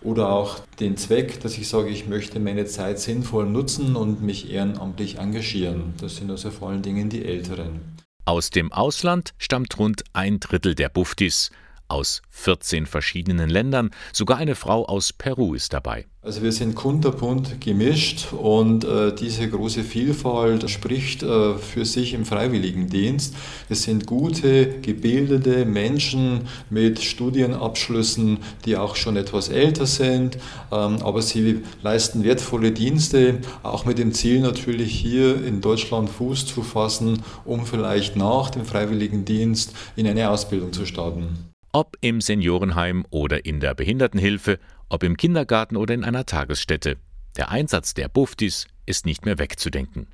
Oder 0.03 0.29
auch 0.29 0.59
den 0.79 0.95
Zweck, 0.95 1.39
dass 1.41 1.57
ich 1.57 1.67
sage, 1.67 1.89
ich 1.89 2.07
möchte 2.07 2.39
meine 2.39 2.67
Zeit 2.67 2.99
sinnvoll 2.99 3.47
nutzen 3.47 3.95
und 3.95 4.21
mich 4.21 4.51
ehrenamtlich 4.51 5.17
engagieren. 5.17 5.95
Das 5.99 6.17
sind 6.17 6.29
also 6.29 6.51
vor 6.51 6.69
allen 6.69 6.83
Dingen 6.83 7.09
die 7.09 7.25
Älteren. 7.25 7.81
Aus 8.25 8.51
dem 8.51 8.71
Ausland 8.71 9.33
stammt 9.39 9.79
rund 9.79 10.03
ein 10.13 10.39
Drittel 10.39 10.75
der 10.75 10.89
Buftis 10.89 11.49
aus 11.87 12.21
14 12.29 12.85
verschiedenen 12.85 13.49
Ländern. 13.49 13.91
Sogar 14.13 14.37
eine 14.37 14.55
Frau 14.55 14.85
aus 14.85 15.13
Peru 15.13 15.53
ist 15.53 15.73
dabei. 15.73 16.05
Also 16.27 16.41
wir 16.41 16.51
sind 16.51 16.75
kunterbunt 16.75 17.61
gemischt 17.61 18.33
und 18.33 18.83
äh, 18.83 19.15
diese 19.15 19.49
große 19.49 19.85
Vielfalt 19.85 20.69
spricht 20.69 21.23
äh, 21.23 21.53
für 21.57 21.85
sich 21.85 22.13
im 22.13 22.25
Freiwilligendienst. 22.25 23.33
Es 23.69 23.83
sind 23.83 24.07
gute, 24.07 24.81
gebildete 24.81 25.63
Menschen 25.63 26.41
mit 26.69 27.01
Studienabschlüssen, 27.01 28.39
die 28.65 28.75
auch 28.75 28.97
schon 28.97 29.15
etwas 29.15 29.47
älter 29.47 29.85
sind, 29.85 30.37
ähm, 30.69 30.97
aber 31.01 31.21
sie 31.21 31.61
leisten 31.81 32.25
wertvolle 32.25 32.73
Dienste, 32.73 33.37
auch 33.63 33.85
mit 33.85 33.97
dem 33.97 34.11
Ziel 34.11 34.41
natürlich 34.41 34.91
hier 34.91 35.41
in 35.45 35.61
Deutschland 35.61 36.09
Fuß 36.09 36.45
zu 36.45 36.61
fassen, 36.61 37.23
um 37.45 37.65
vielleicht 37.65 38.17
nach 38.17 38.49
dem 38.49 38.65
Freiwilligendienst 38.65 39.71
in 39.95 40.05
eine 40.05 40.29
Ausbildung 40.29 40.73
zu 40.73 40.85
starten. 40.85 41.47
Ob 41.79 41.95
im 42.01 42.21
Seniorenheim 42.21 43.05
oder 43.11 43.45
in 43.45 43.59
der 43.59 43.75
Behindertenhilfe, 43.75 44.57
ob 44.89 45.03
im 45.03 45.15
Kindergarten 45.15 45.77
oder 45.77 45.93
in 45.93 46.03
einer 46.03 46.25
Tagesstätte. 46.25 46.97
Der 47.35 47.51
Einsatz 47.51 47.93
der 47.93 48.09
Buftis 48.09 48.65
ist 48.87 49.05
nicht 49.05 49.25
mehr 49.25 49.37
wegzudenken. 49.37 50.07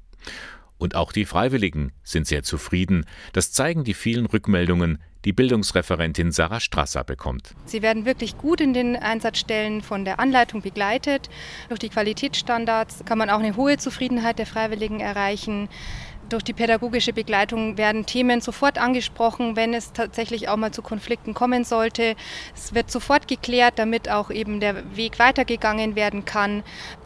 Und 0.77 0.95
auch 0.95 1.13
die 1.13 1.23
Freiwilligen 1.23 1.93
sind 2.03 2.27
sehr 2.27 2.43
zufrieden. 2.43 3.05
Das 3.31 3.53
zeigen 3.53 3.85
die 3.85 3.93
vielen 3.93 4.25
Rückmeldungen, 4.25 5.01
die 5.23 5.31
Bildungsreferentin 5.31 6.33
Sarah 6.33 6.59
Strasser 6.59 7.05
bekommt. 7.05 7.55
Sie 7.63 7.81
werden 7.81 8.03
wirklich 8.03 8.37
gut 8.37 8.59
in 8.59 8.73
den 8.73 8.97
Einsatzstellen 8.97 9.81
von 9.81 10.03
der 10.03 10.19
Anleitung 10.19 10.61
begleitet. 10.61 11.29
Durch 11.69 11.79
die 11.79 11.87
Qualitätsstandards 11.87 13.05
kann 13.05 13.17
man 13.17 13.29
auch 13.29 13.39
eine 13.39 13.55
hohe 13.55 13.77
Zufriedenheit 13.77 14.37
der 14.37 14.47
Freiwilligen 14.47 14.99
erreichen. 14.99 15.69
Durch 16.33 16.41
die 16.41 16.53
pädagogische 16.53 17.13
Begleitung 17.13 17.77
werden 17.77 18.07
Themen 18.07 18.41
sofort 18.41 18.79
angesprochen, 18.79 19.55
wenn 19.55 19.75
es 19.75 19.93
tatsächlich 19.93 20.49
auch 20.49 20.57
mal 20.57 20.71
zu 20.71 20.81
Konflikten 20.81 21.35
kommen 21.35 21.63
sollte. 21.63 22.15
Es 22.55 22.73
wird 22.73 22.89
sofort 22.89 23.27
geklärt, 23.27 23.77
damit 23.77 24.09
auch 24.09 24.31
eben 24.31 24.59
der 24.59 24.97
Weg 24.97 25.19
weitergegangen 25.19 25.95
werden 25.95 26.25
kann. 26.25 26.63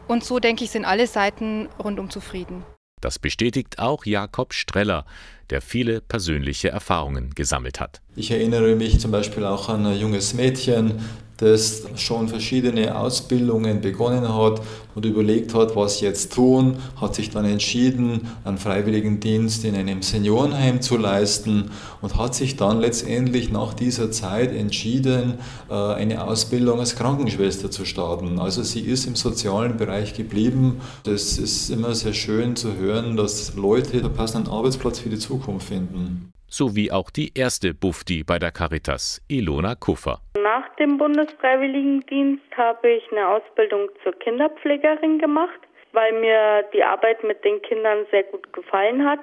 Und 0.07 0.23
so, 0.23 0.39
denke 0.39 0.63
ich, 0.63 0.69
sind 0.69 0.85
alle 0.85 1.07
Seiten 1.07 1.67
rundum 1.77 2.09
zufrieden. 2.09 2.63
Das 3.01 3.19
bestätigt 3.19 3.79
auch 3.79 4.05
Jakob 4.05 4.53
Streller, 4.53 5.05
der 5.49 5.61
viele 5.61 5.99
persönliche 5.99 6.69
Erfahrungen 6.69 7.31
gesammelt 7.35 7.81
hat. 7.81 7.99
Ich 8.15 8.31
erinnere 8.31 8.77
mich 8.77 9.01
zum 9.01 9.11
Beispiel 9.11 9.43
auch 9.43 9.67
an 9.67 9.85
ein 9.87 9.99
junges 9.99 10.35
Mädchen, 10.35 11.01
das 11.37 11.83
schon 11.95 12.27
verschiedene 12.27 12.97
Ausbildungen 12.97 13.81
begonnen 13.81 14.33
hat 14.33 14.61
und 14.95 15.05
überlegt 15.05 15.53
hat, 15.53 15.75
was 15.75 16.01
jetzt 16.01 16.33
tun, 16.33 16.77
hat 16.99 17.13
sich 17.13 17.29
dann 17.29 17.45
entschieden, 17.45 18.27
einen 18.43 18.57
Freiwilligendienst 18.57 19.63
in 19.63 19.75
einem 19.75 20.01
Seniorenheim 20.01 20.81
zu 20.81 20.97
leisten 20.97 21.69
und 22.01 22.17
hat 22.17 22.33
sich 22.33 22.55
dann 22.55 22.79
letztendlich 22.79 23.51
nach 23.51 23.75
dieser 23.75 24.11
Zeit 24.11 24.51
entschieden, 24.51 25.35
äh, 25.69 25.73
eine 25.73 26.23
Ausbildung 26.23 26.79
als 26.79 26.95
Krankenschwester 26.95 27.69
zu 27.69 27.85
starten. 27.85 28.39
Also 28.39 28.63
sie 28.63 28.81
ist 28.81 29.05
im 29.05 29.15
sozialen 29.15 29.77
Bereich 29.77 30.15
geblieben. 30.15 30.81
Das 31.03 31.37
ist 31.37 31.69
immer 31.69 31.93
sehr 31.93 32.13
schön 32.13 32.55
zu 32.55 32.75
hören, 32.75 33.15
dass 33.15 33.55
Leute 33.55 33.99
einen 33.99 34.13
passenden 34.13 34.51
Arbeitsplatz 34.51 34.99
für 34.99 35.09
die 35.09 35.19
Zukunft 35.19 35.67
finden 35.67 36.31
sowie 36.57 36.91
auch 36.91 37.11
die 37.11 37.31
erste 37.35 37.73
Bufti 37.73 38.23
bei 38.23 38.39
der 38.39 38.51
Caritas, 38.51 39.21
Ilona 39.29 39.75
Kuffer. 39.75 40.19
Nach 40.41 40.67
dem 40.75 40.97
Bundesfreiwilligendienst 40.97 42.57
habe 42.57 42.89
ich 42.89 43.03
eine 43.11 43.27
Ausbildung 43.27 43.89
zur 44.03 44.13
Kinderpflegerin 44.13 45.19
gemacht, 45.19 45.59
weil 45.93 46.19
mir 46.19 46.63
die 46.73 46.83
Arbeit 46.83 47.23
mit 47.23 47.45
den 47.45 47.61
Kindern 47.61 48.05
sehr 48.11 48.23
gut 48.23 48.51
gefallen 48.53 49.05
hat 49.05 49.21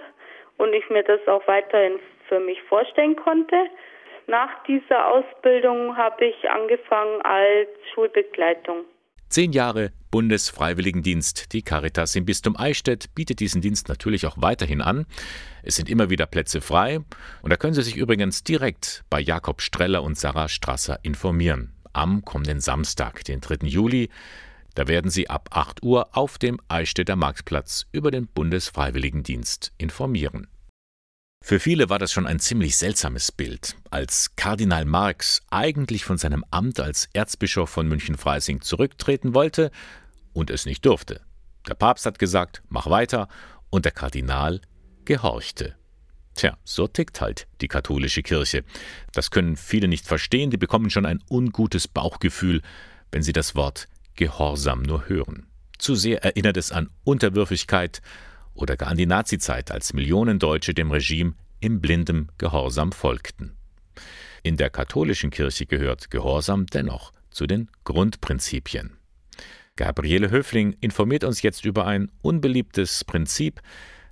und 0.58 0.72
ich 0.72 0.88
mir 0.90 1.02
das 1.02 1.20
auch 1.26 1.46
weiterhin 1.48 1.98
für 2.28 2.38
mich 2.38 2.62
vorstellen 2.62 3.16
konnte. 3.16 3.56
Nach 4.26 4.62
dieser 4.64 5.12
Ausbildung 5.12 5.96
habe 5.96 6.26
ich 6.26 6.48
angefangen 6.48 7.20
als 7.22 7.68
Schulbegleitung. 7.92 8.84
Zehn 9.28 9.52
Jahre 9.52 9.92
Bundesfreiwilligendienst. 10.10 11.52
Die 11.52 11.62
Caritas 11.62 12.14
im 12.14 12.24
Bistum 12.24 12.56
Eichstätt 12.56 13.14
bietet 13.14 13.40
diesen 13.40 13.60
Dienst 13.60 13.88
natürlich 13.88 14.26
auch 14.26 14.36
weiterhin 14.38 14.80
an. 14.80 15.06
Es 15.62 15.76
sind 15.76 15.88
immer 15.88 16.08
wieder 16.08 16.26
Plätze 16.26 16.60
frei 16.60 17.00
und 17.42 17.50
da 17.50 17.56
können 17.56 17.74
Sie 17.74 17.82
sich 17.82 17.96
übrigens 17.96 18.44
direkt 18.44 19.04
bei 19.10 19.20
Jakob 19.20 19.60
Streller 19.60 20.02
und 20.02 20.16
Sarah 20.18 20.48
Strasser 20.48 21.00
informieren. 21.02 21.72
Am 21.92 22.24
kommenden 22.24 22.60
Samstag, 22.60 23.24
den 23.24 23.40
3. 23.40 23.66
Juli, 23.66 24.08
da 24.74 24.88
werden 24.88 25.10
Sie 25.10 25.30
ab 25.30 25.48
8 25.52 25.82
Uhr 25.82 26.16
auf 26.16 26.38
dem 26.38 26.60
Eichstätter 26.68 27.16
Marktplatz 27.16 27.86
über 27.92 28.10
den 28.10 28.26
Bundesfreiwilligendienst 28.26 29.72
informieren. 29.78 30.48
Für 31.46 31.60
viele 31.60 31.90
war 31.90 31.98
das 31.98 32.10
schon 32.10 32.26
ein 32.26 32.40
ziemlich 32.40 32.74
seltsames 32.78 33.30
Bild, 33.30 33.76
als 33.90 34.34
Kardinal 34.34 34.86
Marx 34.86 35.42
eigentlich 35.50 36.02
von 36.02 36.16
seinem 36.16 36.42
Amt 36.50 36.80
als 36.80 37.10
Erzbischof 37.12 37.68
von 37.68 37.86
München-Freising 37.86 38.62
zurücktreten 38.62 39.34
wollte 39.34 39.70
und 40.32 40.48
es 40.48 40.64
nicht 40.64 40.86
durfte. 40.86 41.20
Der 41.68 41.74
Papst 41.74 42.06
hat 42.06 42.18
gesagt, 42.18 42.62
mach 42.70 42.88
weiter, 42.88 43.28
und 43.68 43.84
der 43.84 43.92
Kardinal 43.92 44.62
gehorchte. 45.04 45.76
Tja, 46.34 46.56
so 46.64 46.88
tickt 46.88 47.20
halt 47.20 47.46
die 47.60 47.68
katholische 47.68 48.22
Kirche. 48.22 48.64
Das 49.12 49.30
können 49.30 49.58
viele 49.58 49.86
nicht 49.86 50.06
verstehen, 50.06 50.48
die 50.48 50.56
bekommen 50.56 50.88
schon 50.88 51.04
ein 51.04 51.22
ungutes 51.28 51.88
Bauchgefühl, 51.88 52.62
wenn 53.12 53.22
sie 53.22 53.34
das 53.34 53.54
Wort 53.54 53.88
Gehorsam 54.14 54.80
nur 54.80 55.10
hören. 55.10 55.46
Zu 55.76 55.94
sehr 55.94 56.24
erinnert 56.24 56.56
es 56.56 56.72
an 56.72 56.88
Unterwürfigkeit 57.04 58.00
oder 58.54 58.76
gar 58.76 58.88
an 58.88 58.96
die 58.96 59.06
Nazizeit, 59.06 59.70
als 59.70 59.92
Millionen 59.92 60.38
Deutsche 60.38 60.74
dem 60.74 60.90
Regime 60.90 61.34
im 61.60 61.80
blindem 61.80 62.28
Gehorsam 62.38 62.92
folgten. 62.92 63.56
In 64.42 64.56
der 64.56 64.70
katholischen 64.70 65.30
Kirche 65.30 65.66
gehört 65.66 66.10
Gehorsam 66.10 66.66
dennoch 66.66 67.12
zu 67.30 67.46
den 67.46 67.70
Grundprinzipien. 67.84 68.96
Gabriele 69.76 70.30
Höfling 70.30 70.76
informiert 70.80 71.24
uns 71.24 71.42
jetzt 71.42 71.64
über 71.64 71.86
ein 71.86 72.12
unbeliebtes 72.22 73.04
Prinzip, 73.04 73.60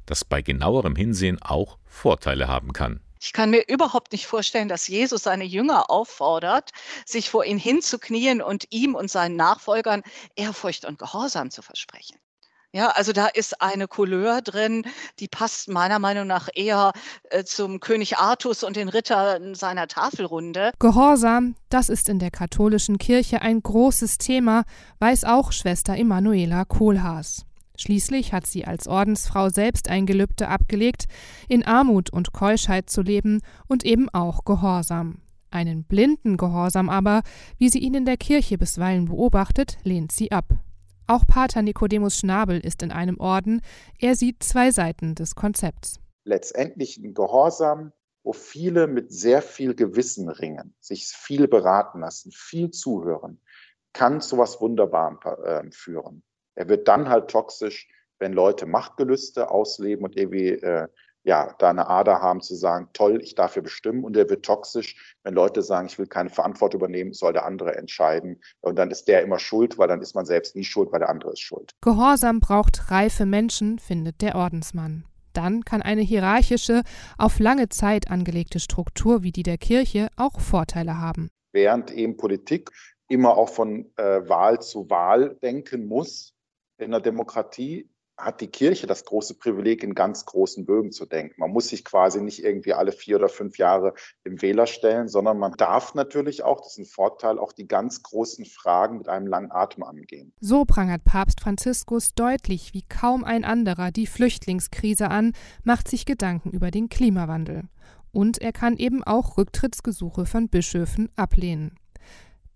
das 0.06 0.24
bei 0.24 0.42
genauerem 0.42 0.96
Hinsehen 0.96 1.40
auch 1.40 1.78
Vorteile 1.86 2.48
haben 2.48 2.72
kann. 2.72 3.00
Ich 3.20 3.32
kann 3.32 3.50
mir 3.50 3.68
überhaupt 3.68 4.10
nicht 4.10 4.26
vorstellen, 4.26 4.68
dass 4.68 4.88
Jesus 4.88 5.22
seine 5.22 5.44
Jünger 5.44 5.90
auffordert, 5.90 6.70
sich 7.06 7.30
vor 7.30 7.44
ihn 7.44 7.58
hinzuknien 7.58 8.42
und 8.42 8.66
ihm 8.70 8.96
und 8.96 9.08
seinen 9.08 9.36
Nachfolgern 9.36 10.02
Ehrfurcht 10.34 10.84
und 10.84 10.98
Gehorsam 10.98 11.52
zu 11.52 11.62
versprechen. 11.62 12.18
Ja, 12.74 12.88
also 12.88 13.12
da 13.12 13.26
ist 13.26 13.60
eine 13.60 13.86
Couleur 13.86 14.40
drin, 14.40 14.86
die 15.18 15.28
passt 15.28 15.68
meiner 15.68 15.98
Meinung 15.98 16.26
nach 16.26 16.48
eher 16.54 16.92
äh, 17.28 17.44
zum 17.44 17.80
König 17.80 18.16
Artus 18.16 18.64
und 18.64 18.76
den 18.76 18.88
Rittern 18.88 19.54
seiner 19.54 19.88
Tafelrunde. 19.88 20.72
Gehorsam, 20.78 21.54
das 21.68 21.90
ist 21.90 22.08
in 22.08 22.18
der 22.18 22.30
katholischen 22.30 22.96
Kirche 22.96 23.42
ein 23.42 23.62
großes 23.62 24.16
Thema, 24.16 24.64
weiß 25.00 25.24
auch 25.24 25.52
Schwester 25.52 25.98
Emanuela 25.98 26.64
Kohlhaas. 26.64 27.44
Schließlich 27.76 28.32
hat 28.32 28.46
sie 28.46 28.64
als 28.64 28.88
Ordensfrau 28.88 29.50
selbst 29.50 29.90
ein 29.90 30.06
Gelübde 30.06 30.48
abgelegt, 30.48 31.04
in 31.48 31.66
Armut 31.66 32.10
und 32.10 32.32
Keuschheit 32.32 32.88
zu 32.88 33.02
leben 33.02 33.42
und 33.66 33.84
eben 33.84 34.08
auch 34.08 34.46
Gehorsam. 34.46 35.18
Einen 35.50 35.84
blinden 35.84 36.38
Gehorsam 36.38 36.88
aber, 36.88 37.22
wie 37.58 37.68
sie 37.68 37.80
ihn 37.80 37.92
in 37.92 38.06
der 38.06 38.16
Kirche 38.16 38.56
bisweilen 38.56 39.06
beobachtet, 39.06 39.76
lehnt 39.84 40.10
sie 40.10 40.32
ab. 40.32 40.46
Auch 41.12 41.26
Pater 41.26 41.60
Nikodemus 41.60 42.16
Schnabel 42.16 42.58
ist 42.58 42.82
in 42.82 42.90
einem 42.90 43.20
Orden. 43.20 43.60
Er 43.98 44.14
sieht 44.16 44.42
zwei 44.42 44.70
Seiten 44.70 45.14
des 45.14 45.34
Konzepts. 45.34 46.00
Letztendlich 46.24 46.96
ein 46.96 47.12
Gehorsam, 47.12 47.92
wo 48.22 48.32
viele 48.32 48.86
mit 48.86 49.12
sehr 49.12 49.42
viel 49.42 49.74
Gewissen 49.74 50.30
ringen, 50.30 50.74
sich 50.80 51.08
viel 51.08 51.48
beraten 51.48 52.00
lassen, 52.00 52.32
viel 52.32 52.70
zuhören, 52.70 53.42
kann 53.92 54.22
zu 54.22 54.38
was 54.38 54.58
Wunderbarem 54.62 55.18
äh, 55.44 55.70
führen. 55.70 56.22
Er 56.54 56.70
wird 56.70 56.88
dann 56.88 57.10
halt 57.10 57.28
toxisch, 57.28 57.90
wenn 58.18 58.32
Leute 58.32 58.64
Machtgelüste 58.64 59.50
ausleben 59.50 60.06
und 60.06 60.16
irgendwie 60.16 60.48
äh, 60.48 60.88
ja, 61.24 61.54
da 61.58 61.70
eine 61.70 61.88
Ader 61.88 62.20
haben 62.20 62.40
zu 62.40 62.54
sagen, 62.54 62.88
toll, 62.92 63.20
ich 63.22 63.34
darf 63.34 63.54
hier 63.54 63.62
bestimmen 63.62 64.04
und 64.04 64.14
der 64.14 64.28
wird 64.28 64.44
toxisch, 64.44 65.16
wenn 65.22 65.34
Leute 65.34 65.62
sagen, 65.62 65.86
ich 65.86 65.98
will 65.98 66.06
keine 66.06 66.30
Verantwortung 66.30 66.80
übernehmen, 66.80 67.12
soll 67.12 67.32
der 67.32 67.44
andere 67.44 67.76
entscheiden 67.76 68.40
und 68.60 68.76
dann 68.76 68.90
ist 68.90 69.06
der 69.08 69.22
immer 69.22 69.38
schuld, 69.38 69.78
weil 69.78 69.88
dann 69.88 70.00
ist 70.00 70.14
man 70.14 70.26
selbst 70.26 70.56
nie 70.56 70.64
schuld, 70.64 70.90
weil 70.92 71.00
der 71.00 71.08
andere 71.08 71.32
ist 71.32 71.40
schuld. 71.40 71.72
Gehorsam 71.80 72.40
braucht 72.40 72.90
reife 72.90 73.26
Menschen, 73.26 73.78
findet 73.78 74.20
der 74.20 74.34
Ordensmann. 74.34 75.04
Dann 75.32 75.64
kann 75.64 75.80
eine 75.80 76.02
hierarchische, 76.02 76.82
auf 77.16 77.38
lange 77.38 77.68
Zeit 77.68 78.10
angelegte 78.10 78.60
Struktur 78.60 79.22
wie 79.22 79.32
die 79.32 79.44
der 79.44 79.58
Kirche 79.58 80.08
auch 80.16 80.40
Vorteile 80.40 80.98
haben. 80.98 81.30
Während 81.52 81.90
eben 81.90 82.16
Politik 82.16 82.70
immer 83.08 83.36
auch 83.36 83.48
von 83.48 83.90
äh, 83.96 84.28
Wahl 84.28 84.60
zu 84.60 84.90
Wahl 84.90 85.36
denken 85.42 85.86
muss 85.86 86.34
in 86.78 86.90
der 86.90 87.00
Demokratie, 87.00 87.88
hat 88.16 88.40
die 88.40 88.48
Kirche 88.48 88.86
das 88.86 89.04
große 89.04 89.34
Privileg, 89.34 89.82
in 89.82 89.94
ganz 89.94 90.24
großen 90.26 90.66
Bögen 90.66 90.92
zu 90.92 91.06
denken. 91.06 91.40
Man 91.40 91.50
muss 91.50 91.68
sich 91.68 91.84
quasi 91.84 92.20
nicht 92.20 92.44
irgendwie 92.44 92.74
alle 92.74 92.92
vier 92.92 93.16
oder 93.16 93.28
fünf 93.28 93.58
Jahre 93.58 93.94
im 94.24 94.40
Wähler 94.42 94.66
stellen, 94.66 95.08
sondern 95.08 95.38
man 95.38 95.52
darf 95.52 95.94
natürlich 95.94 96.42
auch, 96.42 96.60
das 96.60 96.72
ist 96.72 96.78
ein 96.78 96.84
Vorteil, 96.84 97.38
auch 97.38 97.52
die 97.52 97.66
ganz 97.66 98.02
großen 98.02 98.44
Fragen 98.44 98.98
mit 98.98 99.08
einem 99.08 99.26
langen 99.26 99.50
Atem 99.50 99.82
angehen. 99.82 100.32
So 100.40 100.64
prangert 100.64 101.04
Papst 101.04 101.40
Franziskus 101.40 102.14
deutlich 102.14 102.74
wie 102.74 102.82
kaum 102.82 103.24
ein 103.24 103.44
anderer 103.44 103.90
die 103.90 104.06
Flüchtlingskrise 104.06 105.08
an, 105.08 105.32
macht 105.64 105.88
sich 105.88 106.06
Gedanken 106.06 106.50
über 106.50 106.70
den 106.70 106.88
Klimawandel. 106.88 107.64
Und 108.12 108.42
er 108.42 108.52
kann 108.52 108.76
eben 108.76 109.02
auch 109.02 109.38
Rücktrittsgesuche 109.38 110.26
von 110.26 110.48
Bischöfen 110.48 111.08
ablehnen. 111.16 111.76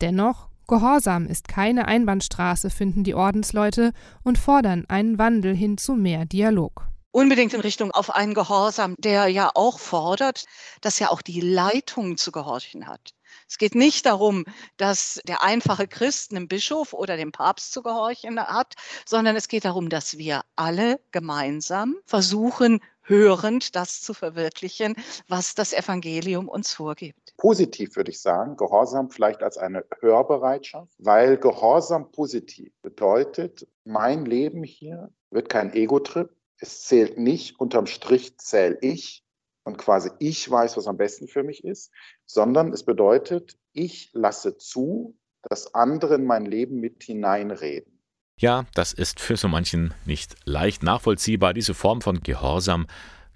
Dennoch, 0.03 0.51
Gehorsam 0.69 1.27
ist 1.27 1.49
keine 1.49 1.87
Einbahnstraße, 1.87 2.71
finden 2.71 3.05
die 3.05 3.15
Ordensleute 3.15 3.93
und 4.25 4.39
fordern 4.39 4.85
einen 4.89 5.19
Wandel 5.19 5.55
hin 5.55 5.79
zu 5.79 5.95
mehr 5.95 6.25
Dialog 6.25 6.89
unbedingt 7.17 7.55
in 7.55 7.63
Richtung 7.63 7.93
auf 7.93 8.15
einen 8.15 8.35
Gehorsam, 8.35 8.95
der 8.99 9.29
ja 9.29 9.51
auch 9.55 9.79
fordert, 9.79 10.45
dass 10.83 10.99
ja 10.99 11.09
auch 11.09 11.23
die 11.23 11.41
Leitung 11.41 12.19
zu 12.19 12.31
gehorchen 12.31 12.87
hat. 12.87 13.15
Es 13.49 13.57
geht 13.57 13.75
nicht 13.75 14.05
darum, 14.05 14.45
dass 14.77 15.19
der 15.25 15.43
einfache 15.43 15.89
Christ 15.89 16.33
einem 16.33 16.47
Bischof 16.47 16.93
oder 16.93 17.17
dem 17.17 17.33
Papst 17.33 17.73
zu 17.73 17.83
gehorchen 17.83 18.39
hat, 18.39 18.75
sondern 19.07 19.35
es 19.35 19.49
geht 19.49 19.65
darum, 19.65 19.89
dass 19.89 20.19
wir 20.19 20.43
alle 20.57 21.01
gemeinsam 21.11 21.97
versuchen, 22.05 22.81
hörend 23.01 23.77
das 23.77 24.03
zu 24.03 24.13
verwirklichen, 24.13 24.95
was 25.27 25.55
das 25.55 25.73
Evangelium 25.73 26.51
uns 26.51 26.75
vorgibt. 26.75 27.26
Positiv 27.37 27.97
würde 27.97 28.11
ich 28.11 28.21
sagen, 28.21 28.57
Gehorsam 28.57 29.11
vielleicht 29.11 29.43
als 29.43 29.59
eine 29.59 29.85
Hörbereitschaft, 30.01 30.93
weil 30.99 31.37
Gehorsam 31.37 32.11
positiv 32.11 32.73
bedeutet, 32.83 33.67
mein 33.85 34.25
Leben 34.25 34.63
hier 34.63 35.11
wird 35.31 35.49
kein 35.49 35.73
Ego-Trip, 35.75 36.31
es 36.59 36.85
zählt 36.85 37.19
nicht, 37.19 37.61
unterm 37.61 37.87
Strich 37.87 38.39
zähle 38.39 38.79
ich 38.81 39.23
und 39.65 39.77
quasi 39.77 40.11
ich 40.19 40.51
weiß, 40.51 40.77
was 40.77 40.87
am 40.87 40.97
besten 40.97 41.29
für 41.29 41.43
mich 41.43 41.65
ist, 41.65 41.93
sondern 42.25 42.73
es 42.73 42.85
bedeutet, 42.85 43.59
ich 43.73 44.11
lasse 44.13 44.57
zu, 44.57 45.19
dass 45.43 45.75
andere 45.75 46.15
in 46.15 46.25
mein 46.25 46.47
Leben 46.47 46.81
mit 46.81 47.03
hineinreden. 47.03 48.01
Ja, 48.39 48.67
das 48.75 48.93
ist 48.93 49.21
für 49.21 49.37
so 49.37 49.49
manchen 49.49 49.95
nicht 50.05 50.37
leicht 50.45 50.83
nachvollziehbar, 50.83 51.55
diese 51.55 51.75
Form 51.75 52.01
von 52.01 52.21
Gehorsam. 52.21 52.87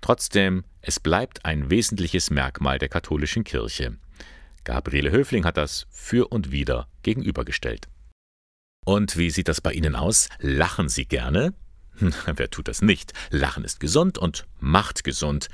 Trotzdem, 0.01 0.65
es 0.83 1.01
bleibt 1.01 1.45
ein 1.45 1.71
wesentliches 1.71 2.31
Merkmal 2.31 2.79
der 2.79 2.89
katholischen 2.89 3.45
Kirche. 3.45 3.97
Gabriele 4.65 5.11
Höfling 5.11 5.45
hat 5.45 5.57
das 5.57 5.87
für 5.91 6.29
und 6.29 6.53
wieder 6.53 6.89
gegenübergestellt. 7.03 7.89
Und 8.85 9.17
wie 9.17 9.31
sieht 9.31 9.49
das 9.49 9.61
bei 9.61 9.73
Ihnen 9.73 9.95
aus? 9.95 10.29
Lachen 10.39 10.89
Sie 10.89 11.07
gerne? 11.07 11.55
Wer 12.27 12.51
tut 12.51 12.69
das 12.69 12.81
nicht? 12.83 13.13
Lachen 13.31 13.65
ist 13.65 13.79
gesund 13.79 14.17
und 14.17 14.47
macht 14.59 15.05
gesund. 15.05 15.49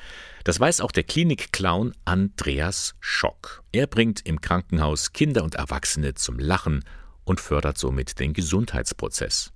Das 0.44 0.60
weiß 0.60 0.80
auch 0.80 0.92
der 0.92 1.02
Klinikclown 1.02 1.92
Andreas 2.04 2.94
Schock. 3.00 3.64
Er 3.72 3.86
bringt 3.88 4.24
im 4.24 4.40
Krankenhaus 4.40 5.12
Kinder 5.12 5.42
und 5.42 5.56
Erwachsene 5.56 6.14
zum 6.14 6.38
Lachen 6.38 6.84
und 7.24 7.40
fördert 7.40 7.78
somit 7.78 8.20
den 8.20 8.32
Gesundheitsprozess. 8.32 9.52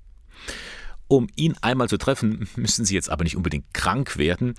Um 1.11 1.27
ihn 1.35 1.57
einmal 1.61 1.89
zu 1.89 1.97
treffen, 1.97 2.49
müssen 2.55 2.85
Sie 2.85 2.95
jetzt 2.95 3.11
aber 3.11 3.25
nicht 3.25 3.37
unbedingt 3.37 3.75
krank 3.75 4.17
werden. 4.17 4.55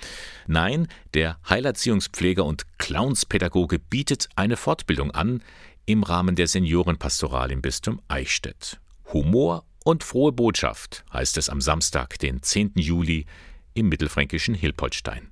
Nein, 0.48 0.90
der 1.14 1.40
Heilerziehungspfleger 1.48 2.44
und 2.44 2.66
Clownspädagoge 2.78 3.80
bietet 3.80 4.28
eine 4.36 4.58
Fortbildung 4.58 5.12
an 5.12 5.42
im 5.86 6.04
Rahmen 6.04 6.36
der 6.36 6.48
Seniorenpastoral 6.48 7.54
im 7.54 7.62
Bistum 7.62 8.02
Eichstätt. 8.10 8.82
Humor 9.14 9.64
und 9.86 10.04
frohe 10.04 10.34
Botschaft 10.34 11.06
heißt 11.14 11.38
es 11.38 11.48
am 11.48 11.62
Samstag, 11.62 12.20
den 12.20 12.44
10. 12.44 12.74
Juli 12.76 13.28
im 13.74 13.88
mittelfränkischen 13.88 14.54
Hilpoltstein. 14.54 15.32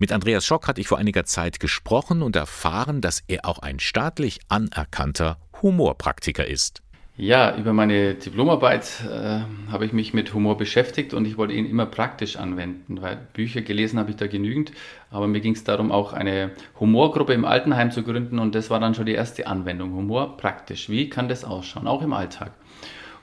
Mit 0.00 0.10
Andreas 0.10 0.44
Schock 0.44 0.66
hatte 0.66 0.80
ich 0.80 0.88
vor 0.88 0.98
einiger 0.98 1.24
Zeit 1.24 1.60
gesprochen 1.60 2.22
und 2.22 2.34
erfahren, 2.34 3.00
dass 3.00 3.22
er 3.28 3.44
auch 3.44 3.60
ein 3.60 3.78
staatlich 3.78 4.40
anerkannter 4.48 5.38
Humorpraktiker 5.62 6.48
ist. 6.48 6.82
Ja, 7.22 7.54
über 7.54 7.74
meine 7.74 8.14
Diplomarbeit 8.14 9.04
äh, 9.04 9.40
habe 9.70 9.84
ich 9.84 9.92
mich 9.92 10.14
mit 10.14 10.32
Humor 10.32 10.56
beschäftigt 10.56 11.12
und 11.12 11.26
ich 11.26 11.36
wollte 11.36 11.52
ihn 11.52 11.66
immer 11.66 11.84
praktisch 11.84 12.36
anwenden, 12.36 13.02
weil 13.02 13.18
Bücher 13.34 13.60
gelesen 13.60 13.98
habe 13.98 14.08
ich 14.08 14.16
da 14.16 14.26
genügend, 14.26 14.72
aber 15.10 15.26
mir 15.26 15.42
ging 15.42 15.52
es 15.52 15.62
darum, 15.62 15.92
auch 15.92 16.14
eine 16.14 16.52
Humorgruppe 16.80 17.34
im 17.34 17.44
Altenheim 17.44 17.90
zu 17.90 18.04
gründen 18.04 18.38
und 18.38 18.54
das 18.54 18.70
war 18.70 18.80
dann 18.80 18.94
schon 18.94 19.04
die 19.04 19.12
erste 19.12 19.46
Anwendung. 19.46 19.92
Humor 19.92 20.38
praktisch. 20.38 20.88
Wie 20.88 21.10
kann 21.10 21.28
das 21.28 21.44
ausschauen, 21.44 21.86
auch 21.86 22.00
im 22.00 22.14
Alltag? 22.14 22.52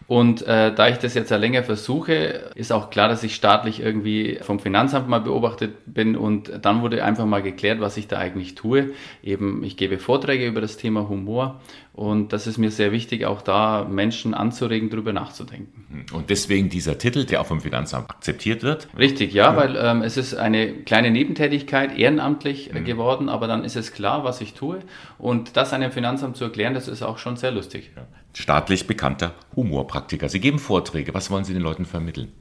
Und 0.07 0.41
äh, 0.43 0.73
da 0.73 0.87
ich 0.87 0.97
das 0.97 1.15
jetzt 1.15 1.31
ja 1.31 1.37
länger 1.37 1.63
versuche, 1.63 2.13
ist 2.55 2.71
auch 2.71 2.89
klar, 2.89 3.09
dass 3.09 3.23
ich 3.23 3.35
staatlich 3.35 3.81
irgendwie 3.81 4.39
vom 4.41 4.59
Finanzamt 4.59 5.09
mal 5.09 5.19
beobachtet 5.19 5.73
bin 5.85 6.15
und 6.15 6.49
dann 6.61 6.81
wurde 6.81 7.03
einfach 7.03 7.25
mal 7.25 7.41
geklärt, 7.41 7.81
was 7.81 7.97
ich 7.97 8.07
da 8.07 8.17
eigentlich 8.17 8.55
tue. 8.55 8.91
Eben, 9.21 9.63
ich 9.65 9.75
gebe 9.75 9.99
Vorträge 9.99 10.47
über 10.47 10.61
das 10.61 10.77
Thema 10.77 11.09
Humor 11.09 11.59
und 11.91 12.31
das 12.31 12.47
ist 12.47 12.57
mir 12.57 12.71
sehr 12.71 12.93
wichtig, 12.93 13.25
auch 13.25 13.41
da 13.41 13.85
Menschen 13.89 14.33
anzuregen, 14.33 14.89
darüber 14.89 15.11
nachzudenken. 15.11 16.05
Und 16.13 16.29
deswegen 16.29 16.69
dieser 16.69 16.97
Titel, 16.97 17.25
der 17.25 17.41
auch 17.41 17.47
vom 17.47 17.59
Finanzamt 17.59 18.09
akzeptiert 18.09 18.63
wird? 18.63 18.87
Richtig, 18.97 19.33
ja, 19.33 19.51
ja. 19.51 19.57
weil 19.57 19.75
ähm, 19.75 20.03
es 20.03 20.15
ist 20.15 20.35
eine 20.35 20.71
kleine 20.71 21.11
Nebentätigkeit, 21.11 21.97
ehrenamtlich 21.97 22.71
mhm. 22.71 22.85
geworden, 22.85 23.27
aber 23.27 23.47
dann 23.47 23.65
ist 23.65 23.75
es 23.75 23.91
klar, 23.91 24.23
was 24.23 24.39
ich 24.39 24.53
tue. 24.53 24.79
Und 25.17 25.57
das 25.57 25.73
einem 25.73 25.91
Finanzamt 25.91 26.37
zu 26.37 26.45
erklären, 26.45 26.75
das 26.75 26.87
ist 26.87 27.03
auch 27.03 27.17
schon 27.17 27.35
sehr 27.35 27.51
lustig. 27.51 27.91
Ja. 27.95 28.03
Staatlich 28.39 28.85
bekannter 28.85 29.33
Humorpraktiker. 29.55 30.29
Sie 30.29 30.39
geben 30.39 30.59
Vorträge. 30.59 31.11
Was 31.15 31.31
wollen 31.31 31.43
Sie 31.43 31.53
den 31.53 31.63
Leuten 31.63 31.85
vermitteln? 31.85 32.31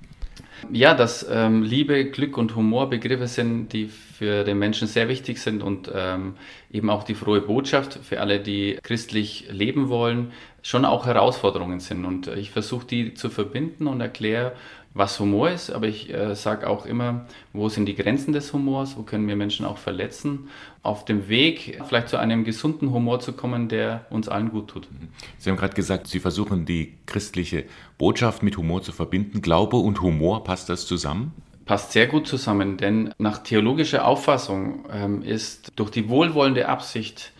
Ja, 0.71 0.93
dass 0.93 1.27
ähm, 1.31 1.63
Liebe, 1.63 2.05
Glück 2.11 2.37
und 2.37 2.55
Humor 2.55 2.91
Begriffe 2.91 3.27
sind, 3.27 3.73
die 3.73 3.87
für 3.87 4.45
den 4.45 4.59
Menschen 4.59 4.89
sehr 4.89 5.09
wichtig 5.09 5.41
sind 5.41 5.63
und 5.63 5.91
ähm, 5.95 6.35
eben 6.71 6.91
auch 6.91 7.03
die 7.03 7.15
frohe 7.15 7.41
Botschaft 7.41 7.99
für 8.03 8.21
alle, 8.21 8.41
die 8.41 8.79
christlich 8.83 9.47
leben 9.51 9.89
wollen, 9.89 10.33
schon 10.61 10.85
auch 10.85 11.07
Herausforderungen 11.07 11.81
sind. 11.81 12.05
Und 12.05 12.27
ich 12.27 12.51
versuche 12.51 12.87
die 12.87 13.15
zu 13.15 13.31
verbinden 13.31 13.87
und 13.87 14.03
erkläre, 14.03 14.53
was 14.97 15.21
Humor 15.21 15.51
ist, 15.51 15.71
aber 15.71 15.89
ich 15.89 16.13
äh, 16.13 16.35
sage 16.35 16.69
auch 16.69 16.87
immer, 16.87 17.27
wo 17.53 17.69
sind 17.69 17.85
die 17.85 17.95
Grenzen 17.95 18.33
des 18.33 18.53
Humors, 18.55 18.97
wo 18.97 19.03
können 19.03 19.29
wir 19.29 19.37
Menschen 19.37 19.67
auch 19.67 19.77
verletzen, 19.77 20.49
auf 20.83 21.05
dem 21.05 21.29
Weg 21.29 21.83
vielleicht 21.87 22.09
zu 22.09 22.17
einem 22.17 22.45
gesunden 22.45 22.91
Humor 22.91 23.21
zu 23.21 23.35
kommen, 23.35 23.69
der 23.69 24.07
uns 24.09 24.29
allen 24.29 24.51
gut 24.51 24.69
tut. 24.69 24.91
Mhm. 24.91 25.09
Sie 25.37 25.51
haben 25.51 25.59
gerade 25.59 25.75
gesagt, 25.75 26.07
Sie 26.07 26.19
versuchen 26.19 26.65
die 26.65 26.95
christliche 27.05 27.65
Botschaft 27.99 28.43
mit 28.43 28.57
Humor 28.57 28.81
zu 28.83 28.93
verbinden. 28.93 29.43
Glaube 29.43 29.77
und 29.77 30.01
Humor, 30.01 30.45
passt 30.45 30.71
das 30.71 30.87
zusammen? 30.87 31.33
Passt 31.67 31.93
sehr 31.93 32.07
gut 32.07 32.27
zusammen, 32.27 32.79
denn 32.79 33.13
nach 33.19 33.39
theologischer 33.39 34.07
Auffassung 34.07 34.87
ähm, 34.91 35.21
ist 35.21 35.73
durch 35.77 35.91
die 35.91 36.09
wohlwollende 36.09 36.69
Absicht 36.69 37.33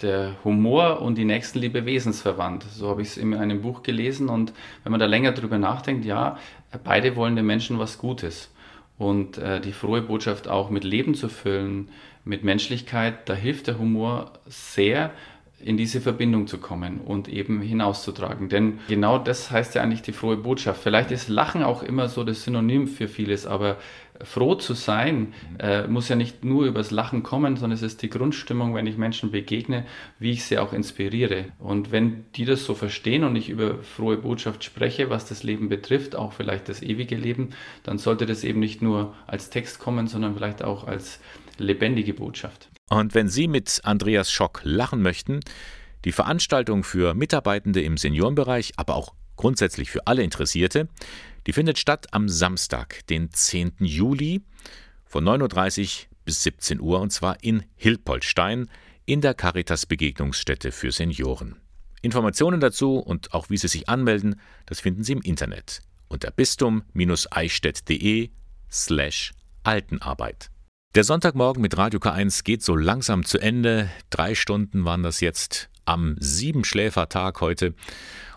der 0.00 0.36
Humor 0.44 1.00
und 1.00 1.16
die 1.16 1.24
Nächstenliebe 1.24 1.86
wesensverwandt. 1.86 2.64
So 2.64 2.88
habe 2.88 3.02
ich 3.02 3.08
es 3.08 3.16
in 3.16 3.34
einem 3.34 3.62
Buch 3.62 3.82
gelesen 3.82 4.28
und 4.28 4.52
wenn 4.82 4.90
man 4.90 5.00
da 5.00 5.06
länger 5.06 5.32
drüber 5.32 5.58
nachdenkt, 5.58 6.04
ja, 6.04 6.38
beide 6.82 7.16
wollen 7.16 7.36
den 7.36 7.46
Menschen 7.46 7.78
was 7.78 7.98
Gutes. 7.98 8.50
Und 8.96 9.38
äh, 9.38 9.60
die 9.60 9.72
frohe 9.72 10.02
Botschaft 10.02 10.48
auch 10.48 10.70
mit 10.70 10.84
Leben 10.84 11.14
zu 11.14 11.28
füllen, 11.28 11.88
mit 12.24 12.44
Menschlichkeit, 12.44 13.28
da 13.28 13.34
hilft 13.34 13.66
der 13.66 13.78
Humor 13.78 14.32
sehr, 14.46 15.10
in 15.64 15.78
diese 15.78 16.00
Verbindung 16.00 16.46
zu 16.46 16.58
kommen 16.58 17.00
und 17.00 17.26
eben 17.26 17.62
hinauszutragen. 17.62 18.50
Denn 18.50 18.80
genau 18.86 19.18
das 19.18 19.50
heißt 19.50 19.74
ja 19.74 19.82
eigentlich 19.82 20.02
die 20.02 20.12
frohe 20.12 20.36
Botschaft. 20.36 20.82
Vielleicht 20.82 21.10
ist 21.10 21.28
Lachen 21.28 21.62
auch 21.62 21.82
immer 21.82 22.08
so 22.08 22.22
das 22.22 22.44
Synonym 22.44 22.86
für 22.86 23.08
vieles, 23.08 23.46
aber 23.46 23.78
froh 24.22 24.54
zu 24.54 24.74
sein 24.74 25.34
äh, 25.58 25.86
muss 25.86 26.08
ja 26.08 26.16
nicht 26.16 26.44
nur 26.44 26.66
übers 26.66 26.90
Lachen 26.90 27.22
kommen, 27.22 27.56
sondern 27.56 27.76
es 27.76 27.82
ist 27.82 28.02
die 28.02 28.10
Grundstimmung, 28.10 28.74
wenn 28.74 28.86
ich 28.86 28.96
Menschen 28.96 29.30
begegne, 29.30 29.84
wie 30.18 30.32
ich 30.32 30.44
sie 30.44 30.58
auch 30.58 30.72
inspiriere. 30.72 31.46
Und 31.58 31.90
wenn 31.90 32.24
die 32.32 32.44
das 32.44 32.64
so 32.64 32.74
verstehen 32.74 33.24
und 33.24 33.34
ich 33.36 33.48
über 33.48 33.82
frohe 33.82 34.16
Botschaft 34.16 34.62
spreche, 34.64 35.10
was 35.10 35.26
das 35.26 35.42
Leben 35.42 35.68
betrifft, 35.68 36.14
auch 36.14 36.32
vielleicht 36.32 36.68
das 36.68 36.82
ewige 36.82 37.16
Leben, 37.16 37.50
dann 37.82 37.98
sollte 37.98 38.26
das 38.26 38.44
eben 38.44 38.60
nicht 38.60 38.82
nur 38.82 39.14
als 39.26 39.50
Text 39.50 39.78
kommen, 39.78 40.06
sondern 40.06 40.34
vielleicht 40.34 40.62
auch 40.62 40.86
als 40.86 41.20
lebendige 41.58 42.14
Botschaft. 42.14 42.68
Und 42.90 43.14
wenn 43.14 43.28
Sie 43.28 43.48
mit 43.48 43.80
Andreas 43.84 44.30
Schock 44.30 44.60
lachen 44.64 45.02
möchten, 45.02 45.40
die 46.04 46.12
Veranstaltung 46.12 46.84
für 46.84 47.14
Mitarbeitende 47.14 47.80
im 47.80 47.96
Seniorenbereich, 47.96 48.74
aber 48.76 48.94
auch 48.94 49.14
grundsätzlich 49.44 49.90
für 49.90 50.06
alle 50.06 50.22
Interessierte, 50.22 50.88
die 51.46 51.52
findet 51.52 51.78
statt 51.78 52.06
am 52.12 52.30
Samstag, 52.30 53.06
den 53.08 53.30
10. 53.30 53.74
Juli 53.80 54.40
von 55.04 55.22
9.30 55.22 55.82
Uhr 55.82 55.88
bis 56.24 56.42
17 56.44 56.80
Uhr 56.80 56.98
und 56.98 57.10
zwar 57.10 57.44
in 57.44 57.62
Hilpoltstein 57.76 58.70
in 59.04 59.20
der 59.20 59.34
Caritas 59.34 59.84
Begegnungsstätte 59.84 60.72
für 60.72 60.92
Senioren. 60.92 61.56
Informationen 62.00 62.58
dazu 62.58 62.96
und 62.96 63.34
auch 63.34 63.50
wie 63.50 63.58
Sie 63.58 63.68
sich 63.68 63.86
anmelden, 63.86 64.40
das 64.64 64.80
finden 64.80 65.04
Sie 65.04 65.12
im 65.12 65.20
Internet 65.20 65.82
unter 66.08 66.30
bistum-eichstätt.de 66.30 68.30
slash 68.72 69.34
Altenarbeit. 69.62 70.48
Der 70.94 71.04
Sonntagmorgen 71.04 71.60
mit 71.60 71.76
Radio 71.76 72.00
K1 72.00 72.44
geht 72.44 72.62
so 72.62 72.74
langsam 72.74 73.26
zu 73.26 73.38
Ende. 73.38 73.90
Drei 74.08 74.34
Stunden 74.34 74.86
waren 74.86 75.02
das 75.02 75.20
jetzt 75.20 75.68
am 75.84 76.16
Siebenschläfertag 76.18 77.42
heute. 77.42 77.74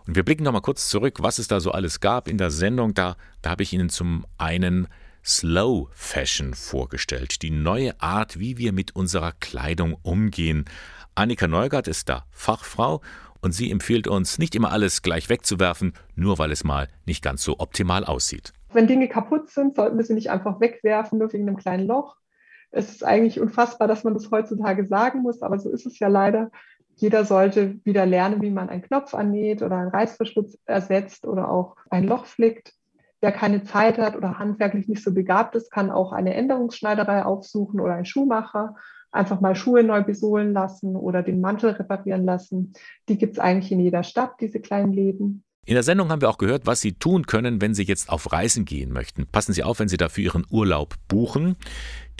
Und 0.07 0.15
wir 0.15 0.23
blicken 0.23 0.43
noch 0.43 0.53
mal 0.53 0.61
kurz 0.61 0.87
zurück, 0.87 1.17
was 1.21 1.37
es 1.37 1.49
da 1.49 1.59
so 1.59 1.71
alles 1.71 1.99
gab 1.99 2.29
in 2.29 2.37
der 2.37 2.49
Sendung. 2.49 2.93
Da, 2.93 3.17
da 3.41 3.49
habe 3.49 3.63
ich 3.63 3.73
Ihnen 3.73 3.89
zum 3.89 4.25
einen 4.37 4.87
Slow 5.23 5.89
Fashion 5.91 6.53
vorgestellt, 6.53 7.41
die 7.41 7.49
neue 7.49 7.99
Art, 8.01 8.39
wie 8.39 8.57
wir 8.57 8.71
mit 8.71 8.95
unserer 8.95 9.33
Kleidung 9.33 9.97
umgehen. 10.03 10.63
Annika 11.15 11.47
Neugart 11.47 11.89
ist 11.89 12.07
da 12.07 12.23
Fachfrau 12.31 13.01
und 13.41 13.51
sie 13.51 13.69
empfiehlt 13.69 14.07
uns, 14.07 14.39
nicht 14.39 14.55
immer 14.55 14.71
alles 14.71 15.01
gleich 15.01 15.27
wegzuwerfen, 15.27 15.91
nur 16.15 16.39
weil 16.39 16.53
es 16.53 16.63
mal 16.63 16.87
nicht 17.05 17.21
ganz 17.21 17.43
so 17.43 17.59
optimal 17.59 18.05
aussieht. 18.05 18.53
Wenn 18.71 18.87
Dinge 18.87 19.09
kaputt 19.09 19.49
sind, 19.49 19.75
sollten 19.75 19.97
wir 19.97 20.05
sie 20.05 20.13
nicht 20.13 20.29
einfach 20.29 20.61
wegwerfen, 20.61 21.19
nur 21.19 21.33
wegen 21.33 21.47
einem 21.47 21.57
kleinen 21.57 21.85
Loch, 21.85 22.15
Es 22.71 22.89
ist 22.89 23.03
eigentlich 23.03 23.41
unfassbar, 23.41 23.89
dass 23.89 24.05
man 24.05 24.13
das 24.13 24.31
heutzutage 24.31 24.87
sagen 24.87 25.21
muss, 25.21 25.41
aber 25.41 25.59
so 25.59 25.69
ist 25.69 25.85
es 25.85 25.99
ja 25.99 26.07
leider. 26.07 26.51
Jeder 26.97 27.25
sollte 27.25 27.79
wieder 27.85 28.07
lernen, 28.07 28.41
wie 28.41 28.49
man 28.49 28.69
einen 28.69 28.81
Knopf 28.81 29.13
annäht 29.13 29.61
oder 29.61 29.77
einen 29.77 29.91
Reißverschluss 29.91 30.57
ersetzt 30.65 31.27
oder 31.27 31.49
auch 31.49 31.75
ein 31.91 32.03
Loch 32.03 32.25
flickt. 32.25 32.73
Wer 33.21 33.31
keine 33.31 33.63
Zeit 33.63 33.99
hat 33.99 34.15
oder 34.15 34.39
handwerklich 34.39 34.87
nicht 34.87 35.03
so 35.03 35.13
begabt 35.13 35.55
ist, 35.55 35.71
kann 35.71 35.91
auch 35.91 36.11
eine 36.11 36.33
Änderungsschneiderei 36.33 37.23
aufsuchen 37.23 37.79
oder 37.79 37.93
einen 37.93 38.05
Schuhmacher. 38.05 38.75
Einfach 39.11 39.41
mal 39.41 39.55
Schuhe 39.55 39.83
neu 39.83 40.03
besohlen 40.03 40.53
lassen 40.53 40.95
oder 40.95 41.21
den 41.21 41.39
Mantel 41.39 41.71
reparieren 41.71 42.25
lassen. 42.25 42.73
Die 43.09 43.17
gibt 43.17 43.33
es 43.33 43.39
eigentlich 43.39 43.71
in 43.71 43.79
jeder 43.79 44.03
Stadt, 44.03 44.33
diese 44.41 44.59
kleinen 44.59 44.91
Läden. 44.91 45.43
In 45.67 45.73
der 45.73 45.83
Sendung 45.83 46.07
haben 46.09 46.21
wir 46.21 46.29
auch 46.29 46.37
gehört, 46.37 46.65
was 46.65 46.79
Sie 46.79 46.93
tun 46.93 47.27
können, 47.27 47.59
wenn 47.59 47.73
Sie 47.73 47.83
jetzt 47.83 48.09
auf 48.09 48.31
Reisen 48.31 48.63
gehen 48.63 48.93
möchten. 48.93 49.27
Passen 49.27 49.51
Sie 49.51 49.63
auf, 49.63 49.79
wenn 49.79 49.89
Sie 49.89 49.97
dafür 49.97 50.23
Ihren 50.23 50.45
Urlaub 50.49 50.95
buchen. 51.09 51.57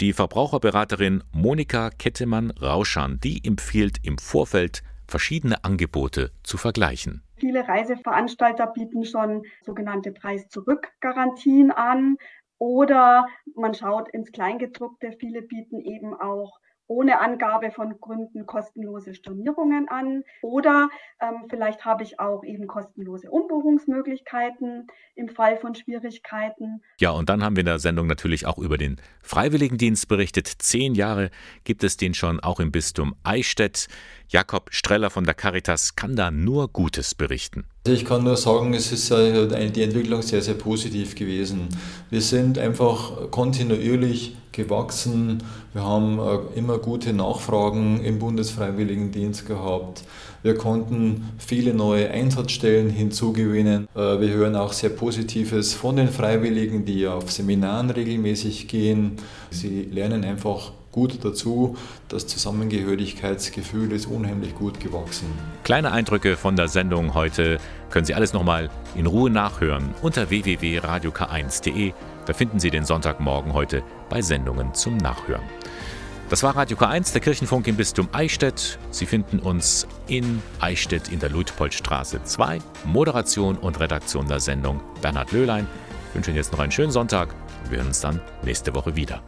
Die 0.02 0.12
Verbraucherberaterin 0.12 1.24
Monika 1.32 1.88
Kettemann-Rauschan, 1.88 3.20
die 3.24 3.42
empfiehlt 3.42 4.00
im 4.02 4.18
Vorfeld 4.18 4.82
verschiedene 5.06 5.64
Angebote 5.64 6.30
zu 6.42 6.58
vergleichen. 6.58 7.22
Viele 7.36 7.66
Reiseveranstalter 7.66 8.66
bieten 8.66 9.06
schon 9.06 9.40
sogenannte 9.64 10.12
Preis-Zurück-Garantien 10.12 11.70
an 11.70 12.18
oder 12.58 13.26
man 13.56 13.72
schaut 13.72 14.10
ins 14.10 14.30
Kleingedruckte. 14.30 15.12
Viele 15.18 15.40
bieten 15.40 15.80
eben 15.80 16.12
auch 16.12 16.60
ohne 16.88 17.20
Angabe 17.20 17.70
von 17.70 18.00
Gründen 18.00 18.46
kostenlose 18.46 19.14
Stornierungen 19.14 19.88
an. 19.88 20.24
Oder 20.42 20.88
ähm, 21.20 21.44
vielleicht 21.48 21.84
habe 21.84 22.02
ich 22.02 22.18
auch 22.18 22.42
eben 22.44 22.66
kostenlose 22.66 23.30
Umbuchungsmöglichkeiten 23.30 24.88
im 25.14 25.28
Fall 25.28 25.58
von 25.58 25.74
Schwierigkeiten. 25.74 26.82
Ja, 26.98 27.10
und 27.10 27.28
dann 27.28 27.44
haben 27.44 27.56
wir 27.56 27.60
in 27.60 27.66
der 27.66 27.78
Sendung 27.78 28.06
natürlich 28.06 28.46
auch 28.46 28.58
über 28.58 28.78
den 28.78 28.96
Freiwilligendienst 29.22 30.08
berichtet. 30.08 30.50
Zehn 30.58 30.94
Jahre 30.94 31.30
gibt 31.64 31.84
es 31.84 31.96
den 31.96 32.14
schon 32.14 32.40
auch 32.40 32.58
im 32.58 32.72
Bistum 32.72 33.14
Eichstätt. 33.22 33.88
Jakob 34.28 34.68
Streller 34.72 35.10
von 35.10 35.24
der 35.24 35.34
Caritas 35.34 35.94
kann 35.94 36.16
da 36.16 36.30
nur 36.30 36.68
Gutes 36.68 37.14
berichten. 37.14 37.64
Ich 37.86 38.04
kann 38.04 38.24
nur 38.24 38.36
sagen, 38.36 38.74
es 38.74 38.92
ist 38.92 39.10
die 39.10 39.82
Entwicklung 39.82 40.22
sehr, 40.22 40.42
sehr 40.42 40.54
positiv 40.54 41.14
gewesen. 41.14 41.68
Wir 42.10 42.20
sind 42.20 42.58
einfach 42.58 43.30
kontinuierlich 43.30 44.36
gewachsen. 44.58 45.42
Wir 45.72 45.84
haben 45.84 46.18
äh, 46.18 46.58
immer 46.58 46.76
gute 46.78 47.14
Nachfragen 47.14 48.04
im 48.04 48.18
Bundesfreiwilligendienst 48.18 49.46
gehabt. 49.46 50.02
Wir 50.42 50.56
konnten 50.56 51.30
viele 51.38 51.72
neue 51.72 52.10
Einsatzstellen 52.10 52.90
hinzugewinnen. 52.90 53.88
Äh, 53.94 54.20
wir 54.20 54.28
hören 54.28 54.56
auch 54.56 54.74
sehr 54.74 54.90
Positives 54.90 55.72
von 55.72 55.96
den 55.96 56.08
Freiwilligen, 56.08 56.84
die 56.84 57.06
auf 57.06 57.30
Seminaren 57.30 57.88
regelmäßig 57.90 58.68
gehen. 58.68 59.16
Sie 59.50 59.82
lernen 59.90 60.24
einfach 60.24 60.72
gut 60.90 61.24
dazu. 61.24 61.76
Das 62.08 62.26
Zusammengehörigkeitsgefühl 62.26 63.92
ist 63.92 64.06
unheimlich 64.06 64.54
gut 64.54 64.80
gewachsen. 64.80 65.28
Kleine 65.62 65.92
Eindrücke 65.92 66.36
von 66.36 66.56
der 66.56 66.66
Sendung 66.68 67.14
heute 67.14 67.58
können 67.90 68.04
Sie 68.04 68.14
alles 68.14 68.32
nochmal 68.32 68.70
in 68.96 69.06
Ruhe 69.06 69.30
nachhören 69.30 69.94
unter 70.02 70.30
www.radiok1.de. 70.30 71.92
Da 72.28 72.34
finden 72.34 72.60
Sie 72.60 72.68
den 72.68 72.84
Sonntagmorgen 72.84 73.54
heute 73.54 73.82
bei 74.10 74.20
Sendungen 74.20 74.74
zum 74.74 74.98
Nachhören. 74.98 75.40
Das 76.28 76.42
war 76.42 76.54
Radio 76.54 76.76
K1, 76.76 77.12
der 77.12 77.22
Kirchenfunk 77.22 77.66
im 77.66 77.76
Bistum 77.76 78.06
Eichstätt. 78.12 78.78
Sie 78.90 79.06
finden 79.06 79.38
uns 79.38 79.88
in 80.08 80.42
Eichstätt 80.60 81.08
in 81.10 81.20
der 81.20 81.30
Luitpoldstraße 81.30 82.22
2. 82.22 82.58
Moderation 82.84 83.56
und 83.56 83.80
Redaktion 83.80 84.28
der 84.28 84.40
Sendung 84.40 84.82
Bernhard 85.00 85.32
Löhlein. 85.32 85.66
Ich 86.10 86.16
wünsche 86.16 86.30
Ihnen 86.30 86.36
jetzt 86.36 86.52
noch 86.52 86.58
einen 86.58 86.70
schönen 86.70 86.92
Sonntag. 86.92 87.34
Wir 87.70 87.78
hören 87.78 87.86
uns 87.86 88.00
dann 88.00 88.20
nächste 88.42 88.74
Woche 88.74 88.94
wieder. 88.94 89.22